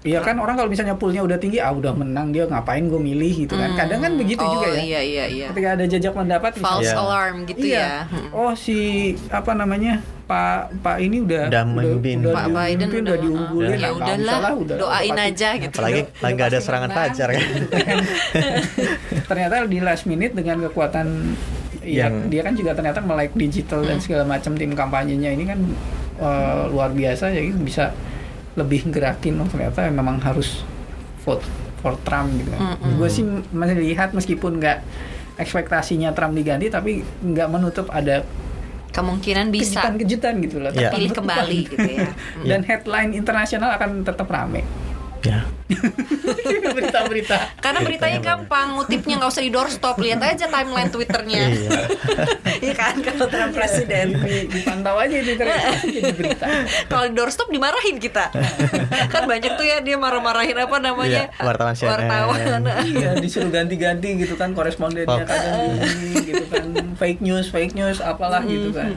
Iya 0.00 0.24
kan 0.24 0.40
orang 0.40 0.56
kalau 0.56 0.72
misalnya 0.72 0.96
poolnya 0.96 1.20
udah 1.20 1.36
tinggi, 1.36 1.60
ah 1.60 1.68
udah 1.70 1.92
menang 1.92 2.32
dia 2.32 2.48
ngapain 2.48 2.88
gue 2.88 2.96
milih 2.96 3.44
gitu 3.44 3.52
kan. 3.52 3.76
Kadang 3.76 4.00
kan 4.00 4.12
begitu 4.16 4.40
oh, 4.40 4.48
juga 4.50 4.72
ya 4.72 4.80
iya 4.80 5.00
iya 5.04 5.24
iya. 5.28 5.46
ketika 5.52 5.76
ada 5.76 5.84
jejak 5.84 6.16
pendapat 6.16 6.56
False 6.56 6.88
Iya. 6.88 6.96
alarm 6.96 7.36
gitu 7.44 7.64
iya. 7.68 7.84
ya. 7.84 7.92
Mm. 8.08 8.28
Oh 8.32 8.52
si 8.56 8.78
apa 9.28 9.52
namanya 9.52 10.00
Pak 10.24 10.80
Pak 10.80 10.96
ini 10.98 11.20
udah 11.20 11.52
Udah 11.52 11.64
memimpin. 11.68 12.16
udah, 12.22 12.32
Pak 12.32 12.44
udah 12.46 12.56
Biden 12.64 12.88
udah, 12.88 13.00
udah 13.02 13.16
diunggulin 13.18 13.68
ya 13.68 13.68
nah, 13.68 13.76
nggak 13.76 13.92
udahlah, 13.92 14.16
usah 14.24 14.40
lah, 14.40 14.52
udah 14.56 14.76
doain 14.80 15.12
pasti- 15.12 15.26
aja 15.28 15.48
gitu. 15.58 15.74
Apalagi 15.74 16.00
Udah- 16.00 16.16
lagi 16.16 16.32
nggak 16.32 16.48
ada 16.48 16.50
udah 16.50 16.62
serangan 16.64 16.90
fajar 16.90 17.28
kan. 17.28 17.44
ternyata 19.28 19.54
di 19.66 19.78
last 19.80 20.04
minute 20.06 20.32
dengan 20.32 20.56
kekuatan 20.64 21.06
ya, 21.82 22.08
Yang- 22.08 22.18
dia 22.28 22.40
kan 22.40 22.54
juga 22.54 22.70
ternyata 22.72 22.98
melek 23.00 23.32
digital 23.34 23.84
dan 23.84 24.00
segala 24.00 24.24
macam 24.24 24.52
tim 24.54 24.72
kampanyenya 24.72 25.30
ini 25.30 25.44
kan 25.44 25.58
eh, 26.16 26.62
luar 26.68 26.88
biasa 26.90 27.30
jadi 27.30 27.52
bisa 27.54 27.92
lebih 28.60 28.92
gerakin 28.92 29.40
oh 29.40 29.48
ternyata 29.48 29.88
memang 29.88 30.20
harus 30.20 30.60
vote 31.24 31.44
for 31.80 31.96
Trump 32.04 32.36
gitu 32.36 32.52
kan. 32.52 32.76
Gue 33.00 33.08
sih 33.08 33.24
masih 33.50 33.76
lihat 33.80 34.12
meskipun 34.12 34.60
nggak 34.60 34.78
ekspektasinya 35.40 36.12
Trump 36.12 36.36
diganti 36.36 36.68
tapi 36.68 37.00
nggak 37.24 37.48
menutup 37.48 37.88
ada 37.88 38.22
Kemungkinan 38.90 39.54
bisa 39.54 39.86
kejutan-kejutan 39.86 40.32
gitu 40.42 40.56
loh. 40.58 40.74
Iya. 40.74 40.90
pilih 40.90 41.14
kembali 41.14 41.58
gitu 41.62 41.88
ya. 41.94 42.10
Dan 42.50 42.66
headline 42.66 43.14
internasional 43.14 43.70
akan 43.78 44.02
tetap 44.02 44.26
rame. 44.26 44.66
Ya. 45.24 45.40
Berita-berita. 46.76 47.38
Karena 47.62 47.80
beritanya 47.82 48.18
gampang, 48.18 48.74
ngutipnya 48.74 49.22
nggak 49.22 49.30
usah 49.30 49.44
di 49.44 49.52
doorstop, 49.52 49.96
lihat 50.02 50.20
aja 50.22 50.50
timeline 50.50 50.90
Twitternya. 50.90 51.42
Iya. 51.50 51.70
Iya 52.60 52.76
kan 52.76 52.92
kalau 53.00 53.24
Trump 53.32 53.56
presiden. 53.56 54.20
Di- 54.20 54.44
Dipantau 54.50 54.92
aja 55.00 55.16
di 55.16 55.32
internet 55.32 55.80
jadi 55.80 56.12
berita. 56.12 56.44
Kalau 56.92 57.04
di 57.08 57.14
doorstop 57.16 57.48
dimarahin 57.48 57.96
kita. 57.96 58.28
kan 59.14 59.22
banyak 59.24 59.56
tuh 59.56 59.64
ya 59.64 59.80
dia 59.80 59.96
marah-marahin 59.96 60.60
apa 60.60 60.76
namanya? 60.76 61.32
Iya, 61.32 61.40
wartawan 61.40 61.72
CNN. 61.72 62.10
Wartawan. 62.28 62.62
Iya, 62.84 63.10
disuruh 63.16 63.48
ganti-ganti 63.48 64.12
gitu 64.20 64.36
kan 64.36 64.52
korespondennya 64.52 65.24
kadang 65.24 65.72
gini 65.80 66.08
gitu 66.20 66.44
kan 66.52 66.64
fake 67.00 67.24
news, 67.24 67.48
fake 67.48 67.72
news 67.72 68.04
apalah 68.04 68.44
gitu 68.44 68.76
kan. 68.76 68.92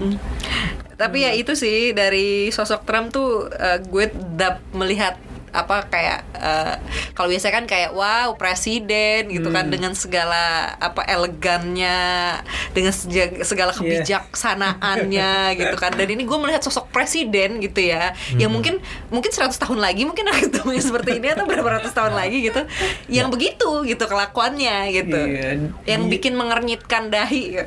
Tapi 0.99 1.23
ya 1.23 1.31
itu 1.31 1.55
sih 1.55 1.95
dari 1.95 2.51
sosok 2.51 2.83
Trump 2.83 3.15
tuh 3.15 3.47
eh, 3.47 3.79
gue 3.79 4.11
dap 4.35 4.59
melihat 4.75 5.15
apa 5.53 5.85
kayak 5.85 6.19
eh, 6.33 6.75
kalau 7.13 7.29
biasa 7.29 7.47
kan 7.47 7.63
kayak 7.63 7.93
wow 7.93 8.33
presiden 8.33 9.29
gitu 9.29 9.53
kan 9.53 9.69
dengan 9.69 9.93
segala 9.93 10.73
apa 10.81 11.05
elegannya 11.05 12.41
dengan 12.73 12.89
segala 13.45 13.71
Iya. 13.73 14.01
kebijaksanaannya 14.01 15.31
gitu 15.61 15.75
kan. 15.77 15.93
Dan 15.93 16.07
ini 16.09 16.23
gue 16.25 16.37
melihat 16.37 16.61
sosok 16.61 16.89
presiden 16.89 17.61
gitu 17.61 17.79
ya 17.79 18.11
yang 18.35 18.49
mungkin 18.49 18.81
mungkin 19.07 19.29
100 19.29 19.53
tahun 19.53 19.79
lagi 19.79 20.03
mungkin 20.03 20.25
akan 20.25 20.41
ketemu 20.49 20.69
yang 20.73 20.85
seperti 20.85 21.11
ini 21.21 21.27
atau 21.31 21.45
berapa 21.45 21.69
ratus 21.79 21.93
tahun 21.93 22.13
lagi 22.17 22.37
gitu. 22.49 22.61
Yang 23.07 23.27
begitu 23.29 23.69
gitu 23.85 24.03
kelakuannya 24.05 24.77
gitu. 24.89 25.19
Iya, 25.21 25.49
yang 25.85 26.09
bikin 26.09 26.33
mengernyitkan 26.33 27.13
dahi. 27.13 27.61
Ya, 27.61 27.63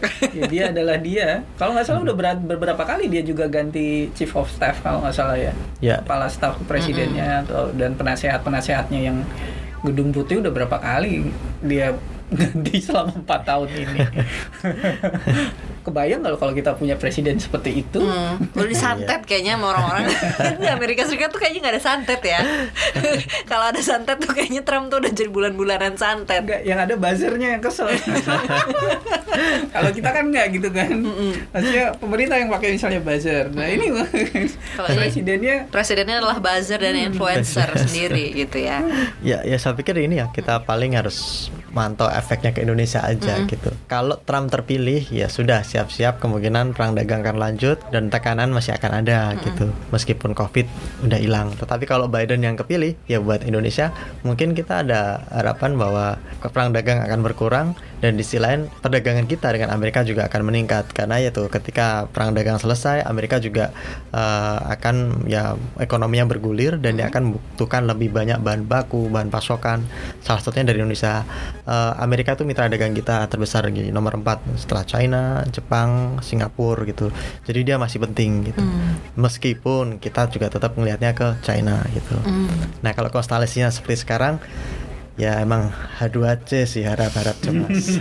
dia 0.50 0.64
adalah 0.74 0.98
dia. 0.98 1.46
Kalau 1.54 1.76
nggak 1.76 1.86
salah 1.86 2.02
udah 2.02 2.16
berat, 2.16 2.38
beberapa 2.42 2.82
kali 2.82 3.06
dia 3.06 3.22
juga 3.22 3.46
ganti 3.46 4.10
chief 4.12 4.34
of 4.34 4.50
staff 4.50 4.82
kalau 4.82 5.04
nggak 5.04 5.14
salah 5.14 5.36
ya. 5.38 5.52
Ya. 5.78 6.02
Kepala 6.02 6.26
staf 6.26 6.58
presidennya 6.66 7.46
atau 7.46 7.70
dan 7.76 7.94
penasehat-penasehatnya 7.94 9.00
yang 9.12 9.22
gedung 9.84 10.10
putih 10.10 10.40
udah 10.40 10.50
berapa 10.50 10.76
kali 10.80 11.30
dia 11.62 11.94
ganti 12.26 12.82
selama 12.82 13.14
empat 13.14 13.40
tahun 13.46 13.68
ini. 13.70 14.00
Kebayang 15.86 16.26
kalau 16.26 16.34
kalau 16.34 16.50
kita 16.50 16.74
punya 16.74 16.98
presiden 16.98 17.38
seperti 17.38 17.86
itu? 17.86 18.02
Hmm, 18.02 18.42
udah 18.58 18.66
disantet 18.66 19.22
kayaknya 19.22 19.54
sama 19.54 19.70
orang-orang 19.70 20.10
di 20.62 20.66
Amerika 20.66 21.06
Serikat 21.06 21.30
tuh 21.30 21.38
kayaknya 21.38 21.70
nggak 21.70 21.74
ada 21.78 21.82
santet 21.82 22.20
ya. 22.26 22.40
Kalau 23.50 23.70
ada 23.70 23.78
santet 23.78 24.18
tuh 24.18 24.34
kayaknya 24.34 24.66
Trump 24.66 24.90
tuh 24.90 24.98
udah 24.98 25.12
jadi 25.14 25.30
bulan-bulanan 25.30 25.94
santet. 25.94 26.42
Enggak, 26.42 26.66
yang 26.66 26.82
ada 26.82 26.98
buzzernya 26.98 27.48
yang 27.54 27.62
kesel. 27.62 27.86
kalau 29.70 29.90
kita 29.94 30.10
kan 30.10 30.24
nggak 30.26 30.46
gitu 30.58 30.68
kan. 30.74 30.90
Maksudnya 31.54 31.94
pemerintah 32.02 32.36
yang 32.42 32.50
pakai 32.50 32.74
misalnya 32.74 32.98
buzzer. 32.98 33.46
Nah 33.54 33.66
ini 33.70 33.86
Kalau 34.74 34.88
ini- 34.90 34.98
presidennya 34.98 35.56
Presidennya 35.70 36.18
adalah 36.18 36.42
buzzer 36.42 36.82
dan 36.82 36.98
influencer 36.98 37.70
sendiri 37.86 38.34
gitu 38.34 38.58
ya. 38.58 38.82
Ya, 39.22 39.46
ya 39.46 39.54
saya 39.62 39.78
pikir 39.78 39.94
ini 40.02 40.18
ya 40.18 40.26
kita 40.34 40.66
paling 40.66 40.98
harus 40.98 41.48
mantau 41.74 42.06
efeknya 42.10 42.54
ke 42.54 42.62
Indonesia 42.62 43.02
aja 43.02 43.42
gitu. 43.46 43.70
Kalau 43.90 44.18
Trump 44.22 44.52
terpilih 44.52 45.02
ya 45.10 45.26
sudah 45.26 45.62
siap-siap 45.66 46.22
kemungkinan 46.22 46.76
perang 46.76 46.94
dagang 46.94 47.22
akan 47.26 47.38
lanjut 47.38 47.78
dan 47.90 48.12
tekanan 48.12 48.52
masih 48.54 48.76
akan 48.76 49.02
ada 49.02 49.34
gitu. 49.42 49.70
Meskipun 49.90 50.36
Covid 50.36 50.66
udah 51.02 51.18
hilang. 51.18 51.54
Tetapi 51.56 51.84
kalau 51.88 52.06
Biden 52.06 52.42
yang 52.44 52.54
kepilih 52.54 52.94
ya 53.10 53.18
buat 53.18 53.42
Indonesia 53.42 53.90
mungkin 54.22 54.54
kita 54.54 54.86
ada 54.86 55.24
harapan 55.32 55.74
bahwa 55.78 56.20
perang 56.52 56.70
dagang 56.70 57.02
akan 57.02 57.20
berkurang 57.26 57.66
dan 58.00 58.20
di 58.20 58.22
sisi 58.24 58.36
lain 58.36 58.68
perdagangan 58.68 59.24
kita 59.24 59.48
dengan 59.56 59.72
Amerika 59.72 60.04
juga 60.04 60.28
akan 60.28 60.40
meningkat. 60.44 60.92
Karena 60.92 61.16
ya 61.16 61.32
tuh 61.32 61.48
ketika 61.48 62.04
perang 62.12 62.36
dagang 62.36 62.60
selesai 62.60 63.04
Amerika 63.08 63.40
juga 63.40 63.72
eh, 64.12 64.58
akan 64.76 65.26
ya 65.28 65.56
ekonominya 65.80 66.28
bergulir 66.28 66.76
dan 66.76 67.00
dia 67.00 67.08
akan 67.08 67.32
membutuhkan 67.32 67.88
lebih 67.88 68.12
banyak 68.12 68.38
bahan 68.40 68.68
baku 68.68 69.08
bahan 69.08 69.32
pasokan. 69.32 69.88
Salah 70.20 70.40
satunya 70.44 70.68
dari 70.68 70.84
Indonesia. 70.84 71.24
Eh, 71.64 71.92
Amerika 71.96 72.36
tuh 72.36 72.44
mitra 72.44 72.68
dagang 72.68 72.92
kita 72.92 73.24
terbesar 73.32 73.68
di 73.72 73.88
nomor 73.88 74.20
4 74.20 74.60
setelah 74.60 74.84
China 74.84 75.22
Jepang 75.48 76.20
Singapura 76.20 76.84
gitu. 76.84 77.08
Jadi 77.48 77.60
dia 77.64 77.76
masih 77.80 78.02
penting 78.04 78.52
gitu. 78.52 78.60
Meskipun 79.16 79.96
kita 79.96 80.28
juga 80.28 80.52
tetap 80.52 80.76
melihatnya 80.76 81.16
ke 81.16 81.40
China 81.40 81.80
gitu. 81.96 82.16
Nah 82.84 82.92
kalau 82.92 83.08
konstelasinya 83.08 83.72
seperti 83.72 84.04
sekarang 84.04 84.36
ya 85.16 85.40
emang 85.40 85.72
H2C 85.96 86.68
sih 86.68 86.84
harap-harap 86.84 87.36
cemas 87.40 87.96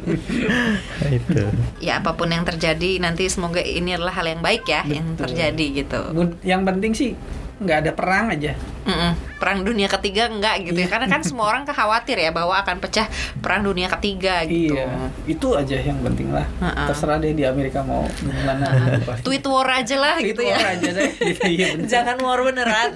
itu 1.20 1.44
Ya 1.84 2.00
apa 2.00 2.16
pun 2.16 2.32
yang 2.32 2.48
terjadi 2.48 2.96
nanti 2.96 3.28
semoga 3.28 3.60
ini 3.60 3.92
adalah 3.92 4.16
hal 4.16 4.26
yang 4.28 4.40
baik 4.40 4.64
ya 4.64 4.80
yang 4.88 5.14
Betul. 5.14 5.36
terjadi 5.36 5.66
gitu. 5.84 6.00
yang 6.40 6.64
penting 6.64 6.96
sih 6.96 7.12
nggak 7.60 7.78
ada 7.86 7.92
perang 7.92 8.32
aja. 8.32 8.56
Mm-mm. 8.80 9.12
Perang 9.36 9.60
dunia 9.60 9.88
ketiga 9.88 10.32
enggak 10.32 10.64
gitu 10.64 10.80
ya 10.80 10.88
karena 10.88 11.04
kan 11.08 11.20
semua 11.20 11.52
orang 11.52 11.68
khawatir 11.68 12.16
ya 12.16 12.32
bahwa 12.32 12.56
akan 12.56 12.80
pecah 12.80 13.04
perang 13.44 13.60
dunia 13.60 13.92
ketiga 13.92 14.40
gitu. 14.48 14.72
Iya, 14.72 14.88
itu 15.28 15.48
aja 15.52 15.76
yang 15.80 16.00
penting 16.00 16.32
lah. 16.32 16.48
Ha-ha. 16.64 16.88
Terserah 16.88 17.20
deh 17.20 17.36
di 17.36 17.44
Amerika 17.44 17.84
mau 17.84 18.08
gimana. 18.20 18.64
pasti. 19.04 19.24
Tweet 19.24 19.44
war 19.44 19.68
aja 19.68 19.96
lah 20.00 20.16
Tweet 20.16 20.32
gitu 20.32 20.42
ya. 20.48 20.56
war 20.56 20.68
aja 20.76 20.88
deh. 20.96 21.10
Gitu, 21.12 21.40
iya, 21.56 21.66
bener. 21.76 21.88
Jangan 21.88 22.16
war 22.24 22.40
beneran. 22.40 22.90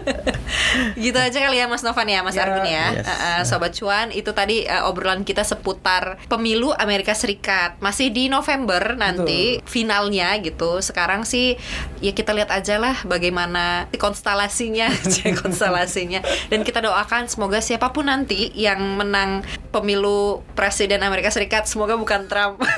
gitu 1.04 1.18
aja 1.18 1.38
kali 1.40 1.56
ya 1.60 1.66
Mas 1.66 1.82
Novan 1.82 2.08
ya, 2.08 2.20
Mas 2.20 2.36
Ya, 2.36 2.44
Argun 2.46 2.64
ya. 2.68 2.86
yes. 3.00 3.04
Uh, 3.04 3.12
uh, 3.12 3.40
Sobat 3.48 3.72
Cuan, 3.76 4.08
itu 4.12 4.30
tadi 4.36 4.64
uh, 4.68 4.88
obrolan 4.88 5.24
kita 5.24 5.44
seputar 5.44 6.20
pemilu 6.28 6.72
Amerika 6.76 7.16
Serikat. 7.16 7.80
Masih 7.80 8.12
di 8.12 8.28
November 8.28 8.96
nanti 8.96 9.60
finalnya 9.64 10.36
gitu. 10.44 10.80
Sekarang 10.84 11.24
sih 11.24 11.56
ya 12.04 12.12
kita 12.12 12.32
lihat 12.36 12.52
aja 12.52 12.76
lah 12.76 12.96
bagaimana 13.04 13.69
konstelasinya, 13.94 14.88
konstelasinya. 15.42 16.20
Dan 16.46 16.62
kita 16.62 16.80
doakan 16.80 17.26
semoga 17.26 17.58
siapa 17.58 17.90
pun 17.90 18.06
nanti 18.06 18.50
yang 18.52 18.78
menang 18.94 19.42
pemilu 19.70 20.42
presiden 20.52 21.00
Amerika 21.00 21.28
Serikat 21.28 21.64
semoga 21.64 21.94
bukan 21.94 22.26
Trump. 22.26 22.58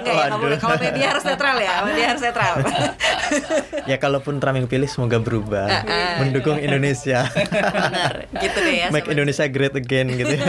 Ya, 0.00 0.26
nggak 0.26 0.40
boleh. 0.40 0.58
kalau 0.58 0.76
media 0.76 1.12
harus 1.12 1.22
netral 1.22 1.56
ya, 1.58 1.84
media 1.84 2.06
harus 2.10 2.22
netral. 2.22 2.54
ya 3.90 3.96
kalaupun 3.96 4.38
Trump 4.38 4.56
yang 4.56 4.66
pilih 4.66 4.88
semoga 4.88 5.18
berubah 5.18 5.66
Ah, 5.70 5.82
ah. 5.84 6.14
mendukung 6.18 6.56
Indonesia 6.56 7.26
Benar, 7.30 8.26
gitu 8.32 8.58
deh 8.58 8.74
ya. 8.74 8.88
make 8.90 9.06
Indonesia 9.06 9.44
great 9.46 9.74
again 9.74 10.10
gitu 10.10 10.34
ya. 10.34 10.46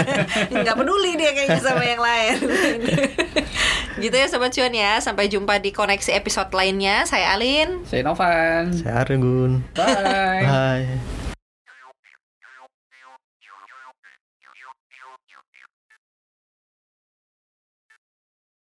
nggak 0.50 0.76
peduli 0.76 1.12
dia 1.14 1.32
kayaknya 1.32 1.62
sama 1.62 1.84
yang 1.84 2.02
lain 2.02 2.36
gitu 4.02 4.16
ya 4.18 4.28
sobat 4.28 4.52
cuan 4.52 4.74
ya. 4.74 4.98
Sampai 5.00 5.30
jumpa 5.30 5.62
di 5.62 5.70
koneksi 5.70 6.12
episode 6.18 6.50
lainnya. 6.52 7.06
Saya 7.06 7.38
Alin. 7.38 7.86
Saya 7.86 8.02
Novan. 8.04 8.74
saya 8.74 9.06
Argun 9.06 9.62
Bye. 9.78 10.44
bye 10.44 11.21